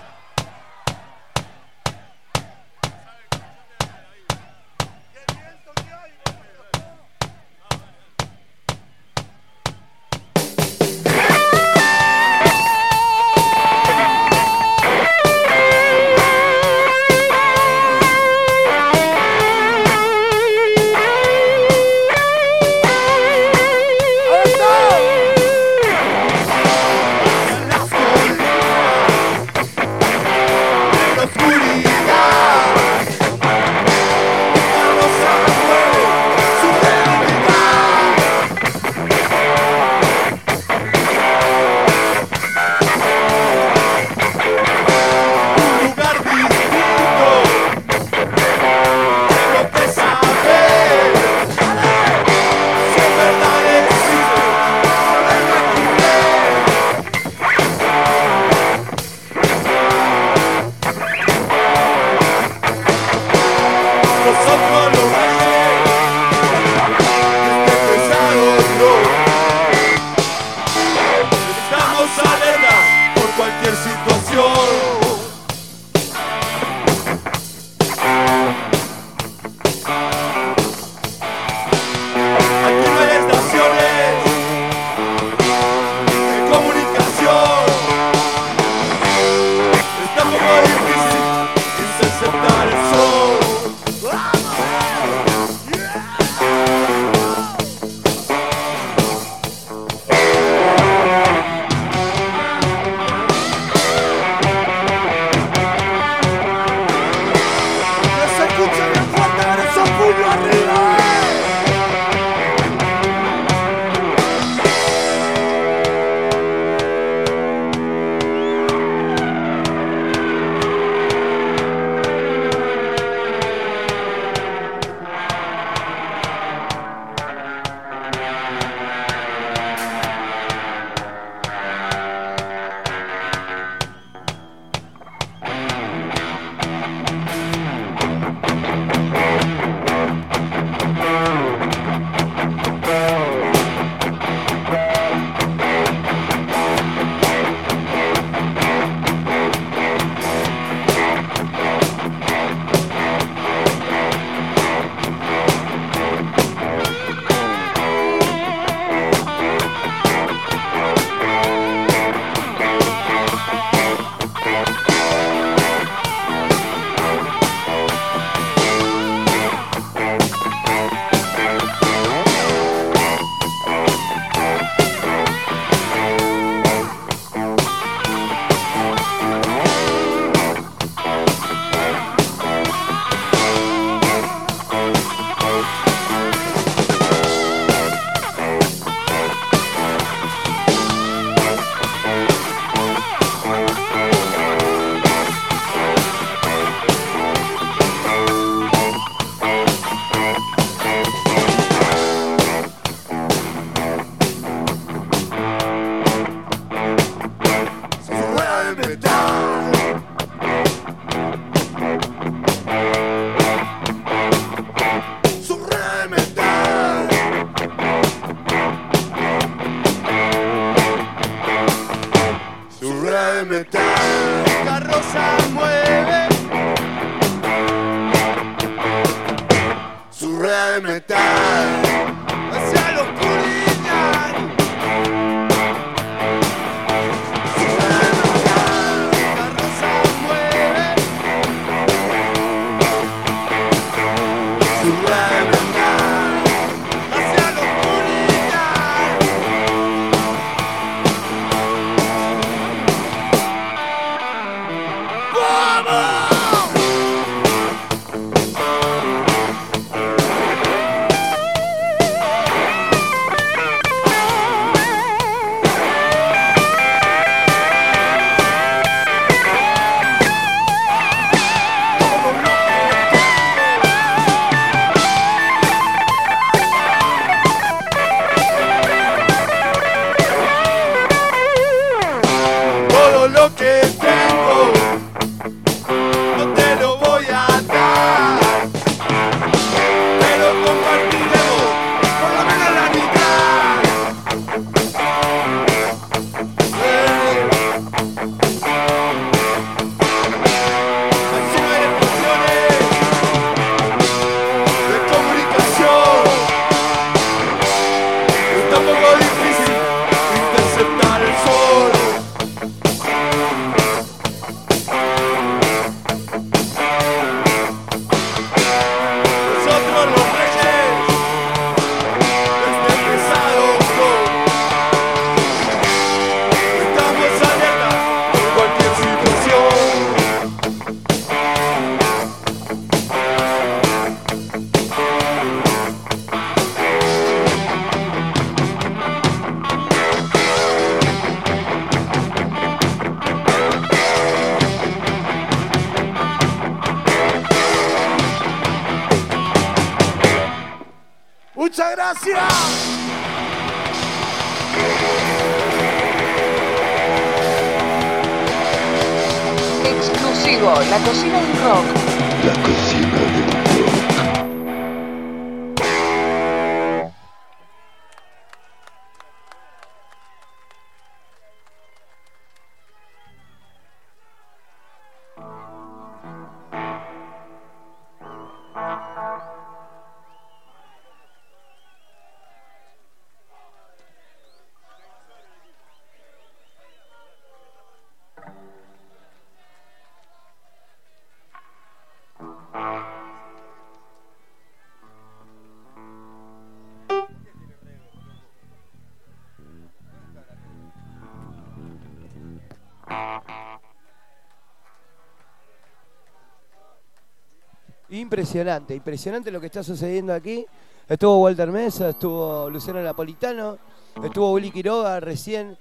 Impresionante, 408.23 408.95
impresionante 408.95 409.51
lo 409.51 409.59
que 409.59 409.65
está 409.65 409.83
sucediendo 409.83 410.33
aquí. 410.33 410.65
Estuvo 411.09 411.39
Walter 411.39 411.69
Mesa, 411.69 412.11
estuvo 412.11 412.69
Luciano 412.69 413.03
Napolitano, 413.03 413.77
estuvo 414.23 414.53
Willy 414.53 414.71
Quiroga 414.71 415.19
recién. 415.19 415.77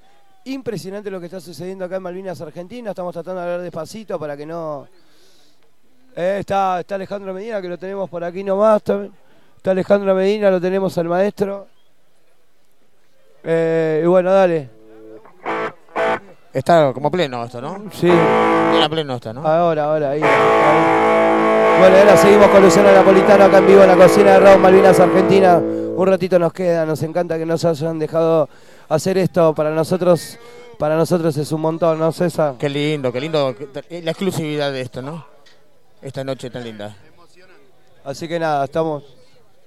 Impresionante 0.46 1.08
lo 1.08 1.20
que 1.20 1.26
está 1.26 1.40
sucediendo 1.40 1.84
acá 1.84 1.96
en 1.96 2.02
Malvinas, 2.02 2.40
Argentina. 2.40 2.90
Estamos 2.90 3.12
tratando 3.12 3.40
de 3.40 3.46
hablar 3.46 3.60
despacito 3.60 4.18
para 4.18 4.36
que 4.36 4.44
no. 4.44 4.88
Eh, 6.16 6.38
está, 6.40 6.80
está 6.80 6.96
Alejandro 6.96 7.32
Medina, 7.32 7.62
que 7.62 7.68
lo 7.68 7.78
tenemos 7.78 8.10
por 8.10 8.24
aquí 8.24 8.42
nomás. 8.42 8.82
también. 8.82 9.12
Está 9.56 9.70
Alejandro 9.70 10.12
Medina, 10.12 10.50
lo 10.50 10.60
tenemos 10.60 10.98
al 10.98 11.06
maestro. 11.08 11.68
Eh, 13.44 14.00
y 14.02 14.06
bueno, 14.08 14.32
dale. 14.32 14.68
Está 16.52 16.92
como 16.92 17.08
pleno 17.08 17.44
esto, 17.44 17.60
¿no? 17.60 17.84
Sí. 17.92 18.08
Era 18.08 18.88
pleno 18.88 19.14
esto, 19.14 19.32
¿no? 19.32 19.46
Ahora, 19.46 19.84
ahora, 19.84 20.10
ahí. 20.10 20.22
ahí. 20.24 21.01
Bueno, 21.82 21.96
ahora 21.96 22.16
seguimos 22.16 22.46
con 22.50 22.62
Luciano 22.62 22.92
Napolitano 22.92 23.42
acá 23.42 23.58
en 23.58 23.66
vivo 23.66 23.82
en 23.82 23.88
la 23.88 23.96
cocina 23.96 24.34
de 24.34 24.38
Raúl 24.38 24.60
Malvinas 24.60 25.00
Argentina. 25.00 25.56
Un 25.58 26.06
ratito 26.06 26.38
nos 26.38 26.52
queda, 26.52 26.86
nos 26.86 27.02
encanta 27.02 27.36
que 27.36 27.44
nos 27.44 27.64
hayan 27.64 27.98
dejado 27.98 28.48
hacer 28.88 29.18
esto. 29.18 29.52
Para 29.52 29.70
nosotros, 29.70 30.38
para 30.78 30.94
nosotros 30.94 31.36
es 31.36 31.50
un 31.50 31.60
montón, 31.60 31.98
¿no, 31.98 32.12
César? 32.12 32.54
Qué 32.56 32.68
lindo, 32.68 33.12
qué 33.12 33.20
lindo. 33.20 33.52
La 33.90 34.12
exclusividad 34.12 34.70
de 34.70 34.80
esto, 34.82 35.02
¿no? 35.02 35.26
Esta 36.00 36.22
noche 36.22 36.50
tan 36.50 36.62
linda. 36.62 36.94
Así 38.04 38.28
que 38.28 38.38
nada, 38.38 38.64
estamos. 38.64 39.02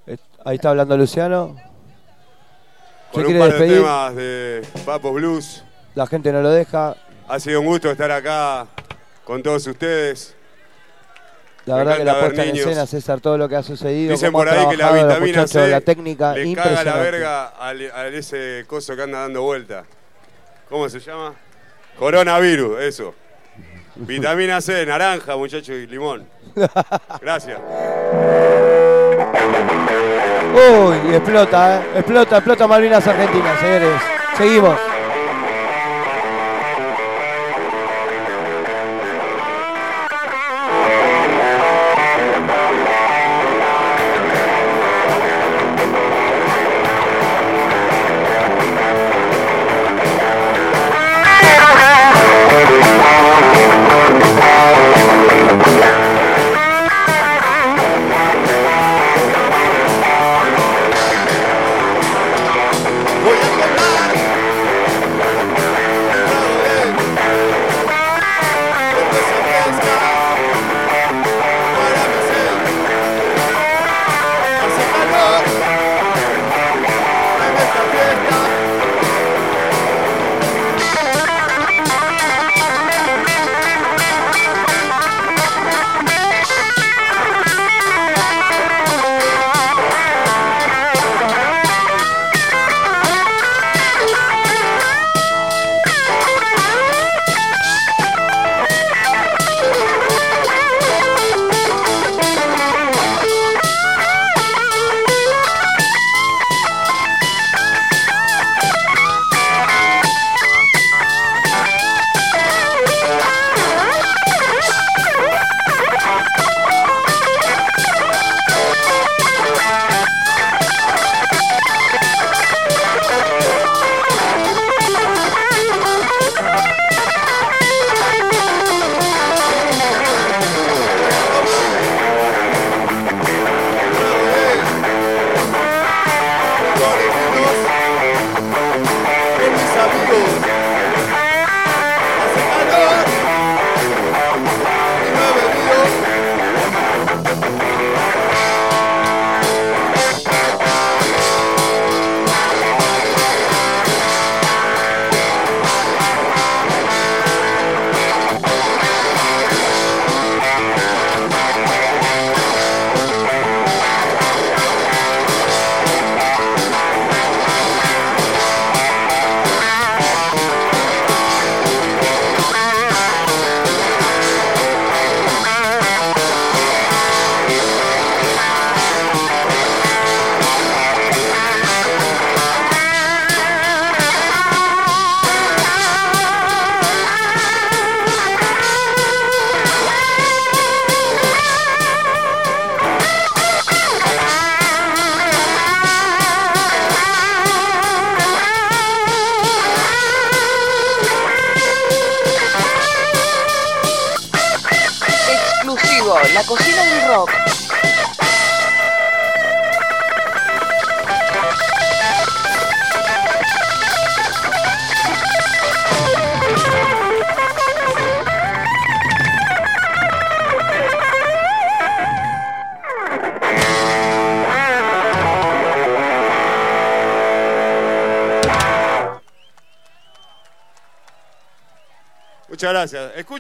eh, 0.07 0.15
Ahí 0.45 0.55
está 0.55 0.69
hablando 0.69 0.95
Luciano. 0.95 1.53
¿Se 1.57 3.11
Con 3.11 3.21
un 3.21 3.25
quiere 3.25 3.39
par 3.41 3.49
de 3.51 3.59
despedir? 3.59 3.81
temas 3.83 4.15
de 4.15 4.61
Papo 4.85 5.11
Blues. 5.11 5.65
La 5.95 6.07
gente 6.07 6.31
no 6.31 6.41
lo 6.41 6.49
deja. 6.49 6.95
Ha 7.27 7.39
sido 7.41 7.59
un 7.59 7.65
gusto 7.65 7.91
estar 7.91 8.09
acá 8.11 8.67
con 9.25 9.43
todos 9.43 9.67
ustedes. 9.67 10.33
La 11.65 11.77
verdad 11.77 11.97
que 11.97 12.05
la 12.05 12.19
puesta 12.19 12.43
en 12.43 12.55
escena, 12.55 12.85
César, 12.85 13.19
todo 13.19 13.37
lo 13.37 13.49
que 13.49 13.55
ha 13.55 13.63
sucedido. 13.63 14.11
Dicen 14.11 14.31
por 14.31 14.47
ahí 14.47 14.67
que 14.69 14.77
la 14.77 14.91
vitamina 14.91 15.47
C 15.47 15.67
la 15.67 15.81
técnica, 15.81 16.33
le 16.33 16.53
caga 16.53 16.83
la 16.83 16.95
verga 16.97 17.47
al, 17.47 17.91
a 17.91 18.07
ese 18.07 18.65
coso 18.67 18.95
que 18.95 19.01
anda 19.01 19.21
dando 19.21 19.41
vuelta. 19.41 19.83
¿Cómo 20.69 20.87
se 20.89 20.99
llama? 20.99 21.33
Coronavirus, 21.97 22.81
eso. 22.81 23.15
Vitamina 23.95 24.61
C, 24.61 24.85
naranja, 24.85 25.35
muchachos, 25.37 25.75
y 25.75 25.87
limón. 25.87 26.27
Gracias. 27.21 27.59
Uy, 30.53 31.15
explota, 31.15 31.77
¿eh? 31.77 31.85
Explota, 31.95 32.37
explota 32.37 32.67
Malvinas 32.67 33.07
Argentina, 33.07 33.57
señores. 33.59 34.01
Seguimos. 34.37 34.94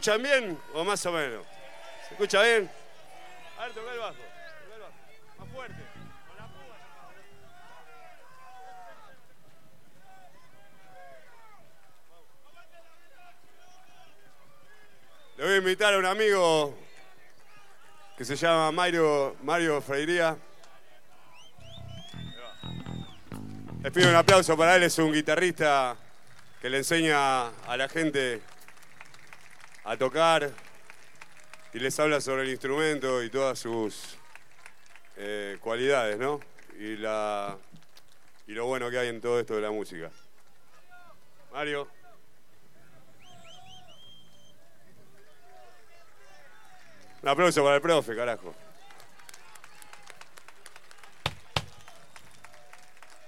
¿Escuchan 0.05 0.21
bien 0.21 0.59
o 0.75 0.83
más 0.83 1.03
o 1.07 1.11
menos? 1.11 1.43
¿Se 2.07 2.13
escucha 2.13 2.43
bien? 2.43 2.69
A 3.57 3.63
ver, 3.63 3.73
toca 3.73 3.91
el 3.91 3.97
bajo. 3.97 4.15
Más 5.39 5.49
fuerte. 5.49 5.83
Con 6.27 6.37
la. 6.37 6.47
Le 15.37 15.43
voy 15.43 15.53
a 15.53 15.57
invitar 15.57 15.95
a 15.95 15.97
un 15.97 16.05
amigo 16.05 16.77
que 18.15 18.25
se 18.25 18.35
llama 18.35 18.71
Mario, 18.71 19.37
Mario 19.41 19.81
Freiría. 19.81 20.37
Les 23.81 23.91
pido 23.91 24.09
un 24.09 24.15
aplauso 24.15 24.55
para 24.55 24.75
él, 24.75 24.83
es 24.83 24.99
un 24.99 25.11
guitarrista 25.11 25.97
que 26.61 26.69
le 26.69 26.77
enseña 26.77 27.47
a 27.47 27.75
la 27.75 27.89
gente 27.89 28.43
a 29.85 29.95
tocar 29.97 30.51
y 31.73 31.79
les 31.79 31.99
habla 31.99 32.19
sobre 32.19 32.43
el 32.43 32.49
instrumento 32.49 33.21
y 33.21 33.29
todas 33.29 33.59
sus 33.59 34.17
eh, 35.15 35.57
cualidades, 35.61 36.17
¿no? 36.17 36.39
Y, 36.79 36.97
la, 36.97 37.55
y 38.47 38.53
lo 38.53 38.65
bueno 38.65 38.89
que 38.89 38.97
hay 38.97 39.09
en 39.09 39.21
todo 39.21 39.39
esto 39.39 39.55
de 39.55 39.61
la 39.61 39.71
música. 39.71 40.09
Mario. 41.53 41.87
Un 47.21 47.29
aplauso 47.29 47.63
para 47.63 47.75
el 47.75 47.81
profe, 47.81 48.15
carajo. 48.15 48.55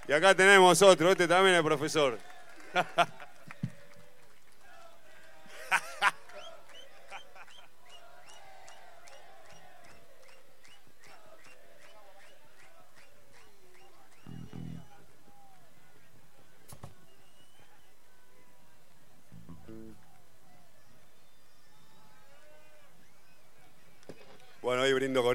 Y 0.08 0.14
acá 0.14 0.34
tenemos 0.34 0.82
otro, 0.82 1.12
este 1.12 1.28
también 1.28 1.56
es 1.56 1.62
profesor. 1.62 2.18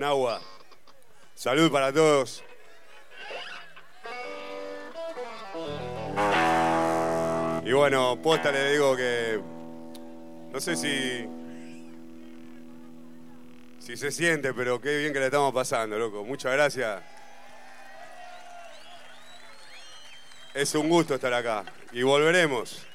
agua. 0.04 0.40
Salud 1.34 1.70
para 1.70 1.92
todos. 1.92 2.42
Y 7.64 7.72
bueno, 7.72 8.20
posta 8.20 8.50
le 8.50 8.72
digo 8.72 8.96
que 8.96 9.40
no 10.52 10.60
sé 10.60 10.76
si 10.76 11.28
si 13.78 13.96
se 13.96 14.12
siente, 14.12 14.54
pero 14.54 14.80
qué 14.80 14.98
bien 14.98 15.12
que 15.12 15.18
le 15.18 15.26
estamos 15.26 15.52
pasando, 15.52 15.98
loco. 15.98 16.24
Muchas 16.24 16.52
gracias. 16.52 17.02
Es 20.54 20.74
un 20.74 20.88
gusto 20.88 21.14
estar 21.14 21.32
acá 21.32 21.64
y 21.92 22.02
volveremos. 22.02 22.91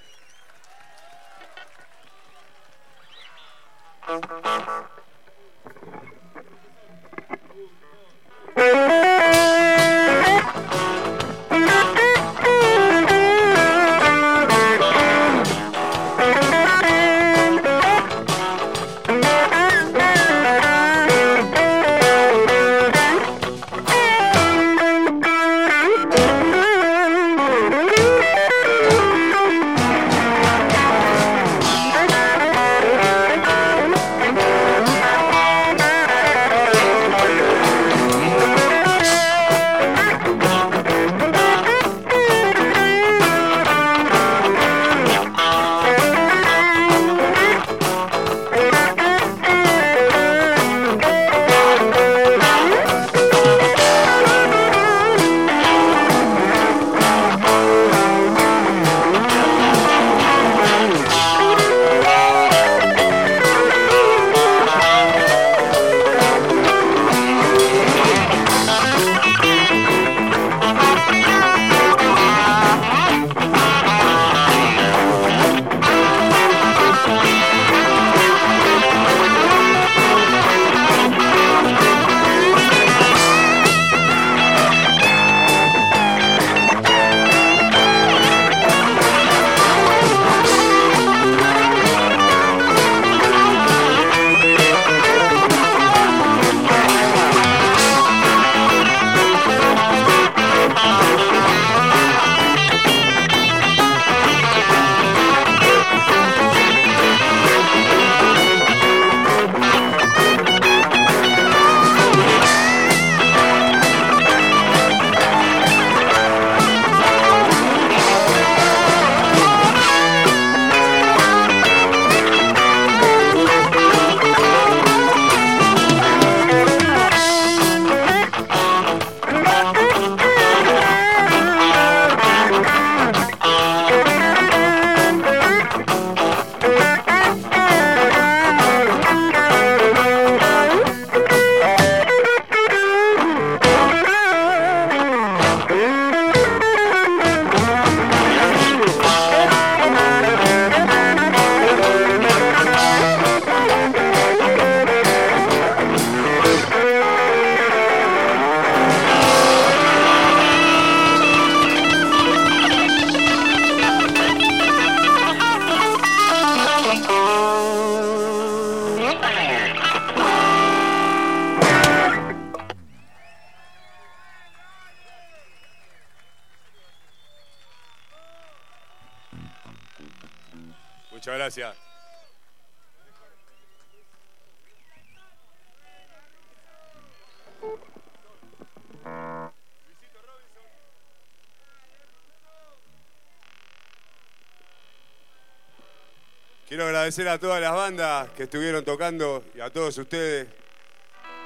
Agradecer 197.07 197.29
a 197.29 197.39
todas 197.39 197.61
las 197.61 197.73
bandas 197.73 198.29
que 198.31 198.43
estuvieron 198.43 198.83
tocando 198.83 199.41
y 199.55 199.61
a 199.61 199.69
todos 199.69 199.97
ustedes, 199.97 200.45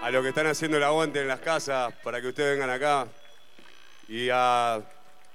a 0.01 0.09
los 0.09 0.23
que 0.23 0.29
están 0.29 0.47
haciendo 0.47 0.77
el 0.77 0.83
aguante 0.83 1.21
en 1.21 1.27
las 1.27 1.39
casas 1.39 1.93
para 2.01 2.19
que 2.19 2.29
ustedes 2.29 2.57
vengan 2.57 2.71
acá. 2.71 3.07
Y 4.07 4.29
a, 4.33 4.81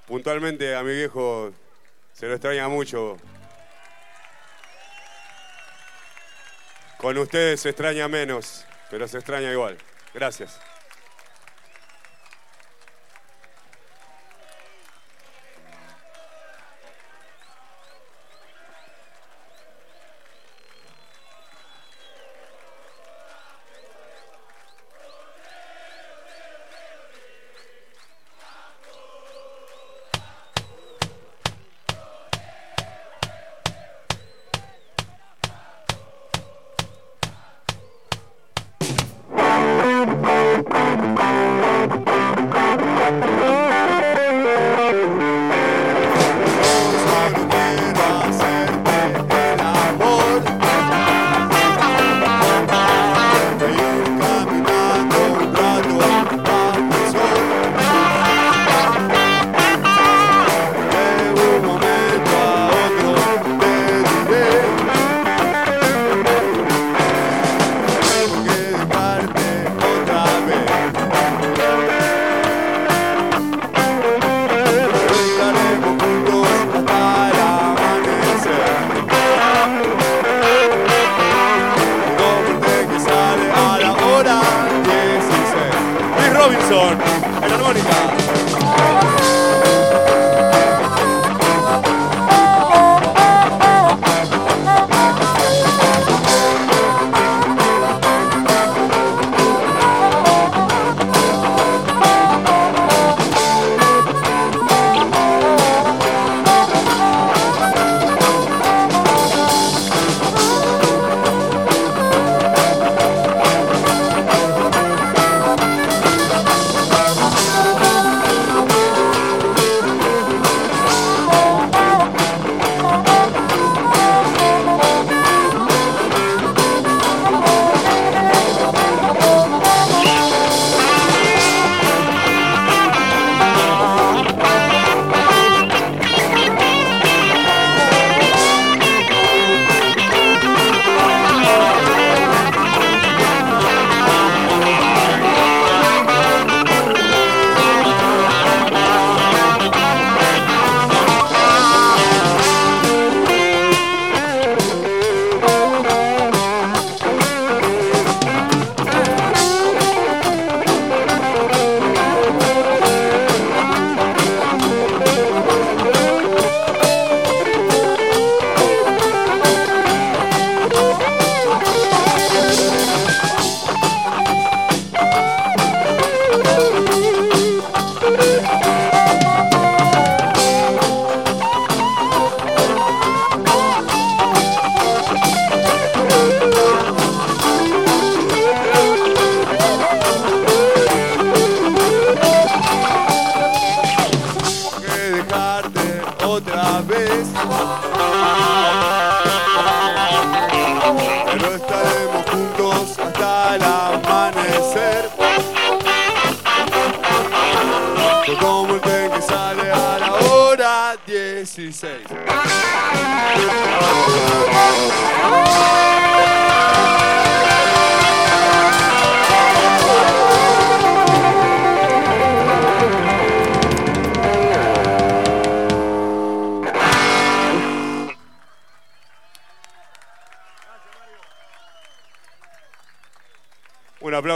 puntualmente 0.04 0.74
a 0.74 0.82
mi 0.82 0.94
viejo, 0.94 1.52
se 2.12 2.26
lo 2.26 2.32
extraña 2.32 2.66
mucho. 2.66 3.16
Con 6.98 7.16
ustedes 7.18 7.60
se 7.60 7.68
extraña 7.68 8.08
menos, 8.08 8.64
pero 8.90 9.06
se 9.06 9.18
extraña 9.18 9.52
igual. 9.52 9.78
Gracias. 10.12 10.58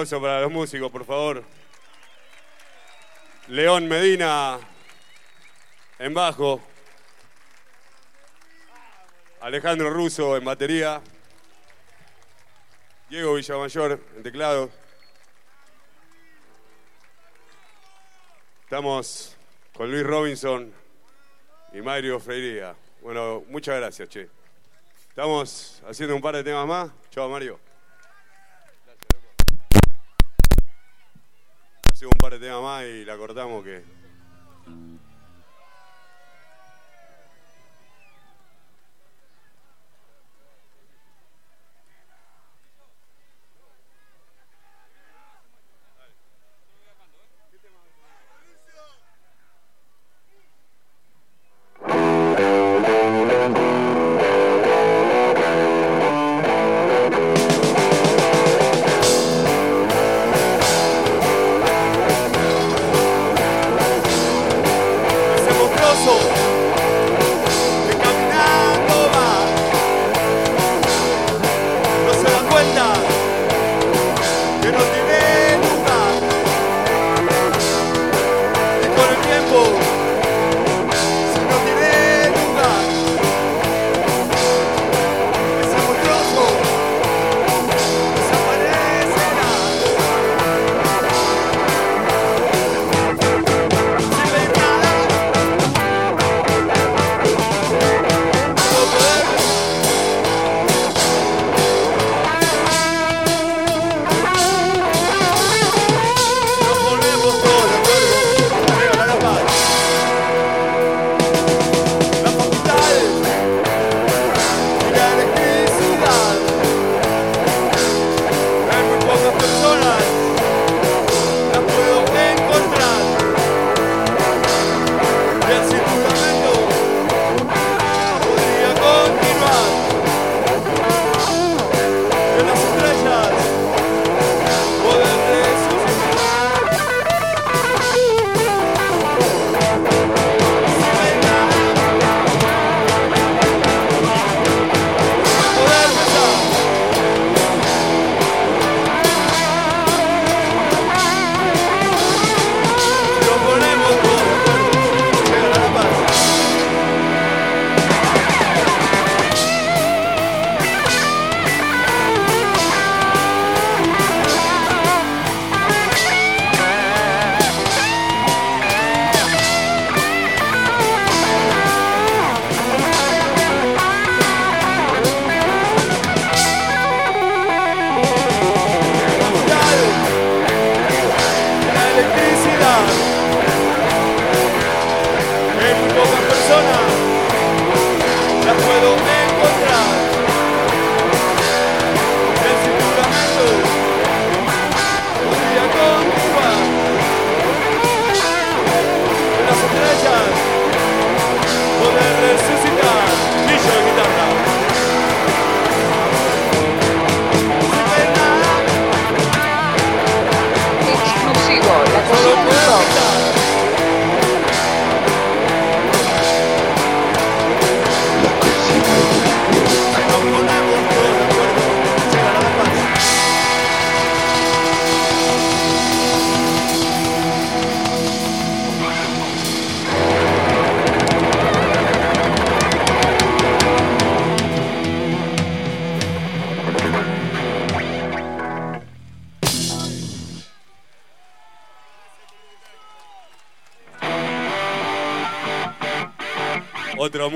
Aplauso 0.00 0.22
para 0.22 0.40
los 0.40 0.50
músicos, 0.50 0.90
por 0.90 1.04
favor. 1.04 1.44
León 3.48 3.86
Medina 3.86 4.58
en 5.98 6.14
bajo. 6.14 6.62
Alejandro 9.42 9.90
Russo 9.90 10.38
en 10.38 10.44
batería. 10.44 11.02
Diego 13.10 13.34
Villamayor 13.34 14.00
en 14.16 14.22
teclado. 14.22 14.70
Estamos 18.62 19.36
con 19.74 19.90
Luis 19.90 20.04
Robinson 20.04 20.72
y 21.74 21.82
Mario 21.82 22.18
Freiría. 22.20 22.74
Bueno, 23.02 23.44
muchas 23.48 23.76
gracias, 23.76 24.08
che. 24.08 24.30
Estamos 25.10 25.82
haciendo 25.86 26.16
un 26.16 26.22
par 26.22 26.36
de 26.36 26.44
temas 26.44 26.66
más. 26.66 26.90
Chao, 27.10 27.28
Mario. 27.28 27.69
Un 32.02 32.12
par 32.12 32.32
de 32.32 32.38
temas 32.38 32.62
más 32.62 32.84
y 32.84 33.04
la 33.04 33.18
cortamos 33.18 33.62
que. 33.62 33.99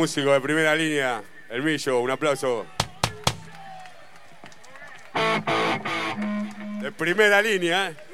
Músico 0.05 0.35
de 0.35 0.41
primera 0.43 0.75
línea, 0.75 1.23
el 1.49 1.63
Millo, 1.63 2.01
un 2.01 2.11
aplauso. 2.11 2.67
De 6.83 6.93
primera 6.93 7.41
línea, 7.41 7.89
¿eh? 7.89 8.14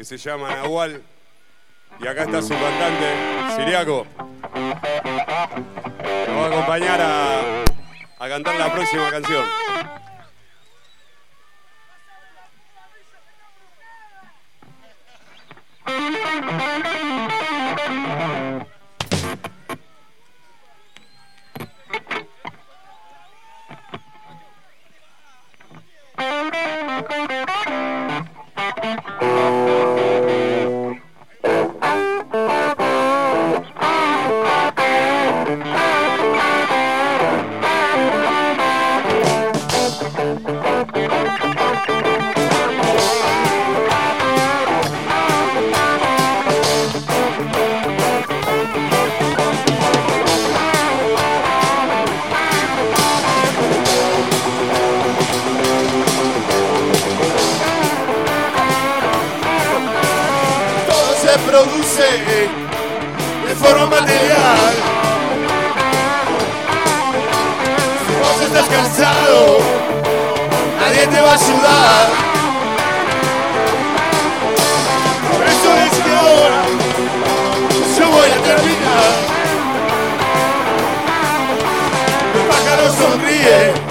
Que 0.00 0.04
se 0.06 0.16
llama 0.16 0.48
Nahual 0.48 1.02
y 2.00 2.06
acá 2.06 2.22
está 2.22 2.40
su 2.40 2.54
cantante, 2.54 3.54
Siriaco. 3.54 4.06
Me 4.54 6.34
va 6.34 6.44
a 6.44 6.46
acompañar 6.46 7.00
a, 7.02 7.64
a 8.18 8.28
cantar 8.30 8.58
la 8.58 8.72
próxima 8.72 9.10
canción. 9.10 9.44
Estás 40.30 40.52
cansado, 40.52 41.59
nadie 71.30 71.46
te 71.46 71.64
va 71.64 71.70
a 71.70 72.02
ayudar. 72.02 72.08
Por 75.30 75.46
eso 75.46 75.70
es 75.76 75.92
que 75.98 76.12
ahora 76.12 76.62
yo 77.98 78.10
voy 78.10 78.30
a 78.30 78.42
terminar. 78.42 79.12
El 82.34 82.42
pájaro 82.48 82.92
sonríe 82.92 83.89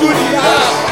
en 0.00 0.91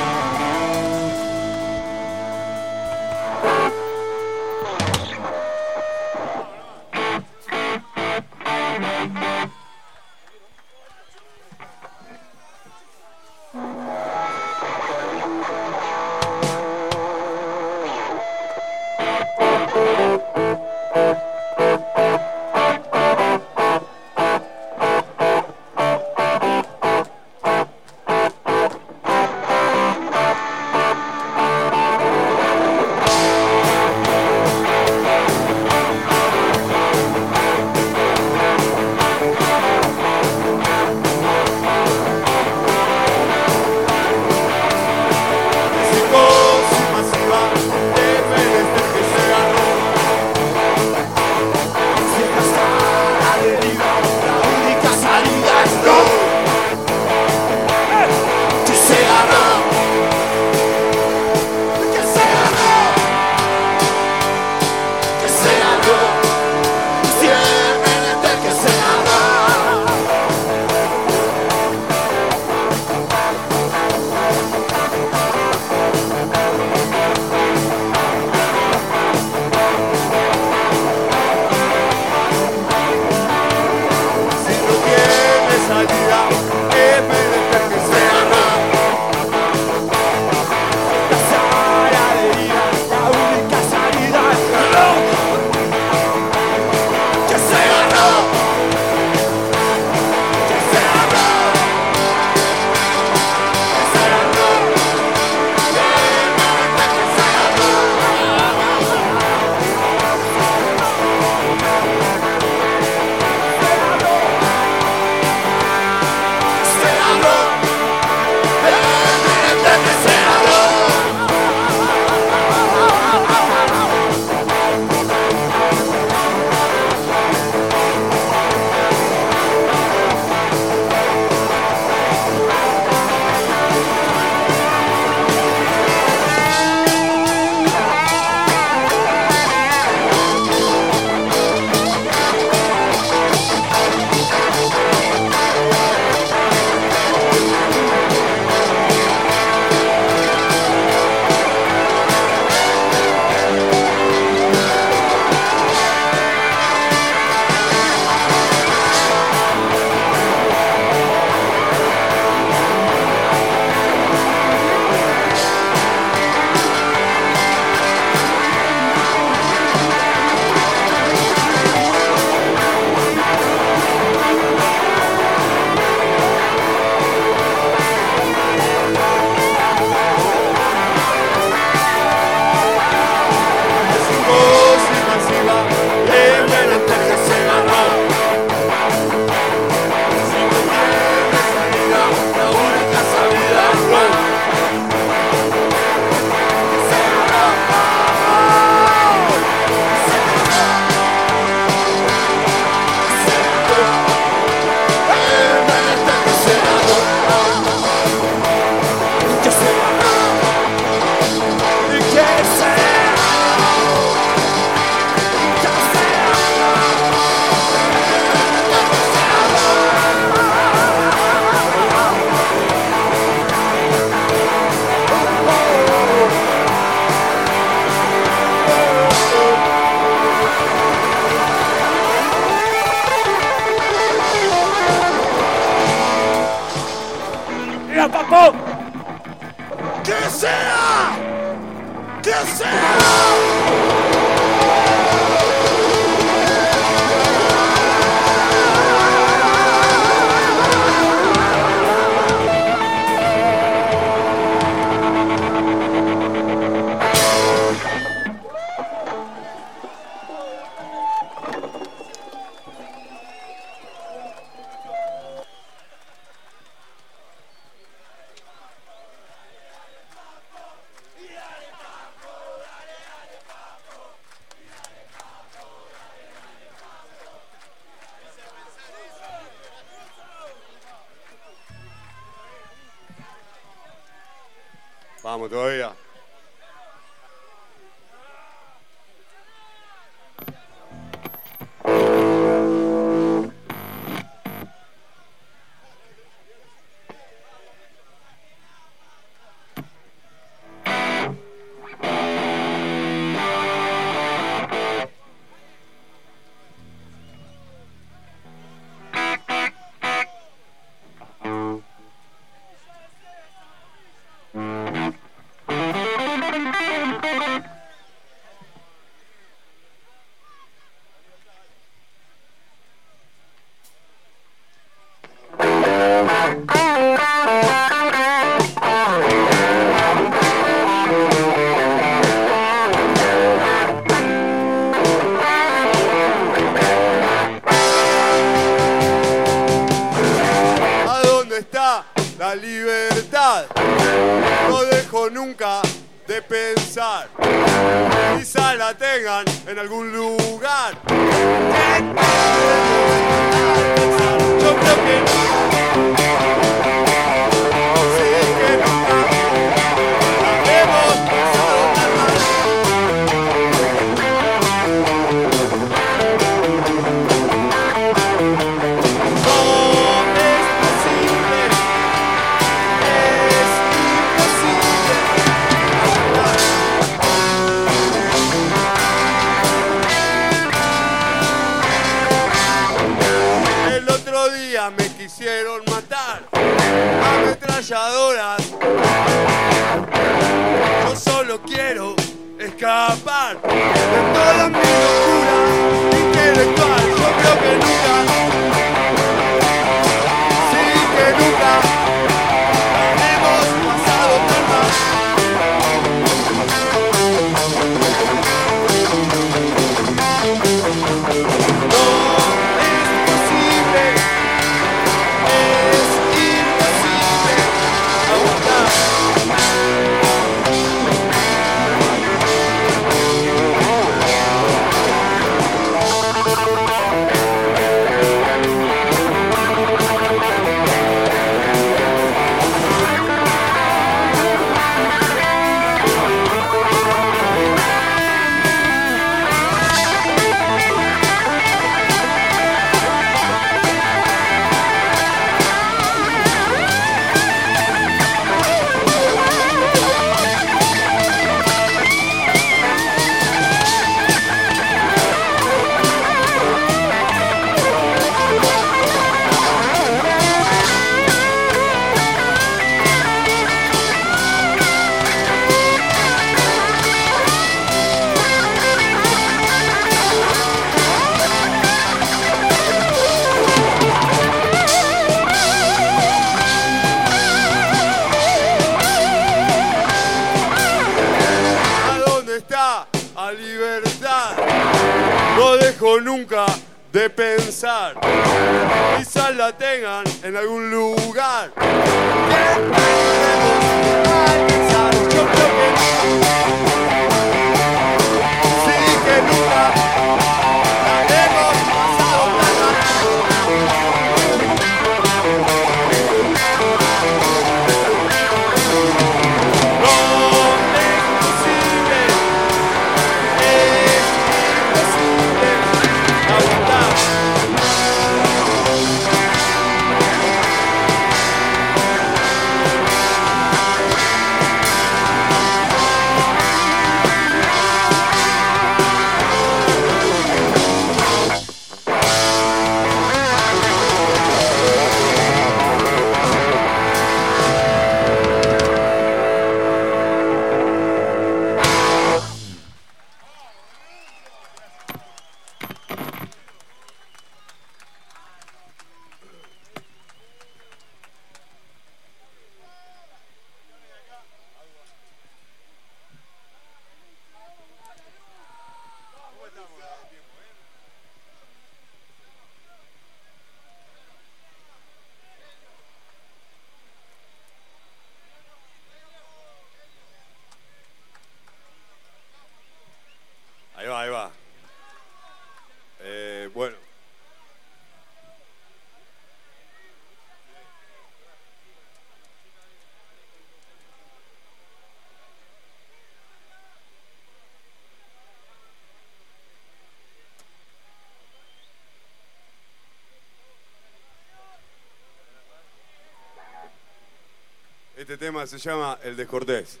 El 598.42 598.48
tema 598.48 598.66
se 598.66 598.76
llama 598.76 599.18
El 599.22 599.36
Descortés. 599.36 600.00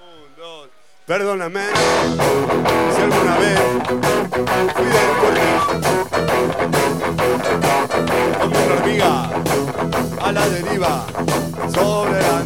Un, 0.00 0.34
dos. 0.34 0.70
Perdóname 1.04 1.60
si 2.94 3.02
alguna 3.02 3.36
vez 3.36 3.60
fui 4.74 4.86
descortés. 4.86 5.62
Como 8.40 8.64
una 8.64 8.74
hormiga 8.76 9.30
a 10.22 10.32
la 10.32 10.48
deriva 10.48 11.06
sobre 11.70 12.22
la. 12.22 12.38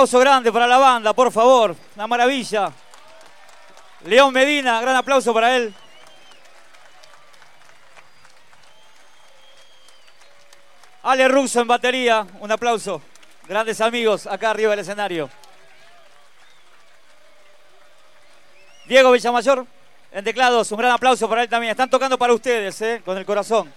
aplauso 0.00 0.18
grande 0.18 0.50
para 0.50 0.66
la 0.66 0.78
banda, 0.78 1.12
por 1.12 1.30
favor. 1.30 1.76
Una 1.94 2.06
maravilla. 2.06 2.72
León 4.06 4.32
Medina, 4.32 4.80
gran 4.80 4.96
aplauso 4.96 5.34
para 5.34 5.54
él. 5.54 5.74
Ale 11.02 11.28
Russo 11.28 11.60
en 11.60 11.66
batería, 11.66 12.26
un 12.40 12.50
aplauso. 12.50 13.02
Grandes 13.46 13.78
amigos 13.82 14.26
acá 14.26 14.52
arriba 14.52 14.70
del 14.70 14.80
escenario. 14.80 15.28
Diego 18.86 19.12
Villamayor 19.12 19.66
en 20.12 20.24
teclados, 20.24 20.72
un 20.72 20.78
gran 20.78 20.92
aplauso 20.92 21.28
para 21.28 21.42
él 21.42 21.48
también. 21.50 21.72
Están 21.72 21.90
tocando 21.90 22.16
para 22.16 22.32
ustedes, 22.32 22.80
¿eh? 22.80 23.02
con 23.04 23.18
el 23.18 23.26
corazón. 23.26 23.70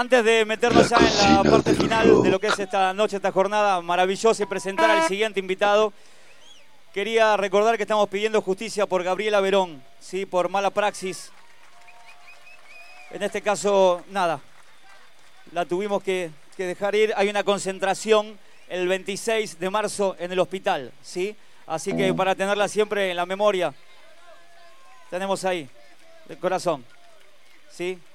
Antes 0.00 0.24
de 0.24 0.46
meternos 0.46 0.88
ya 0.88 0.96
en 0.96 1.34
la 1.34 1.44
parte 1.44 1.74
final 1.74 2.22
de 2.22 2.30
lo 2.30 2.40
que 2.40 2.46
es 2.46 2.58
esta 2.58 2.94
noche, 2.94 3.16
esta 3.16 3.30
jornada 3.32 3.82
maravillosa 3.82 4.42
y 4.42 4.46
presentar 4.46 4.88
al 4.88 5.06
siguiente 5.06 5.40
invitado, 5.40 5.92
quería 6.94 7.36
recordar 7.36 7.76
que 7.76 7.82
estamos 7.82 8.08
pidiendo 8.08 8.40
justicia 8.40 8.86
por 8.86 9.04
Gabriela 9.04 9.42
Verón, 9.42 9.82
¿sí? 10.00 10.24
por 10.24 10.48
mala 10.48 10.70
praxis. 10.70 11.30
En 13.10 13.22
este 13.22 13.42
caso, 13.42 14.02
nada, 14.08 14.40
la 15.52 15.66
tuvimos 15.66 16.02
que, 16.02 16.30
que 16.56 16.64
dejar 16.64 16.94
ir. 16.94 17.12
Hay 17.14 17.28
una 17.28 17.44
concentración 17.44 18.38
el 18.70 18.88
26 18.88 19.60
de 19.60 19.68
marzo 19.68 20.16
en 20.18 20.32
el 20.32 20.38
hospital, 20.38 20.92
¿sí? 21.02 21.36
Así 21.66 21.94
que 21.94 22.14
para 22.14 22.34
tenerla 22.34 22.68
siempre 22.68 23.10
en 23.10 23.16
la 23.16 23.26
memoria, 23.26 23.74
tenemos 25.10 25.44
ahí, 25.44 25.68
el 26.26 26.38
corazón. 26.38 26.86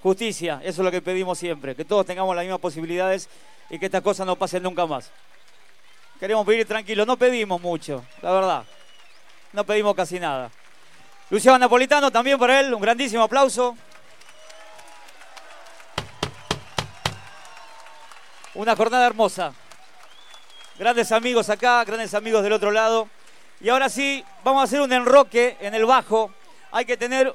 Justicia, 0.01 0.59
eso 0.63 0.81
es 0.81 0.85
lo 0.85 0.91
que 0.91 1.01
pedimos 1.01 1.39
siempre, 1.39 1.75
que 1.75 1.85
todos 1.85 2.05
tengamos 2.05 2.35
las 2.35 2.43
mismas 2.45 2.59
posibilidades 2.59 3.27
y 3.69 3.79
que 3.79 3.87
estas 3.87 4.01
cosas 4.01 4.27
no 4.27 4.35
pasen 4.35 4.61
nunca 4.61 4.85
más. 4.85 5.11
Queremos 6.19 6.45
vivir 6.45 6.67
tranquilos, 6.67 7.07
no 7.07 7.17
pedimos 7.17 7.59
mucho, 7.59 8.05
la 8.21 8.31
verdad. 8.31 8.63
No 9.53 9.63
pedimos 9.63 9.95
casi 9.95 10.19
nada. 10.19 10.51
Luciano 11.29 11.57
Napolitano 11.57 12.11
también 12.11 12.37
por 12.37 12.51
él, 12.51 12.73
un 12.73 12.81
grandísimo 12.81 13.23
aplauso. 13.23 13.75
Una 18.53 18.75
jornada 18.75 19.07
hermosa. 19.07 19.53
Grandes 20.77 21.11
amigos 21.11 21.49
acá, 21.49 21.83
grandes 21.85 22.13
amigos 22.13 22.43
del 22.43 22.53
otro 22.53 22.69
lado. 22.69 23.09
Y 23.59 23.69
ahora 23.69 23.89
sí, 23.89 24.23
vamos 24.43 24.61
a 24.61 24.63
hacer 24.65 24.81
un 24.81 24.93
enroque 24.93 25.57
en 25.59 25.73
el 25.73 25.85
bajo. 25.85 26.31
Hay 26.71 26.85
que 26.85 26.97
tener 26.97 27.33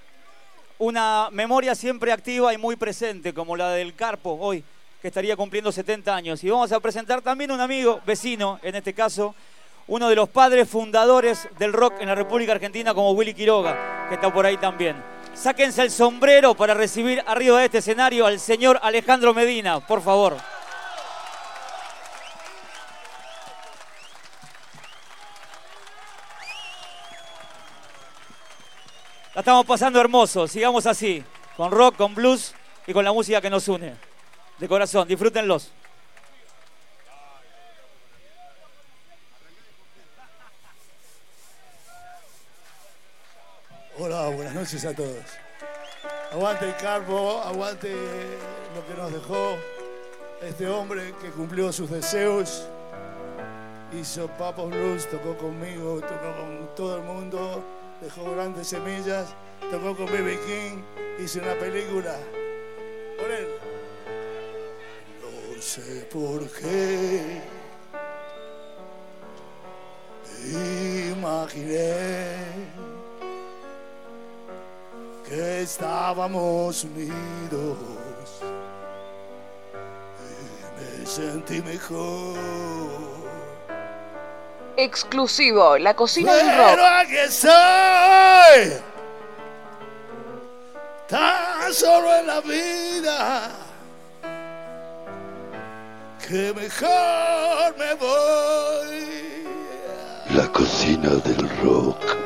una 0.81 1.29
memoria 1.31 1.75
siempre 1.75 2.11
activa 2.11 2.55
y 2.55 2.59
muy 2.59 2.75
presente, 2.75 3.35
como 3.35 3.55
la 3.55 3.69
del 3.69 3.95
Carpo 3.95 4.39
hoy, 4.41 4.65
que 5.03 5.09
estaría 5.09 5.37
cumpliendo 5.37 5.71
70 5.71 6.15
años. 6.15 6.43
Y 6.43 6.49
vamos 6.49 6.73
a 6.73 6.81
presentar 6.81 7.21
también 7.21 7.51
un 7.51 7.61
amigo, 7.61 8.01
vecino 8.07 8.59
en 8.63 8.75
este 8.75 8.95
caso, 8.95 9.35
uno 9.89 10.09
de 10.09 10.17
los 10.17 10.31
padres 10.31 10.67
fundadores 10.71 11.49
del 11.59 11.75
rock 11.75 12.01
en 12.01 12.09
la 12.09 12.15
República 12.15 12.53
Argentina, 12.53 12.95
como 12.95 13.13
Willy 13.13 13.35
Quiroga, 13.35 14.07
que 14.09 14.15
está 14.15 14.33
por 14.33 14.47
ahí 14.47 14.57
también. 14.57 14.97
Sáquense 15.35 15.83
el 15.83 15.91
sombrero 15.91 16.55
para 16.55 16.73
recibir 16.73 17.23
arriba 17.27 17.59
de 17.59 17.67
este 17.67 17.79
escenario 17.79 18.25
al 18.25 18.41
señor 18.41 18.81
Alejandro 18.83 19.35
Medina, 19.35 19.81
por 19.81 20.01
favor. 20.01 20.39
La 29.33 29.43
estamos 29.43 29.65
pasando 29.65 30.01
hermoso, 30.01 30.49
sigamos 30.49 30.87
así, 30.87 31.23
con 31.57 31.71
rock, 31.71 31.97
con 31.97 32.17
blues 32.17 32.53
y 32.85 32.93
con 32.93 33.05
la 33.05 33.13
música 33.13 33.41
que 33.41 33.49
nos 33.49 33.69
une. 33.69 33.95
De 34.59 34.69
corazón, 34.69 35.07
disfrútenlos. 35.07 35.71
Hola, 44.01 44.31
buenas 44.31 44.55
noches 44.55 44.85
a 44.85 44.95
todos. 44.95 45.25
Aguante 46.33 46.65
el 46.65 46.77
Carbo, 46.77 47.41
aguante 47.45 47.95
lo 48.75 48.87
que 48.87 49.01
nos 49.01 49.13
dejó 49.13 49.57
este 50.43 50.69
hombre 50.69 51.15
que 51.23 51.31
cumplió 51.31 51.73
sus 51.73 51.89
deseos. 51.89 52.67
Hizo 53.93 54.27
Papos 54.27 54.71
Blues, 54.71 55.09
tocó 55.09 55.37
conmigo, 55.37 56.01
tocó 56.01 56.37
con 56.37 56.75
todo 56.75 56.97
el 56.97 57.03
mundo, 57.05 57.63
dejó 58.01 58.31
grandes 58.33 58.69
semillas, 58.69 59.35
tocó 59.71 59.97
con 59.97 60.07
B.B. 60.07 60.39
King, 60.47 60.83
hizo 61.23 61.41
una 61.41 61.55
película. 61.55 62.17
Por 63.19 63.31
él. 63.31 63.49
No 65.55 65.63
sé 65.63 66.09
por 66.11 66.49
qué. 66.51 67.43
Imaginé 71.13 72.35
que 75.29 75.63
estábamos 75.63 76.83
unidos 76.85 77.77
y 80.19 81.01
me 81.01 81.07
sentí 81.07 81.61
mejor. 81.61 83.10
Exclusivo, 84.83 85.77
la 85.77 85.93
cocina 85.95 86.33
del 86.33 86.57
rock. 86.57 86.71
Pero 86.71 86.87
aquí 86.87 87.17
estoy, 87.19 88.83
tan 91.07 91.75
solo 91.75 92.17
en 92.17 92.27
la 92.27 92.41
vida, 92.41 93.51
que 96.27 96.55
mejor 96.55 97.77
me 97.77 97.93
voy. 97.93 99.45
La 100.35 100.49
cocina 100.51 101.11
del 101.11 101.47
rock. 101.59 102.17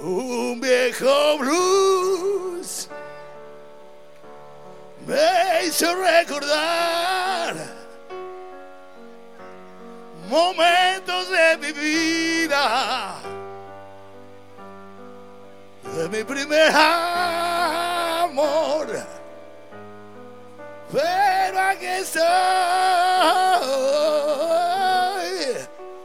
Un 0.00 0.60
viejo 0.60 1.38
blues 1.38 2.88
me 5.04 5.64
hizo 5.66 5.92
recordar 5.96 7.75
momentos 10.28 11.30
de 11.30 11.56
mi 11.58 11.72
vida, 11.72 13.14
de 15.94 16.08
mi 16.08 16.24
primer 16.24 16.72
amor. 16.74 18.88
Pero 20.92 21.60
aquí 21.60 21.86
estoy, 21.86 22.24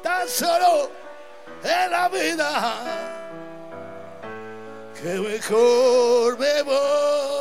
tan 0.01 0.27
solo 0.27 0.89
en 1.63 1.91
la 1.91 2.09
vida 2.09 2.73
que 5.01 5.19
mejor 5.19 6.39
me 6.39 6.63
voy. 6.63 7.40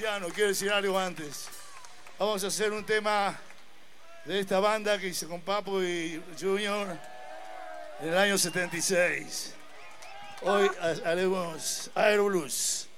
Luciano, 0.00 0.28
quiero 0.28 0.48
decir 0.48 0.70
algo 0.70 0.98
antes. 0.98 1.46
Vamos 2.18 2.42
a 2.42 2.46
hacer 2.46 2.72
un 2.72 2.82
tema 2.86 3.38
de 4.24 4.40
esta 4.40 4.58
banda 4.58 4.98
que 4.98 5.08
hice 5.08 5.26
con 5.26 5.42
Papo 5.42 5.82
y 5.82 6.22
Junior 6.40 6.96
en 8.00 8.08
el 8.08 8.16
año 8.16 8.38
76. 8.38 9.52
Hoy 10.40 10.70
haremos 11.04 11.90
Aeroblues. 11.94 12.89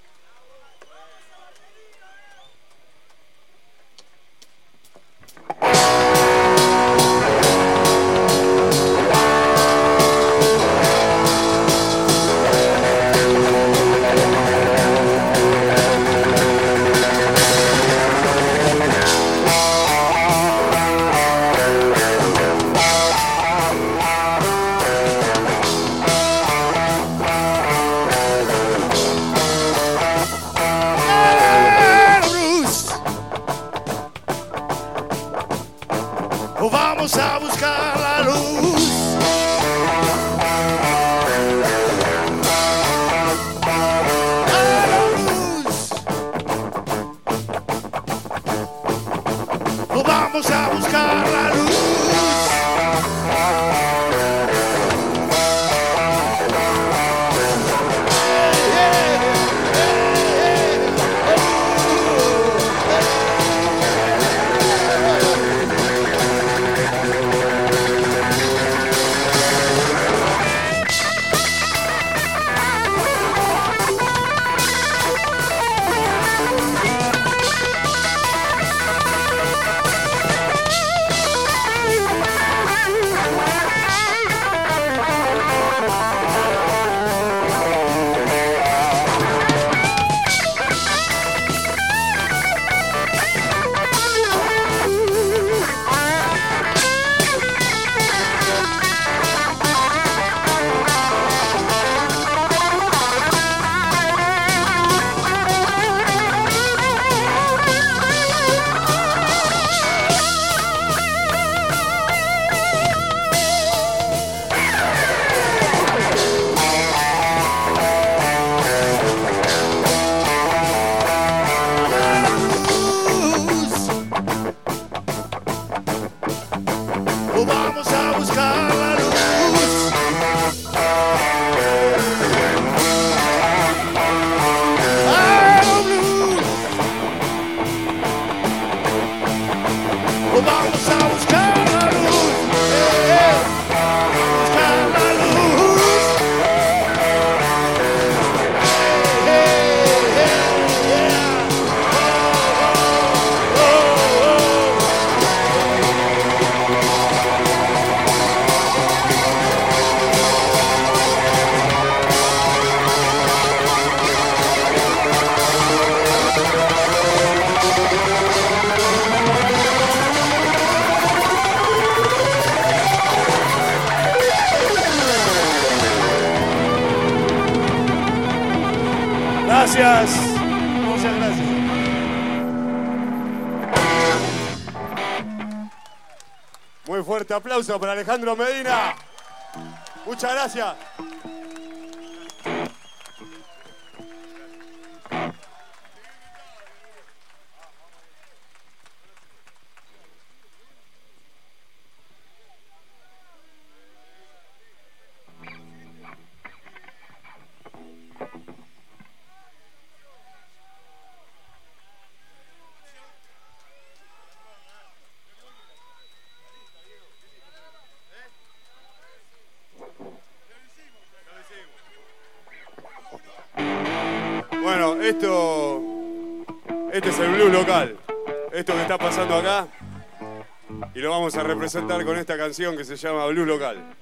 presentar 231.73 232.05
con 232.05 232.17
mm. 232.17 232.20
esta 232.20 232.36
canción 232.36 232.76
que 232.76 232.84
se 232.84 232.97
llama 232.97 233.26
Blues 233.26 233.47
Local. 233.47 234.01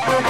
Thank 0.00 0.26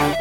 you. 0.00 0.11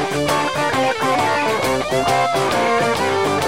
Thank 0.00 0.28
you. 3.42 3.47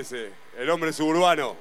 parece. 0.00 0.30
El 0.58 0.70
hombre 0.70 0.92
suburbano. 0.92 1.54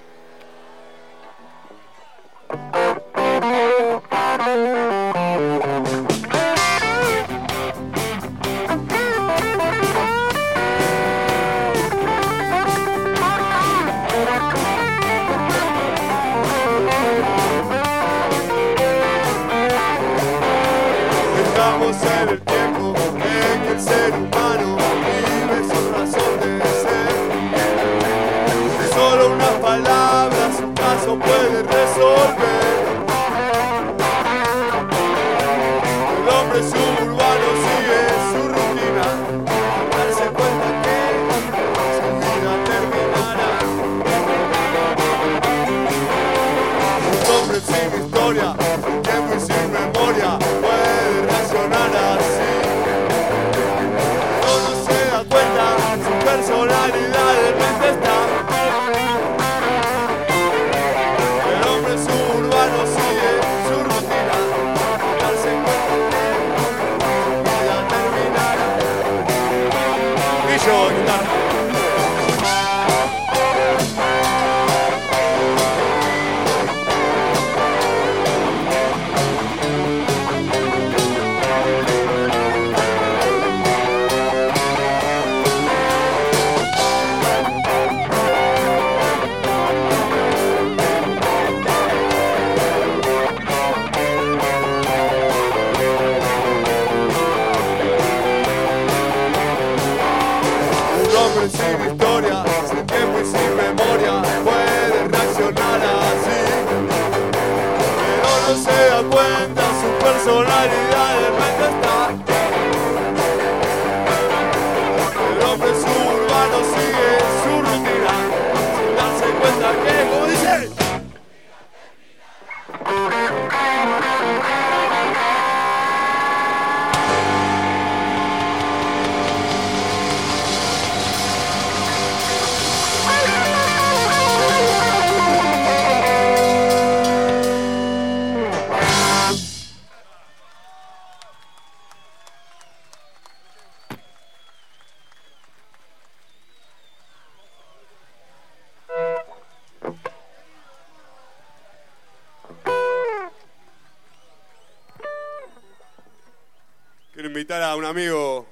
Quiero 157.20 157.32
invitar 157.32 157.62
a 157.62 157.76
un 157.76 157.84
amigo 157.84 158.48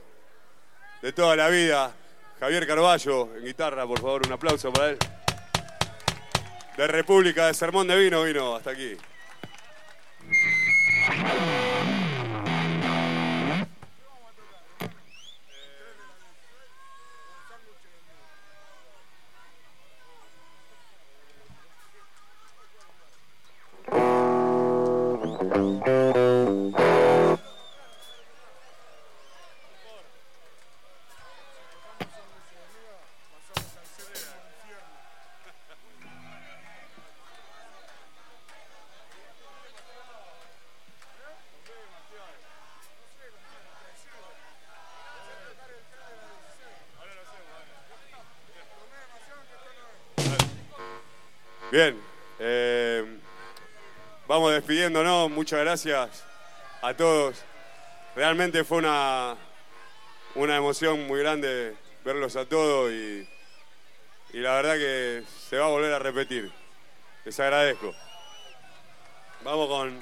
de 1.02 1.14
toda 1.14 1.38
la 1.38 1.48
vida, 1.48 1.96
Javier 2.38 2.68
Carballo, 2.68 3.34
en 3.38 3.46
guitarra, 3.46 3.88
por 3.88 4.02
favor, 4.02 4.28
un 4.28 4.34
aplauso 4.34 4.74
para 4.74 4.90
él. 4.90 4.98
De 6.76 6.86
República 6.86 7.48
de 7.48 7.54
Sermón 7.54 7.88
de 7.88 7.98
Vino 7.98 8.24
vino 8.24 8.58
hasta 8.58 8.72
aquí. 8.72 8.98
Muchas 54.90 55.60
gracias 55.60 56.24
a 56.82 56.94
todos. 56.94 57.44
Realmente 58.16 58.64
fue 58.64 58.78
una, 58.78 59.36
una 60.36 60.56
emoción 60.56 61.06
muy 61.08 61.20
grande 61.20 61.76
verlos 62.06 62.38
a 62.38 62.46
todos 62.46 62.90
y 62.92 63.28
la 64.32 64.54
verdad 64.54 64.76
que 64.76 65.24
se 65.50 65.58
va 65.58 65.66
a 65.66 65.70
volver 65.70 65.94
a 65.94 66.00
repetir. 66.00 66.50
Les 67.26 67.38
agradezco. 67.38 67.94
Vamos 69.44 69.68
con 69.68 70.00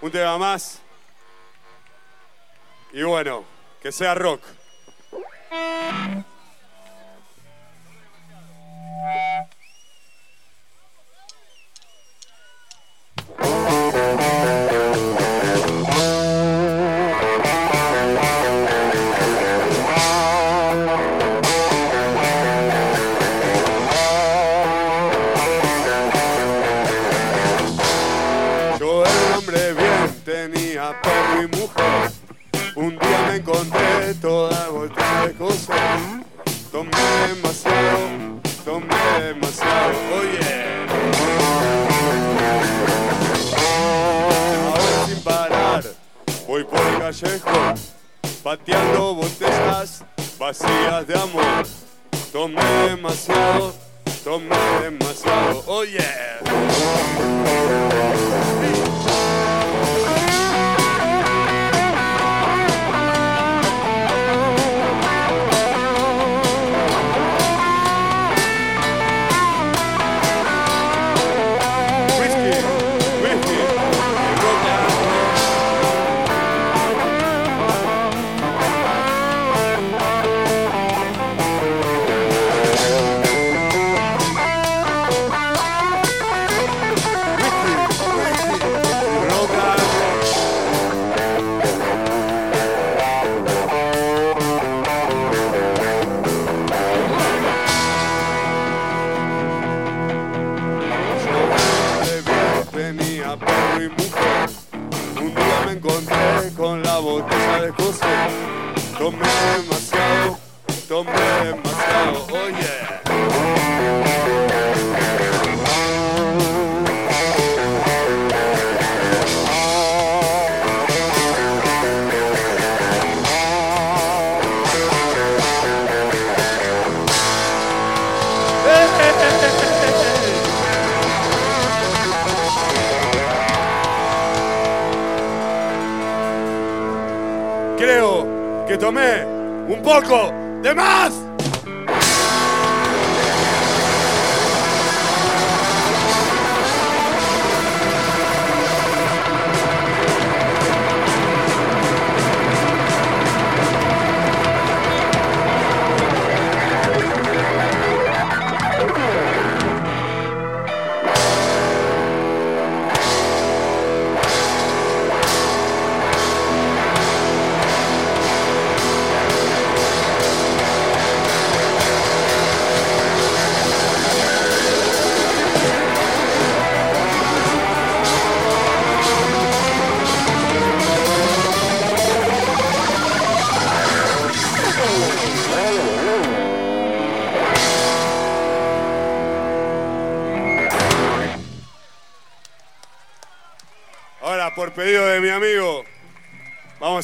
un 0.00 0.10
tema 0.10 0.36
más. 0.36 0.80
Y 2.92 3.04
bueno, 3.04 3.44
que 3.80 3.92
sea 3.92 4.16
rock. 4.16 4.42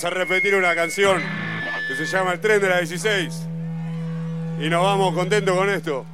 A 0.09 0.11
repetir 0.11 0.55
una 0.55 0.75
canción 0.75 1.23
que 1.87 1.95
se 1.95 2.07
llama 2.07 2.33
El 2.33 2.41
tren 2.41 2.63
de 2.63 2.69
la 2.69 2.79
16. 2.79 3.47
Y 4.59 4.71
nos 4.71 4.83
vamos 4.83 5.15
contentos 5.15 5.55
con 5.55 5.69
esto. 5.69 6.07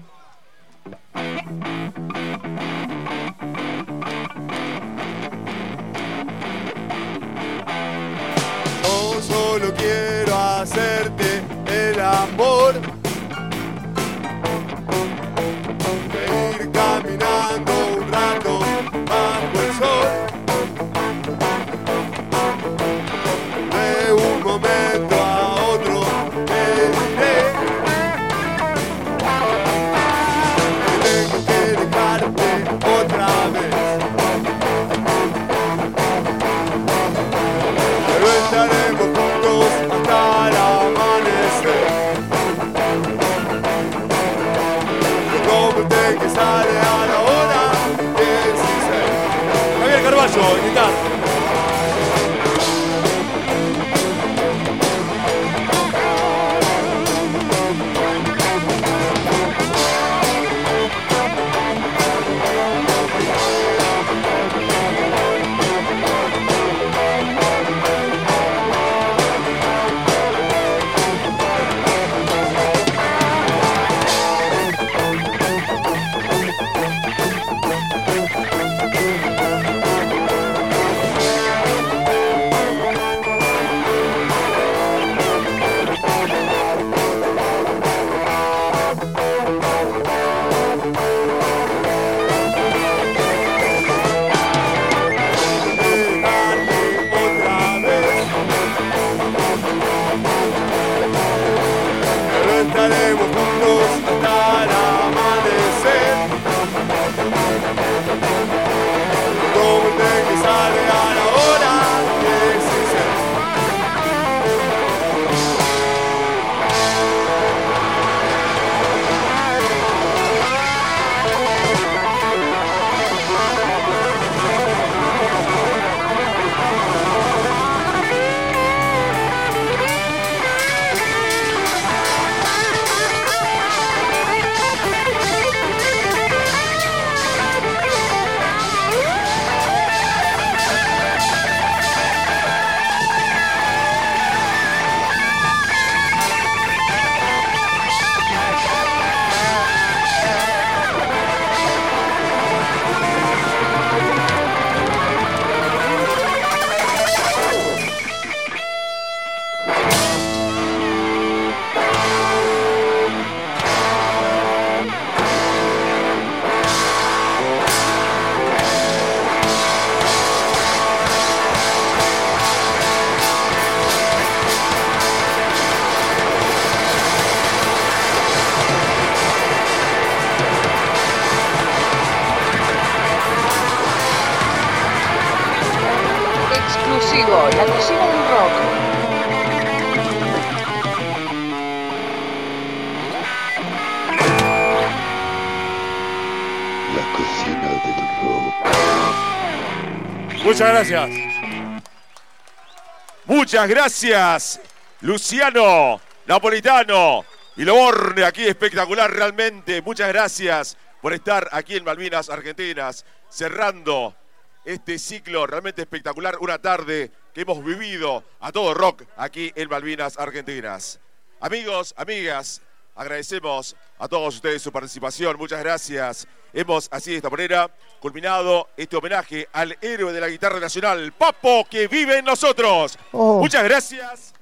Muchas 203.27 203.69
gracias, 203.69 204.61
Luciano, 205.03 206.01
Napolitano 206.27 207.25
y 207.57 207.63
Loborne, 207.65 208.25
aquí 208.25 208.45
espectacular 208.45 209.09
realmente. 209.09 209.81
Muchas 209.83 210.09
gracias 210.09 210.77
por 211.01 211.13
estar 211.13 211.49
aquí 211.53 211.77
en 211.77 211.85
Malvinas 211.85 212.29
Argentinas, 212.29 213.07
cerrando 213.29 214.17
este 214.65 214.99
ciclo 214.99 215.47
realmente 215.47 215.83
espectacular, 215.83 216.39
una 216.41 216.59
tarde 216.59 217.13
que 217.33 217.43
hemos 217.43 217.65
vivido 217.65 218.25
a 218.41 218.51
todo 218.51 218.75
rock 218.75 219.05
aquí 219.17 219.53
en 219.55 219.69
Malvinas 219.69 220.19
Argentinas. 220.19 220.99
Amigos, 221.39 221.95
amigas, 221.97 222.63
agradecemos 222.95 223.77
a 223.99 224.09
todos 224.09 224.35
ustedes 224.35 224.63
su 224.63 224.73
participación, 224.73 225.37
muchas 225.37 225.61
gracias. 225.61 226.27
Hemos 226.53 226.89
así 226.93 227.11
de 227.11 227.17
esta 227.17 227.31
manera 227.31 227.69
culminado 228.01 228.69
este 228.77 228.97
homenaje 228.97 229.49
al 229.53 229.77
héroe 229.81 230.13
de 230.13 230.21
la 230.21 230.29
guitarra 230.29 230.61
nacional, 230.61 231.13
Papo, 231.13 231.67
que 231.69 231.89
vive 231.89 232.19
en 232.19 232.25
nosotros. 232.25 232.97
Oh. 233.13 233.41
Muchas 233.41 233.65
gracias. 233.65 234.33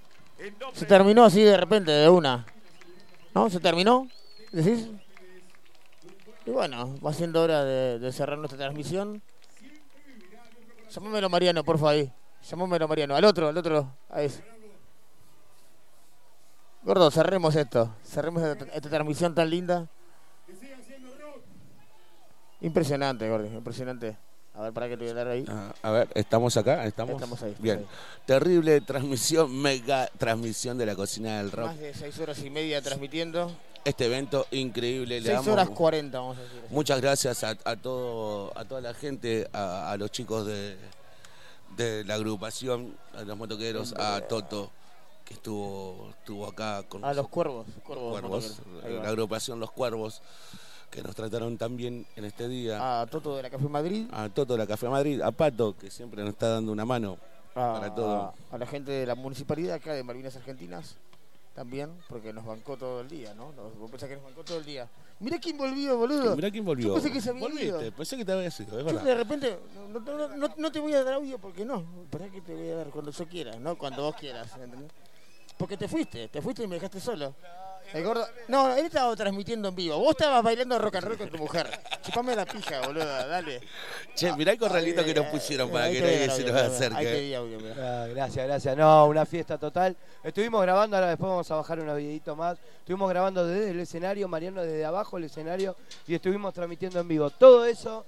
Se 0.74 0.86
terminó 0.86 1.24
así 1.24 1.42
de 1.42 1.56
repente, 1.56 1.90
de 1.90 2.08
una. 2.08 2.44
¿No? 3.34 3.48
¿Se 3.48 3.60
terminó? 3.60 4.08
¿Decís? 4.50 4.88
Y 6.44 6.50
bueno, 6.50 6.98
va 7.00 7.12
siendo 7.14 7.40
hora 7.40 7.64
de, 7.64 7.98
de 7.98 8.12
cerrar 8.12 8.36
nuestra 8.36 8.58
transmisión. 8.58 9.22
Llamámelo 10.90 11.30
Mariano, 11.30 11.64
por 11.64 11.78
favor, 11.78 11.94
ahí. 11.94 12.12
Llamámelo 12.50 12.88
Mariano. 12.88 13.16
Al 13.16 13.24
otro, 13.24 13.48
al 13.48 13.56
otro. 13.56 13.96
A 14.10 14.20
ese. 14.22 14.51
Gordo, 16.84 17.10
cerremos 17.10 17.54
esto. 17.54 17.94
Cerremos 18.04 18.42
esta, 18.42 18.64
esta 18.66 18.88
transmisión 18.88 19.34
tan 19.34 19.48
linda. 19.48 19.88
Impresionante, 22.60 23.28
Gordo, 23.28 23.46
impresionante. 23.46 24.16
A 24.54 24.62
ver, 24.62 24.72
para 24.72 24.88
que 24.88 24.96
te 24.96 25.04
voy 25.04 25.12
a 25.12 25.14
dar 25.14 25.28
ahí. 25.28 25.44
Ah, 25.48 25.72
a 25.82 25.90
ver, 25.90 26.08
¿estamos 26.14 26.56
acá? 26.56 26.84
¿Estamos? 26.84 27.14
Estamos 27.14 27.42
ahí, 27.42 27.56
Bien. 27.58 27.86
Terrible 28.26 28.80
transmisión, 28.82 29.54
mega 29.60 30.08
transmisión 30.18 30.76
de 30.76 30.86
la 30.86 30.94
cocina 30.94 31.38
del 31.38 31.50
rock. 31.50 31.66
Más 31.68 31.78
de 31.78 31.94
seis 31.94 32.18
horas 32.18 32.38
y 32.42 32.50
media 32.50 32.82
transmitiendo. 32.82 33.50
Este 33.84 34.06
evento 34.06 34.46
increíble. 34.52 35.20
Le 35.20 35.26
6 35.26 35.34
damos 35.38 35.48
horas 35.48 35.70
40, 35.70 36.16
vamos 36.18 36.38
a 36.38 36.42
decir. 36.42 36.62
Muchas 36.70 37.00
gracias 37.00 37.42
a, 37.42 37.56
a 37.64 37.76
todo, 37.76 38.56
a 38.56 38.64
toda 38.64 38.80
la 38.80 38.94
gente, 38.94 39.48
a, 39.52 39.90
a 39.90 39.96
los 39.96 40.12
chicos 40.12 40.46
de, 40.46 40.76
de 41.76 42.04
la 42.04 42.14
agrupación, 42.14 42.94
a 43.16 43.22
los 43.22 43.36
motoqueros, 43.36 43.94
a 43.98 44.20
Toto, 44.28 44.70
que 45.32 45.36
estuvo, 45.36 46.10
estuvo 46.10 46.46
acá 46.46 46.82
con 46.88 47.04
A 47.04 47.14
los 47.14 47.28
cuervos. 47.28 47.66
Cuervos 47.84 48.60
la 49.02 49.08
agrupación 49.08 49.58
Los 49.60 49.70
Cuervos. 49.72 50.20
que 50.90 51.02
nos 51.02 51.14
trataron 51.16 51.56
tan 51.56 51.74
bien 51.76 52.06
en 52.16 52.24
este 52.26 52.48
día. 52.48 53.00
A 53.00 53.06
Toto 53.06 53.34
de 53.36 53.42
la 53.42 53.48
Café 53.50 53.66
Madrid. 53.68 54.06
A 54.12 54.28
Toto 54.28 54.52
de 54.52 54.58
la 54.58 54.66
Café 54.66 54.88
Madrid, 54.90 55.22
a 55.22 55.30
Pato, 55.32 55.74
que 55.76 55.90
siempre 55.90 56.20
nos 56.22 56.32
está 56.34 56.48
dando 56.50 56.70
una 56.70 56.84
mano 56.84 57.16
a, 57.54 57.72
para 57.72 57.94
todo. 57.94 58.10
a- 58.14 58.34
a 58.50 58.58
la 58.58 58.66
gente 58.66 58.92
de 58.92 59.06
la 59.06 59.14
municipalidad 59.14 59.76
acá 59.76 59.94
de 59.94 60.02
Malvinas 60.02 60.36
Argentinas 60.36 60.96
también, 61.54 61.90
porque 62.08 62.32
nos 62.34 62.44
bancó 62.44 62.76
todo 62.76 63.00
el 63.00 63.08
día, 63.08 63.32
¿no? 63.34 63.52
Nos, 63.52 63.74
vos 63.78 63.90
pensás 63.90 64.08
que 64.10 64.16
nos 64.16 64.24
bancó 64.24 64.44
todo 64.44 64.58
el 64.58 64.64
día. 64.66 64.86
Mirá 65.20 65.38
quién 65.38 65.56
volvió, 65.56 65.96
boludo. 65.96 66.34
Mirá 66.36 66.50
quién 66.50 66.64
volvió. 66.64 66.88
Yo 66.88 66.94
pensé 66.94 67.10
que 67.12 67.20
se 67.22 67.30
había 67.30 67.42
Volviste, 67.42 67.66
ido. 67.68 67.92
pensé 67.92 68.16
que 68.18 68.24
te 68.24 68.32
había 68.32 68.50
sido, 68.50 68.78
es 68.78 68.84
Yo 68.84 68.92
verdad. 68.92 69.04
de 69.04 69.14
repente, 69.14 69.58
no, 69.88 69.98
no- 70.00 70.28
no- 70.36 70.54
no- 70.56 70.72
te 70.72 70.80
voy 70.80 70.92
a 70.94 71.04
dar 71.04 71.14
audio 71.14 71.38
porque 71.38 71.64
no. 71.64 71.84
Esperá 72.04 72.28
que 72.28 72.40
te 72.42 72.54
voy 72.54 72.68
a 72.70 72.76
dar 72.76 72.88
cuando 72.90 73.10
yo 73.12 73.26
quiera, 73.28 73.56
no 73.58 73.76
cuando 73.78 74.02
vos 74.02 74.16
quieras. 74.16 74.50
¿entendés? 74.60 74.90
Porque 75.62 75.76
te 75.76 75.86
fuiste, 75.86 76.26
te 76.26 76.42
fuiste 76.42 76.64
y 76.64 76.66
me 76.66 76.74
dejaste 76.74 76.98
solo. 76.98 77.36
El 77.94 78.02
gordo. 78.02 78.26
No, 78.48 78.74
él 78.74 78.86
estaba 78.86 79.14
transmitiendo 79.14 79.68
en 79.68 79.76
vivo. 79.76 79.96
Vos 79.96 80.10
estabas 80.10 80.42
bailando 80.42 80.76
rock 80.76 80.96
and 80.96 81.04
roll 81.06 81.16
con 81.16 81.30
tu 81.30 81.38
mujer. 81.38 81.70
Chupame 82.02 82.34
la 82.34 82.44
pija, 82.44 82.80
boludo, 82.80 83.04
dale. 83.04 83.60
Che, 84.16 84.34
mirá 84.34 84.50
el 84.50 84.58
corralito 84.58 85.04
que 85.04 85.14
nos 85.14 85.26
pusieron 85.26 85.70
para 85.70 85.88
que 85.88 86.00
nadie 86.00 86.24
el 86.24 86.32
se 86.32 86.42
nos 86.42 86.60
acerque. 86.60 86.98
Ahí 86.98 87.04
te 87.04 87.20
vi 87.20 87.34
audio, 87.34 87.60
mirá. 87.60 87.76
Ah, 87.78 88.06
gracias, 88.08 88.44
gracias. 88.44 88.76
No, 88.76 89.06
una 89.06 89.24
fiesta 89.24 89.56
total. 89.56 89.96
Estuvimos 90.24 90.60
grabando, 90.62 90.96
ahora 90.96 91.10
después 91.10 91.30
vamos 91.30 91.48
a 91.48 91.54
bajar 91.54 91.78
unos 91.78 91.96
videitos 91.96 92.36
más. 92.36 92.58
Estuvimos 92.80 93.08
grabando 93.08 93.46
desde 93.46 93.70
el 93.70 93.78
escenario, 93.78 94.26
Mariano 94.26 94.62
desde 94.62 94.84
abajo 94.84 95.16
del 95.16 95.26
escenario 95.26 95.76
y 96.08 96.16
estuvimos 96.16 96.52
transmitiendo 96.52 96.98
en 96.98 97.06
vivo. 97.06 97.30
Todo 97.30 97.66
eso, 97.66 98.04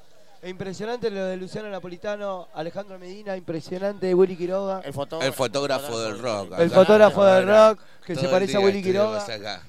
impresionante 0.48 1.10
lo 1.10 1.24
de 1.26 1.36
Luciano 1.36 1.68
Napolitano, 1.70 2.48
Alejandro 2.54 2.98
Medina, 2.98 3.36
impresionante, 3.36 4.14
Willy 4.14 4.36
Quiroga. 4.36 4.80
El 4.84 4.92
fotógrafo, 4.92 5.26
El 5.26 5.32
fotógrafo 5.32 5.98
del 6.00 6.18
rock. 6.18 6.46
El 6.58 6.66
acá. 6.66 6.74
fotógrafo 6.74 7.24
del 7.24 7.46
rock, 7.46 7.80
que 8.04 8.14
todo 8.14 8.24
se 8.24 8.30
parece 8.30 8.56
a 8.56 8.60
Willy 8.60 8.82
Quiroga. 8.82 9.22
acá. 9.24 9.62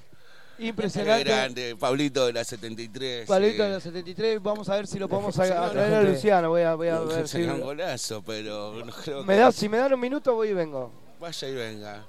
Impresionante. 0.57 1.23
Qué 1.25 1.29
grande, 1.29 1.75
Pablito 1.77 2.25
de 2.27 2.33
la 2.33 2.43
73. 2.45 3.27
Pablito 3.27 3.63
eh. 3.63 3.67
de 3.67 3.73
los 3.73 3.83
73, 3.83 4.41
vamos 4.41 4.69
a 4.69 4.75
ver 4.75 4.87
si 4.87 4.97
lo 4.99 5.09
podemos 5.09 5.37
a, 5.39 5.45
Sí, 5.45 5.51
a 5.51 5.73
la 5.73 6.01
Luciano. 6.03 6.49
Voy 6.49 6.61
a, 6.61 6.75
voy 6.75 6.87
a 6.87 6.99
ver 6.99 7.27
si. 7.27 7.43
Un 7.43 7.59
golazo, 7.59 8.21
pero 8.23 8.73
no 8.85 8.91
creo 8.93 9.23
Me 9.23 9.33
que- 9.33 9.39
da, 9.41 9.51
si 9.51 9.67
me 9.67 9.77
dan 9.77 9.93
un 9.93 9.99
minuto, 9.99 10.33
voy 10.33 10.49
y 10.49 10.53
vengo. 10.53 10.91
Vaya 11.19 11.47
y 11.49 11.53
venga. 11.53 12.05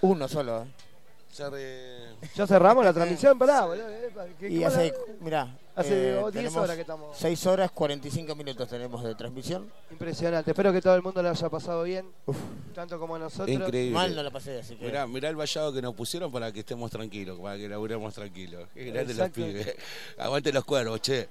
Uno 0.00 0.26
solo. 0.28 0.66
Ya 1.36 1.48
re- 1.50 2.16
Ya 2.34 2.46
cerramos 2.46 2.84
la 2.84 2.92
transmisión, 2.92 3.38
pará, 3.38 3.66
boludo. 3.66 3.88
eh, 3.88 4.10
¿qué- 4.40 4.48
Y 4.48 4.64
hace, 4.64 4.92
mirá, 5.20 5.54
Hace 5.76 6.08
eh, 6.08 6.14
10 6.14 6.32
tenemos 6.32 6.56
horas 6.56 6.74
que 6.74 6.80
estamos. 6.80 7.16
6 7.18 7.46
horas 7.46 7.70
45 7.70 8.34
minutos 8.34 8.66
tenemos 8.66 9.04
de 9.04 9.14
transmisión. 9.14 9.70
Impresionante. 9.90 10.50
Espero 10.52 10.72
que 10.72 10.80
todo 10.80 10.94
el 10.94 11.02
mundo 11.02 11.22
lo 11.22 11.28
haya 11.28 11.50
pasado 11.50 11.82
bien, 11.82 12.10
tanto 12.74 12.98
como 12.98 13.18
nosotros. 13.18 13.50
Increíble. 13.50 13.92
Mal 13.92 14.16
no 14.16 14.22
la 14.22 14.30
pasé, 14.30 14.60
así 14.60 14.74
que. 14.76 14.86
Mirá, 14.86 15.06
mirá 15.06 15.28
el 15.28 15.36
vallado 15.36 15.74
que 15.74 15.82
nos 15.82 15.94
pusieron 15.94 16.32
para 16.32 16.50
que 16.50 16.60
estemos 16.60 16.90
tranquilos, 16.90 17.38
para 17.38 17.58
que 17.58 17.68
laburemos 17.68 18.14
tranquilos. 18.14 18.66
Qué 18.72 18.86
grande 18.86 19.12
los 19.12 19.28
pibes. 19.28 19.76
Aguante 20.18 20.50
los 20.50 20.64
cuervos, 20.64 21.02
che. 21.02 21.28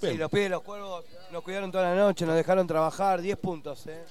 Sí, 0.00 0.16
los 0.16 0.30
pibes, 0.30 0.50
los 0.50 0.62
cuervos 0.62 1.04
nos 1.30 1.42
cuidaron 1.42 1.70
toda 1.70 1.94
la 1.94 1.94
noche, 1.94 2.24
nos 2.24 2.36
dejaron 2.36 2.66
trabajar, 2.66 3.20
10 3.20 3.36
puntos, 3.36 3.86
eh. 3.86 4.02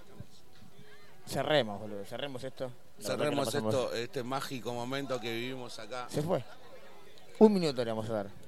Cerremos, 1.25 1.80
boludo, 1.80 2.05
cerremos 2.05 2.43
esto. 2.43 2.69
La 2.99 3.07
Cerremos 3.07 3.55
esto, 3.55 3.91
este 3.93 4.22
mágico 4.22 4.72
momento 4.72 5.19
que 5.19 5.31
vivimos 5.31 5.80
acá. 5.80 6.05
Se 6.09 6.22
fue. 6.22 6.43
Un 7.39 7.53
minuto 7.53 7.83
le 7.83 7.89
vamos 7.91 8.07
a 8.11 8.13
dar. 8.13 8.42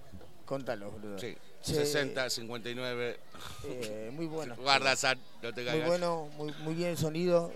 Contalo, 0.45 0.91
boludo. 0.91 1.17
Sí, 1.19 1.35
Che, 1.63 1.73
60, 1.73 2.29
59. 2.29 3.19
eh, 3.63 4.11
muy 4.13 4.27
bueno. 4.27 4.55
Guarda, 4.59 4.95
San, 4.95 5.19
no 5.41 5.51
te 5.53 5.61
Muy 5.61 5.71
caigas. 5.71 5.87
bueno, 5.87 6.29
muy, 6.37 6.53
muy 6.59 6.73
bien 6.75 6.89
el 6.91 6.97
sonido. 6.97 7.51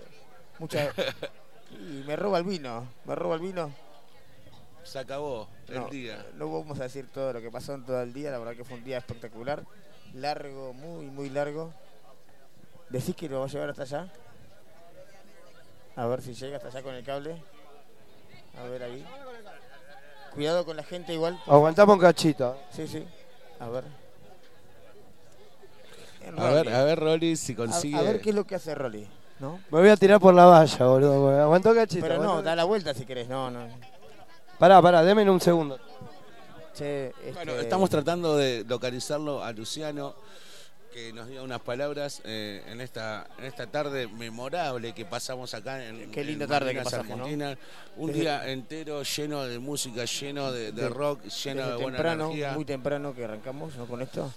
Mucha... 0.58 0.90
y 1.70 2.02
me 2.06 2.16
roba 2.16 2.38
el 2.38 2.44
vino, 2.44 2.88
me 3.04 3.14
roba 3.14 3.36
el 3.36 3.40
vino. 3.42 3.72
Se 4.82 4.98
acabó 4.98 5.48
el 5.68 5.74
No, 5.76 5.88
día. 5.88 6.26
No 6.34 6.50
vamos 6.52 6.80
a 6.80 6.84
decir 6.84 7.06
todo 7.12 7.32
lo 7.32 7.40
que 7.40 7.50
pasó 7.50 7.74
en 7.74 7.84
todo 7.84 8.00
el 8.02 8.12
día, 8.12 8.30
la 8.32 8.38
verdad 8.38 8.56
que 8.56 8.64
fue 8.64 8.76
un 8.78 8.84
día 8.84 8.98
espectacular. 8.98 9.64
Largo, 10.14 10.72
muy, 10.72 11.06
muy 11.06 11.30
largo. 11.30 11.72
¿Decís 12.88 13.14
que 13.14 13.28
lo 13.28 13.38
va 13.40 13.46
a 13.46 13.48
llevar 13.48 13.70
hasta 13.70 13.82
allá? 13.82 14.12
A 15.94 16.06
ver 16.06 16.22
si 16.22 16.34
llega 16.34 16.56
hasta 16.56 16.68
allá 16.68 16.82
con 16.82 16.94
el 16.94 17.04
cable. 17.04 17.40
A 18.58 18.64
ver 18.64 18.82
ahí. 18.82 19.06
Cuidado 20.34 20.64
con 20.64 20.76
la 20.76 20.82
gente 20.82 21.12
igual. 21.12 21.38
Aguantamos 21.46 21.94
un 21.94 22.00
cachito. 22.00 22.56
Sí, 22.70 22.86
sí. 22.86 23.04
A 23.58 23.68
ver. 23.68 23.84
A 26.38 26.50
ver, 26.50 26.66
Rolly. 26.66 26.76
a 26.76 26.84
ver, 26.84 27.00
Rolly, 27.00 27.36
si 27.36 27.54
consigue. 27.54 27.98
A, 27.98 28.02
ver 28.02 28.20
qué 28.20 28.30
es 28.30 28.36
lo 28.36 28.44
que 28.44 28.54
hace 28.54 28.74
Rolly. 28.74 29.08
¿no? 29.40 29.60
Me 29.70 29.80
voy 29.80 29.88
a 29.88 29.96
tirar 29.96 30.20
por 30.20 30.34
la 30.34 30.44
valla, 30.44 30.86
boludo. 30.86 31.42
Aguantó 31.42 31.70
un 31.70 31.76
cachito. 31.76 32.06
Pero 32.06 32.22
no, 32.22 32.42
da 32.42 32.54
la 32.54 32.64
vuelta 32.64 32.94
si 32.94 33.04
querés. 33.04 33.28
No, 33.28 33.50
no. 33.50 33.66
Pará, 34.58 34.80
pará, 34.82 35.02
denme 35.02 35.28
un 35.28 35.40
segundo. 35.40 35.78
Che, 36.74 37.12
Bueno, 37.34 37.52
este, 37.52 37.62
estamos 37.62 37.90
tratando 37.90 38.36
de 38.36 38.64
localizarlo 38.68 39.42
a 39.42 39.52
Luciano, 39.52 40.14
que 40.92 41.12
nos 41.12 41.28
diga 41.28 41.42
unas 41.42 41.60
palabras 41.60 42.20
eh, 42.24 42.62
en 42.66 42.80
esta 42.80 43.26
en 43.38 43.44
esta 43.44 43.66
tarde 43.66 44.08
memorable 44.08 44.92
que 44.92 45.04
pasamos 45.04 45.54
acá 45.54 45.84
en 45.86 46.10
Qué 46.10 46.22
en 46.22 46.26
linda 46.26 46.46
tarde 46.46 46.74
que 46.74 46.82
pasamos, 46.82 47.16
¿no? 47.16 47.26
Un 47.96 48.08
Desde- 48.08 48.20
día 48.20 48.48
entero 48.48 49.02
lleno 49.02 49.44
de 49.44 49.58
música, 49.58 50.04
lleno 50.04 50.50
de, 50.52 50.72
de 50.72 50.82
de- 50.82 50.88
rock, 50.88 51.22
lleno 51.26 51.68
de 51.68 51.74
buena 51.74 51.96
temprano, 51.98 52.24
energía. 52.26 52.52
muy 52.52 52.64
temprano 52.64 53.14
que 53.14 53.24
arrancamos, 53.24 53.76
¿no? 53.76 53.86
Con 53.86 54.02
esto. 54.02 54.32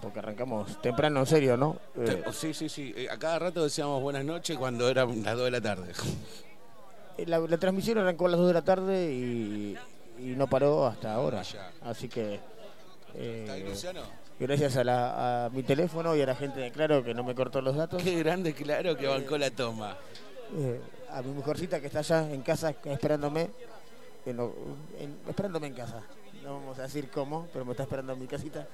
Porque 0.00 0.18
arrancamos 0.18 0.80
temprano, 0.82 1.20
en 1.20 1.26
serio, 1.26 1.56
¿no? 1.56 1.78
Eh, 1.96 2.22
Sí, 2.32 2.52
sí, 2.54 2.68
sí. 2.68 2.92
Eh, 2.96 3.08
A 3.10 3.18
cada 3.18 3.38
rato 3.38 3.64
decíamos 3.64 4.02
buenas 4.02 4.24
noches 4.24 4.56
cuando 4.58 4.88
eran 4.88 5.22
las 5.22 5.34
2 5.36 5.44
de 5.44 5.50
la 5.50 5.60
tarde. 5.60 5.92
la, 7.26 7.38
la 7.38 7.58
transmisión 7.58 7.98
arrancó 7.98 8.26
a 8.26 8.30
las 8.30 8.38
2 8.38 8.48
de 8.48 8.54
la 8.54 8.62
tarde 8.62 9.12
y, 9.12 9.76
y 10.18 10.24
no 10.36 10.46
paró 10.46 10.86
hasta 10.86 11.14
ahora. 11.14 11.42
Así 11.82 12.08
que. 12.08 12.40
eh, 13.14 13.40
¿Está 13.42 13.52
ahí, 13.54 13.62
Luciano? 13.64 14.23
Gracias 14.38 14.76
a, 14.76 14.84
la- 14.84 15.46
a 15.46 15.50
mi 15.50 15.62
teléfono 15.62 16.14
y 16.16 16.22
a 16.22 16.26
la 16.26 16.34
gente 16.34 16.60
de 16.60 16.70
Claro 16.72 17.02
que 17.04 17.14
no 17.14 17.22
me 17.24 17.34
cortó 17.34 17.60
los 17.60 17.76
datos. 17.76 18.02
Qué 18.02 18.18
grande, 18.18 18.52
claro, 18.54 18.96
que 18.96 19.06
bancó 19.06 19.38
la 19.38 19.50
toma. 19.50 19.96
Eh, 20.56 20.80
a 21.10 21.22
mi 21.22 21.32
mujercita 21.32 21.80
que 21.80 21.86
está 21.86 22.00
allá 22.00 22.30
en 22.30 22.42
casa 22.42 22.74
esperándome. 22.84 23.50
en 24.26 24.36
lo- 24.38 24.54
en- 24.98 25.18
esperándome 25.28 25.66
en 25.66 25.74
casa. 25.74 26.00
No 26.42 26.54
vamos 26.54 26.78
a 26.78 26.82
decir 26.82 27.08
cómo, 27.12 27.46
pero 27.52 27.64
me 27.66 27.72
está 27.72 27.82
esperando 27.82 28.14
en 28.14 28.18
mi 28.20 28.26
casita. 28.26 28.66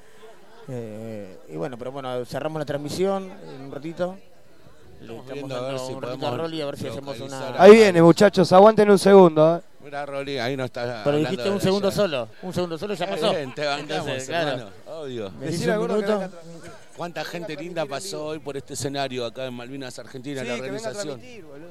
Eh, 0.69 1.39
y 1.49 1.57
bueno, 1.57 1.77
pero 1.77 1.91
bueno, 1.91 2.25
cerramos 2.25 2.61
la 2.61 2.65
transmisión 2.67 3.29
en 3.49 3.61
un 3.63 3.73
ratito. 3.73 4.17
Le 5.01 5.07
Estamos 5.17 5.23
estamos 5.23 5.35
viendo 5.35 5.57
a 5.57 5.61
ver 5.63 5.67
dando 5.73 5.87
si 5.87 5.93
un 5.93 6.03
ratito 6.03 6.19
podemos 6.21 6.39
a 6.39 6.43
Rolly 6.43 6.61
a 6.63 6.67
ver 6.67 6.77
si 6.77 6.87
hacemos 6.87 7.21
una. 7.21 7.61
Ahí 7.63 7.73
viene, 7.73 8.01
muchachos, 8.03 8.53
aguanten 8.53 8.91
un 8.91 8.99
segundo. 8.99 9.57
eh. 9.57 9.61
Mira, 9.83 10.05
Rolly, 10.05 10.39
ahí 10.39 10.57
no 10.57 10.65
está. 10.65 11.03
Pero 11.05 11.17
dijiste 11.17 11.49
un 11.51 11.61
segundo 11.61 11.91
solo. 11.91 12.29
Un 12.43 12.53
segundo 12.53 12.77
solo 12.77 12.95
ya 12.95 13.07
pasó. 13.09 13.31
bien, 13.31 13.55
te 13.55 13.65
bancamos, 13.67 13.91
Entonces, 14.09 14.29
claro. 14.29 14.69
obvio. 14.87 15.31
Me 15.39 15.47
decís 15.47 15.67
un 15.67 15.79
minuto. 15.81 16.29
¿Cuánta 16.97 17.25
gente 17.25 17.57
linda 17.57 17.87
pasó 17.87 18.27
hoy 18.27 18.39
por 18.41 18.57
este 18.59 18.75
escenario 18.75 19.25
acá 19.25 19.47
en 19.47 19.55
Malvinas, 19.55 19.99
Argentina, 19.99 20.43
Sí, 20.43 20.49
la 20.49 20.55
organización? 20.55 21.19
boludo. 21.19 21.71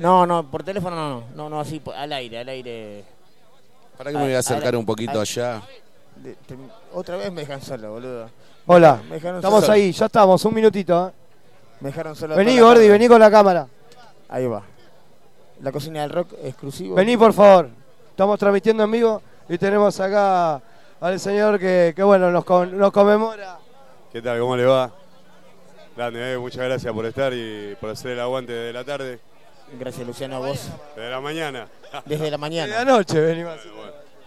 No, 0.00 0.26
no, 0.26 0.50
por 0.50 0.62
teléfono 0.64 0.96
no, 0.96 1.08
no, 1.20 1.26
no, 1.36 1.50
no, 1.50 1.60
así, 1.60 1.80
al 1.94 2.12
aire, 2.12 2.38
al 2.38 2.48
aire. 2.48 3.04
Para 3.98 4.10
que 4.10 4.16
me 4.18 4.24
voy 4.24 4.34
a 4.34 4.38
acercar 4.38 4.74
un 4.76 4.84
poquito 4.86 5.20
allá. 5.20 5.62
De- 6.16 6.34
te- 6.34 6.56
otra 6.94 7.16
vez 7.16 7.30
me 7.30 7.42
dejan 7.42 7.60
solo, 7.62 7.92
boludo. 7.92 8.30
Hola, 8.66 9.00
Me 9.08 9.16
dejaron 9.16 9.36
estamos 9.36 9.60
solo. 9.60 9.72
ahí, 9.74 9.92
ya 9.92 10.06
estamos, 10.06 10.44
un 10.44 10.54
minutito. 10.54 11.08
eh. 11.08 11.12
Me 11.80 11.90
dejaron 11.90 12.16
solo. 12.16 12.34
Vení, 12.34 12.58
Gordi, 12.58 12.88
vení 12.88 13.06
con 13.08 13.20
la 13.20 13.30
cámara. 13.30 13.68
Ahí 14.28 14.46
va. 14.46 14.62
La 15.62 15.72
cocina 15.72 16.02
del 16.02 16.10
rock 16.10 16.32
exclusivo. 16.42 16.94
Vení, 16.94 17.16
por 17.16 17.32
favor. 17.32 17.68
Estamos 18.10 18.38
transmitiendo 18.38 18.84
en 18.84 18.90
vivo 18.90 19.22
y 19.48 19.58
tenemos 19.58 19.98
acá 20.00 20.60
al 21.00 21.20
señor 21.20 21.58
que, 21.58 21.92
que 21.94 22.02
bueno, 22.02 22.30
nos, 22.30 22.44
con- 22.44 22.76
nos 22.76 22.92
conmemora. 22.92 23.58
¿Qué 24.12 24.20
tal? 24.22 24.38
¿Cómo 24.40 24.56
le 24.56 24.64
va? 24.64 24.90
Grande, 25.96 26.34
eh, 26.34 26.38
muchas 26.38 26.64
gracias 26.64 26.92
por 26.92 27.06
estar 27.06 27.32
y 27.32 27.74
por 27.80 27.90
hacer 27.90 28.12
el 28.12 28.20
aguante 28.20 28.52
de 28.52 28.72
la 28.72 28.84
tarde. 28.84 29.18
Gracias, 29.78 30.06
Luciano, 30.06 30.36
a 30.36 30.38
vos. 30.40 30.68
De 30.94 31.10
la 31.10 31.20
mañana. 31.20 31.68
Desde 32.04 32.24
la 32.26 32.30
De 32.32 32.38
mañana. 32.38 32.74
la 32.76 32.84
noche 32.84 33.20
venimos. 33.20 33.56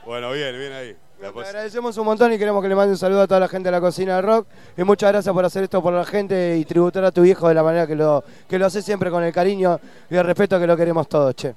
Bueno, 0.06 0.32
bien, 0.32 0.58
bien 0.58 0.74
ahí. 0.74 0.98
Pos- 1.34 1.46
agradecemos 1.48 1.98
un 1.98 2.06
montón 2.06 2.32
y 2.34 2.38
queremos 2.38 2.62
que 2.62 2.70
le 2.70 2.76
mande 2.76 2.92
un 2.94 2.98
saludo 2.98 3.22
a 3.24 3.28
toda 3.28 3.40
la 3.42 3.48
gente 3.48 3.68
de 3.68 3.72
la 3.72 3.82
cocina 3.82 4.16
del 4.16 4.26
rock. 4.26 4.48
Y 4.78 4.84
muchas 4.84 5.12
gracias 5.12 5.34
por 5.34 5.44
hacer 5.46 5.64
esto 5.64 5.82
por 5.82 5.94
la 5.94 6.06
gente 6.06 6.58
y 6.58 6.66
tributar 6.66 7.04
a 7.06 7.12
tu 7.12 7.22
viejo 7.22 7.48
de 7.48 7.54
la 7.54 7.64
manera 7.64 7.86
que 7.86 7.96
lo, 7.96 8.24
que 8.48 8.58
lo 8.58 8.66
hace 8.66 8.82
siempre 8.82 9.12
con 9.12 9.24
el 9.24 9.34
cariño 9.34 9.80
y 10.10 10.16
el 10.16 10.24
respeto 10.26 10.60
que 10.60 10.66
lo 10.68 10.78
queremos 10.78 11.08
todos, 11.10 11.36
che. 11.36 11.54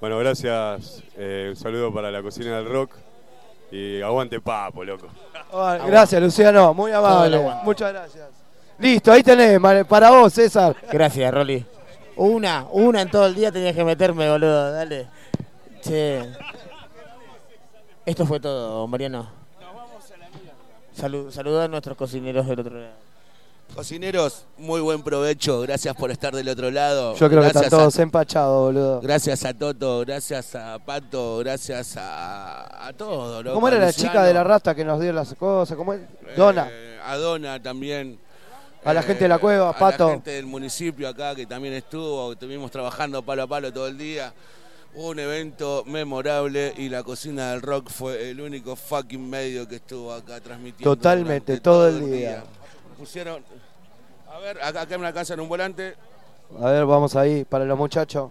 Bueno, 0.00 0.18
gracias. 0.18 1.02
eh, 1.16 1.48
un 1.50 1.56
saludo 1.56 1.92
para 1.92 2.10
la 2.10 2.22
cocina 2.22 2.56
del 2.56 2.68
rock. 2.68 2.92
Y 3.70 4.02
aguante 4.02 4.38
papo, 4.40 4.84
loco. 4.84 5.06
Gracias, 5.86 6.20
Luciano, 6.22 6.74
muy 6.74 6.92
amable. 6.92 7.40
Muchas 7.64 7.92
gracias. 7.92 8.28
Listo, 8.78 9.10
ahí 9.12 9.22
tenés, 9.22 9.58
para 9.86 10.10
vos, 10.10 10.32
César. 10.32 10.76
Gracias, 10.90 11.32
Rolly. 11.32 11.64
Una, 12.16 12.66
una 12.72 13.00
en 13.02 13.10
todo 13.10 13.26
el 13.26 13.34
día 13.34 13.50
tenías 13.50 13.74
que 13.74 13.84
meterme, 13.84 14.28
boludo, 14.28 14.72
dale. 14.72 15.06
Che. 15.80 16.20
Esto 18.04 18.26
fue 18.26 18.40
todo, 18.40 18.86
Mariano. 18.86 19.28
Salud, 20.94 21.30
saluda 21.30 21.64
a 21.64 21.68
nuestros 21.68 21.96
cocineros 21.96 22.46
del 22.46 22.60
otro 22.60 22.74
lado. 22.78 22.92
Cocineros, 23.74 24.44
muy 24.58 24.82
buen 24.82 25.02
provecho. 25.02 25.62
Gracias 25.62 25.96
por 25.96 26.10
estar 26.10 26.34
del 26.34 26.48
otro 26.48 26.70
lado. 26.70 27.14
Yo 27.14 27.28
creo 27.28 27.40
que 27.40 27.46
gracias 27.46 27.64
están 27.64 27.78
todos 27.78 27.98
a, 27.98 28.02
empachados, 28.02 28.66
boludo. 28.66 29.00
Gracias 29.00 29.44
a 29.46 29.54
Toto, 29.54 30.00
gracias 30.00 30.54
a 30.54 30.78
Pato, 30.78 31.38
gracias 31.38 31.96
a, 31.96 32.88
a 32.88 32.92
todos. 32.92 33.42
¿Cómo 33.54 33.66
a 33.66 33.70
era 33.70 33.80
la 33.80 33.92
chica 33.92 34.24
de 34.24 34.34
la 34.34 34.44
rasta 34.44 34.74
que 34.74 34.84
nos 34.84 35.00
dio 35.00 35.12
las 35.14 35.34
cosas? 35.34 35.76
¿Cómo 35.78 35.94
es? 35.94 36.00
Dona. 36.36 36.68
eh, 36.70 37.00
a 37.02 37.16
Dona 37.16 37.62
también. 37.62 38.18
A 38.84 38.92
la 38.92 39.02
gente 39.02 39.24
de 39.24 39.28
la 39.28 39.38
cueva, 39.38 39.70
a 39.70 39.72
Pato. 39.78 40.06
la 40.08 40.12
gente 40.14 40.32
del 40.32 40.46
municipio 40.46 41.08
acá 41.08 41.34
que 41.34 41.46
también 41.46 41.72
estuvo, 41.72 42.32
estuvimos 42.32 42.70
trabajando 42.70 43.22
palo 43.22 43.44
a 43.44 43.46
palo 43.46 43.72
todo 43.72 43.86
el 43.86 43.96
día. 43.96 44.34
Un 44.94 45.18
evento 45.18 45.84
memorable 45.86 46.74
y 46.76 46.88
la 46.90 47.02
cocina 47.02 47.52
del 47.52 47.62
rock 47.62 47.88
fue 47.90 48.28
el 48.30 48.40
único 48.42 48.76
fucking 48.76 49.28
medio 49.30 49.66
que 49.66 49.76
estuvo 49.76 50.12
acá 50.12 50.38
transmitiendo. 50.40 50.94
Totalmente, 50.94 51.60
todo 51.60 51.88
el 51.88 52.10
día. 52.10 52.44
Pusieron. 52.98 53.42
A 54.30 54.38
ver, 54.38 54.62
acá, 54.62 54.82
acá 54.82 54.98
me 54.98 55.06
alcanzan 55.06 55.40
un 55.40 55.48
volante. 55.48 55.94
A 56.60 56.70
ver, 56.70 56.84
vamos 56.84 57.16
ahí, 57.16 57.44
para 57.44 57.64
los 57.64 57.78
muchachos. 57.78 58.30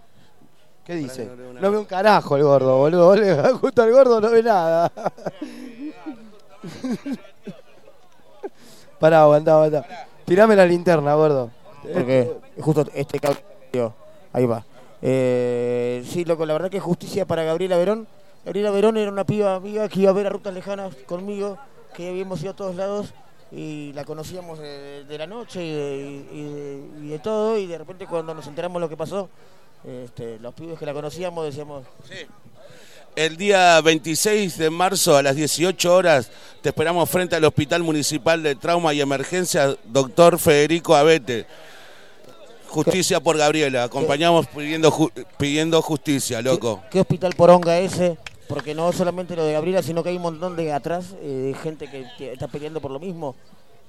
¿Qué 0.84 0.94
dice? 0.94 1.26
no 1.26 1.36
veo 1.36 1.50
una- 1.50 1.60
No 1.60 1.70
ve 1.72 1.78
un 1.78 1.84
carajo 1.84 2.36
el 2.36 2.44
gordo, 2.44 2.76
boludo. 2.78 3.58
Justo 3.60 3.82
al 3.82 3.90
gordo 3.92 4.20
no 4.20 4.30
ve 4.30 4.42
nada. 4.44 4.92
Pará, 9.00 9.22
aguantá, 9.22 9.54
aguantá. 9.54 9.84
Tirame 10.24 10.54
la 10.54 10.64
linterna, 10.66 11.14
gordo. 11.14 11.50
Porque 11.92 12.30
justo 12.60 12.86
este 12.94 13.18
cabrón. 13.18 13.42
Ahí 14.32 14.46
va. 14.46 14.64
Eh, 15.02 16.04
sí, 16.08 16.24
loco, 16.24 16.46
la 16.46 16.52
verdad 16.52 16.70
que 16.70 16.80
justicia 16.80 17.26
para 17.26 17.42
Gabriela 17.42 17.76
Verón. 17.76 18.06
Gabriela 18.44 18.70
Verón 18.70 18.96
era 18.96 19.10
una 19.10 19.24
piba 19.24 19.56
amiga 19.56 19.88
que 19.88 20.00
iba 20.00 20.10
a 20.10 20.14
ver 20.14 20.26
a 20.26 20.30
rutas 20.30 20.54
lejanas 20.54 20.94
conmigo, 21.06 21.58
que 21.94 22.08
habíamos 22.08 22.40
ido 22.42 22.52
a 22.52 22.56
todos 22.56 22.76
lados 22.76 23.12
y 23.50 23.92
la 23.92 24.04
conocíamos 24.04 24.58
de, 24.58 25.16
la 25.18 25.26
noche 25.26 25.62
y 25.64 27.08
de, 27.08 27.18
todo. 27.18 27.58
Y 27.58 27.66
de 27.66 27.78
repente, 27.78 28.06
cuando 28.06 28.32
nos 28.34 28.46
enteramos 28.46 28.80
lo 28.80 28.88
que 28.88 28.96
pasó, 28.96 29.28
este, 29.84 30.38
los 30.38 30.54
pibes 30.54 30.78
que 30.78 30.86
la 30.86 30.94
conocíamos 30.94 31.44
decíamos. 31.44 31.84
El 33.14 33.36
día 33.36 33.78
26 33.82 34.56
de 34.56 34.70
marzo 34.70 35.16
a 35.16 35.22
las 35.22 35.36
18 35.36 35.94
horas 35.94 36.30
te 36.62 36.70
esperamos 36.70 37.10
frente 37.10 37.36
al 37.36 37.44
Hospital 37.44 37.82
Municipal 37.82 38.42
de 38.42 38.54
Trauma 38.54 38.94
y 38.94 39.02
Emergencia, 39.02 39.76
doctor 39.84 40.38
Federico 40.38 40.96
Abete. 40.96 41.46
Justicia 42.72 43.20
por 43.20 43.36
Gabriela. 43.36 43.84
Acompañamos 43.84 44.46
pidiendo, 44.46 44.90
ju- 44.90 45.12
pidiendo 45.38 45.80
justicia, 45.82 46.40
loco. 46.42 46.82
¿Qué 46.90 47.00
hospital 47.00 47.34
poronga 47.36 47.78
ese? 47.78 48.16
Porque 48.48 48.74
no 48.74 48.92
solamente 48.92 49.36
lo 49.36 49.44
de 49.44 49.52
Gabriela, 49.52 49.82
sino 49.82 50.02
que 50.02 50.08
hay 50.08 50.16
un 50.16 50.22
montón 50.22 50.56
de 50.56 50.72
atrás, 50.72 51.14
eh, 51.22 51.52
de 51.52 51.54
gente 51.54 51.88
que, 51.90 52.06
que 52.18 52.32
está 52.32 52.48
peleando 52.48 52.80
por 52.80 52.90
lo 52.90 52.98
mismo. 52.98 53.34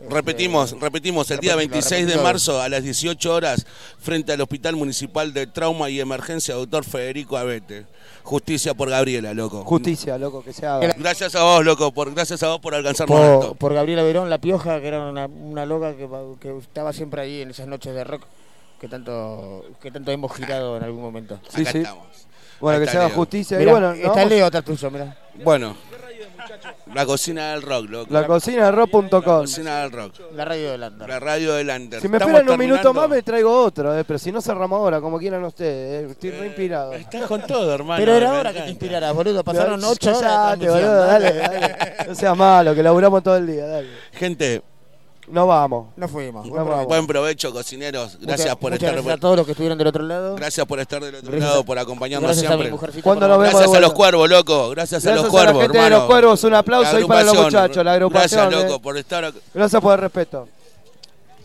Repetimos, 0.10 0.78
repetimos, 0.82 1.30
el 1.32 1.40
día 1.40 1.54
Repetilo, 1.56 1.74
26 1.76 2.08
de 2.08 2.18
marzo 2.18 2.60
a 2.62 2.68
las 2.68 2.84
18 2.84 3.34
horas 3.34 3.66
frente 4.00 4.34
al 4.34 4.42
Hospital 4.42 4.76
Municipal 4.76 5.32
de 5.34 5.48
Trauma 5.48 5.90
y 5.90 6.00
Emergencia, 6.02 6.56
doctor 6.56 6.84
Federico 6.84 7.38
Abete. 7.38 7.86
Justicia 8.24 8.74
por 8.74 8.90
Gabriela, 8.90 9.34
loco. 9.34 9.64
Justicia, 9.64 10.18
loco, 10.18 10.44
que 10.44 10.52
se 10.52 10.66
haga. 10.66 10.94
Gracias 10.98 11.36
a 11.36 11.44
vos, 11.44 11.64
loco, 11.64 11.92
por, 11.94 12.14
gracias 12.14 12.42
a 12.44 12.50
vos 12.50 12.60
por 12.60 12.74
alcanzarnos 12.76 13.18
Por, 13.18 13.26
esto. 13.44 13.56
por 13.56 13.74
Gabriela 13.74 14.04
Verón, 14.04 14.30
la 14.30 14.40
pioja, 14.40 14.82
que 14.82 14.88
era 14.88 15.08
una, 15.10 15.28
una 15.28 15.66
loca 15.66 15.96
que, 15.96 16.08
que 16.42 16.58
estaba 16.58 16.92
siempre 16.92 17.22
ahí 17.22 17.42
en 17.42 17.52
esas 17.52 17.68
noches 17.68 17.94
de 17.94 18.04
rock 18.04 18.24
que 18.84 18.90
tanto, 18.90 19.64
que 19.82 19.92
tanto 19.92 20.12
hemos 20.12 20.36
girado 20.36 20.76
en 20.76 20.84
algún 20.84 21.02
momento. 21.02 21.40
Sí, 21.48 21.62
Acá 21.62 21.72
sí. 21.72 21.78
estamos. 21.78 22.06
Bueno, 22.60 22.80
que 22.84 22.92
se 22.92 22.98
haga 22.98 23.10
justicia. 23.12 23.56
Y 23.56 23.60
Mirá, 23.62 23.72
bueno, 23.72 23.92
está 23.94 24.10
vamos- 24.10 24.30
Leo 24.30 24.46
atrás 24.46 24.66
tuyo, 24.66 24.92
mira. 24.92 25.18
Bueno, 25.42 25.78
la 26.94 27.06
cocina 27.06 27.52
del 27.52 27.62
rock, 27.62 27.90
loco. 27.90 28.14
La 28.14 28.28
cocina 28.28 28.58
de 28.58 28.62
La 28.64 28.72
rock.com. 28.72 29.22
cocina 29.22 29.80
del 29.84 29.92
rock. 29.94 30.14
La 30.36 30.44
radio 30.44 30.72
de 30.72 30.78
Lander. 30.78 31.08
La 31.08 31.20
radio 31.22 31.54
del 31.54 31.68
Lander. 31.68 32.02
Si 32.02 32.10
me 32.10 32.18
Estamos 32.18 32.36
esperan 32.40 32.60
un 32.60 32.60
minuto 32.66 32.94
más, 32.94 33.08
me 33.08 33.22
traigo 33.22 33.64
otro, 33.64 33.98
eh, 33.98 34.04
pero 34.04 34.20
si 34.20 34.34
no 34.34 34.42
cerramos 34.42 34.78
ahora, 34.78 35.00
como 35.00 35.18
quieran 35.18 35.46
ustedes. 35.46 36.04
eh, 36.04 36.12
estoy 36.12 36.32
re 36.32 36.48
inspirado. 36.48 36.92
Estás 36.92 37.22
con 37.24 37.42
todo, 37.48 37.74
hermano. 37.74 38.00
Pero 38.02 38.14
era 38.16 38.34
hora 38.34 38.50
que 38.50 38.56
te 38.56 38.58
encanta. 38.66 38.70
inspiraras, 38.72 39.14
boludo. 39.14 39.44
Pasaron 39.46 39.82
ocho 39.82 40.18
horas. 40.18 40.60
boludo, 40.60 41.06
dale, 41.06 41.34
dale. 41.36 41.76
No 42.10 42.16
seas 42.16 42.36
malo, 42.38 42.76
que 42.76 42.84
laburamos 42.84 43.24
todo 43.24 43.38
el 43.38 43.48
día, 43.48 43.66
dale. 43.66 43.88
Gente, 44.12 44.62
No 45.28 45.48
vamos. 45.48 45.88
No 45.96 46.08
fuimos. 46.08 46.46
No 46.48 46.66
vamos. 46.66 46.86
buen 46.86 47.08
provecho, 47.08 47.54
cocineros. 47.54 48.18
Gracias 48.20 48.40
Muchas- 48.48 48.56
por 48.58 48.72
muchas 48.72 48.84
estar. 48.84 48.94
gracias 48.96 49.14
a 49.16 49.20
todos 49.20 49.38
los 49.38 49.46
que 49.46 49.52
estuvieron 49.54 49.78
del 49.78 49.88
otro 49.88 50.04
lado. 50.04 50.36
Gracias 50.36 50.66
por 50.68 50.80
estar 50.82 51.02
del 51.02 51.16
otro 51.16 51.32
Gracias 51.32 51.50
lado, 51.50 51.62
a- 51.62 51.66
por 51.66 51.80
acompañarnos 51.80 52.28
gracias 52.28 52.46
a 52.46 52.50
mi 52.50 52.56
siempre. 52.64 52.72
mujercita 52.72 53.04
¿Cuándo 53.04 53.22
por 53.22 53.30
nos 53.30 53.38
vemos 53.40 53.54
Gracias 53.60 53.78
a 53.78 53.80
los 53.80 53.94
cuervos, 53.94 54.30
loco. 54.30 54.70
Gracias, 54.72 55.06
a 55.06 55.10
los 55.12 55.20
a 55.22 55.24
la 55.26 55.30
cuervos, 55.30 55.62
gente 55.62 55.78
de 55.78 55.84
hermano. 55.86 55.98
los 56.04 56.06
cuervos, 56.08 56.44
un 56.44 56.54
aplauso 56.56 56.92
La 56.92 56.98
ahí 56.98 57.06
para 57.06 57.24
los 57.24 57.36
muchachos, 57.38 57.86
la 57.86 57.94
agrupación, 57.94 58.42
Gracias, 58.50 58.64
eh. 58.64 58.68
loco, 58.68 58.82
por 58.82 58.98
estar. 58.98 59.34
Gracias 59.54 59.82
por 59.82 59.94
el 59.94 60.00
respeto. 60.02 60.48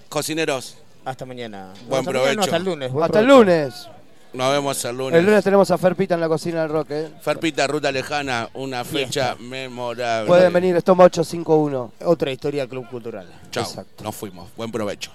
Cocineros, 0.09 0.77
Hasta 1.05 1.25
mañana. 1.25 1.73
Buen 1.89 2.01
hasta 2.01 2.13
mañana, 2.13 2.13
no, 2.13 2.13
provecho. 2.13 2.41
hasta 2.41 2.57
el 2.57 2.65
lunes. 2.65 2.93
buen 2.93 3.05
Hasta 3.05 3.21
el 3.21 3.27
lunes. 3.27 3.89
Nos 4.33 4.53
vemos 4.53 4.85
el 4.85 4.97
lunes. 4.97 5.19
El 5.19 5.27
lunes 5.27 5.45
tenemos 5.45 5.71
a 5.71 5.79
Ferpita 5.79 6.15
en 6.15 6.21
la 6.21 6.29
cocina 6.29 6.63
del 6.63 6.71
rock, 6.71 6.91
¿eh? 6.91 7.09
Ferpita, 7.21 7.67
Ruta 7.67 7.93
Lejana, 7.93 8.49
una 8.55 8.85
fecha 8.85 9.37
memorable. 9.39 10.27
Pueden 10.27 10.53
venir, 10.53 10.77
Estómago 10.77 11.07
851. 11.07 11.93
Otra 12.05 12.31
historia 12.31 12.67
Club 12.67 12.89
Cultural. 12.89 13.27
Chao, 13.51 13.67
nos 14.03 14.15
fuimos. 14.15 14.49
Buen 14.57 14.71
provecho. 14.71 15.11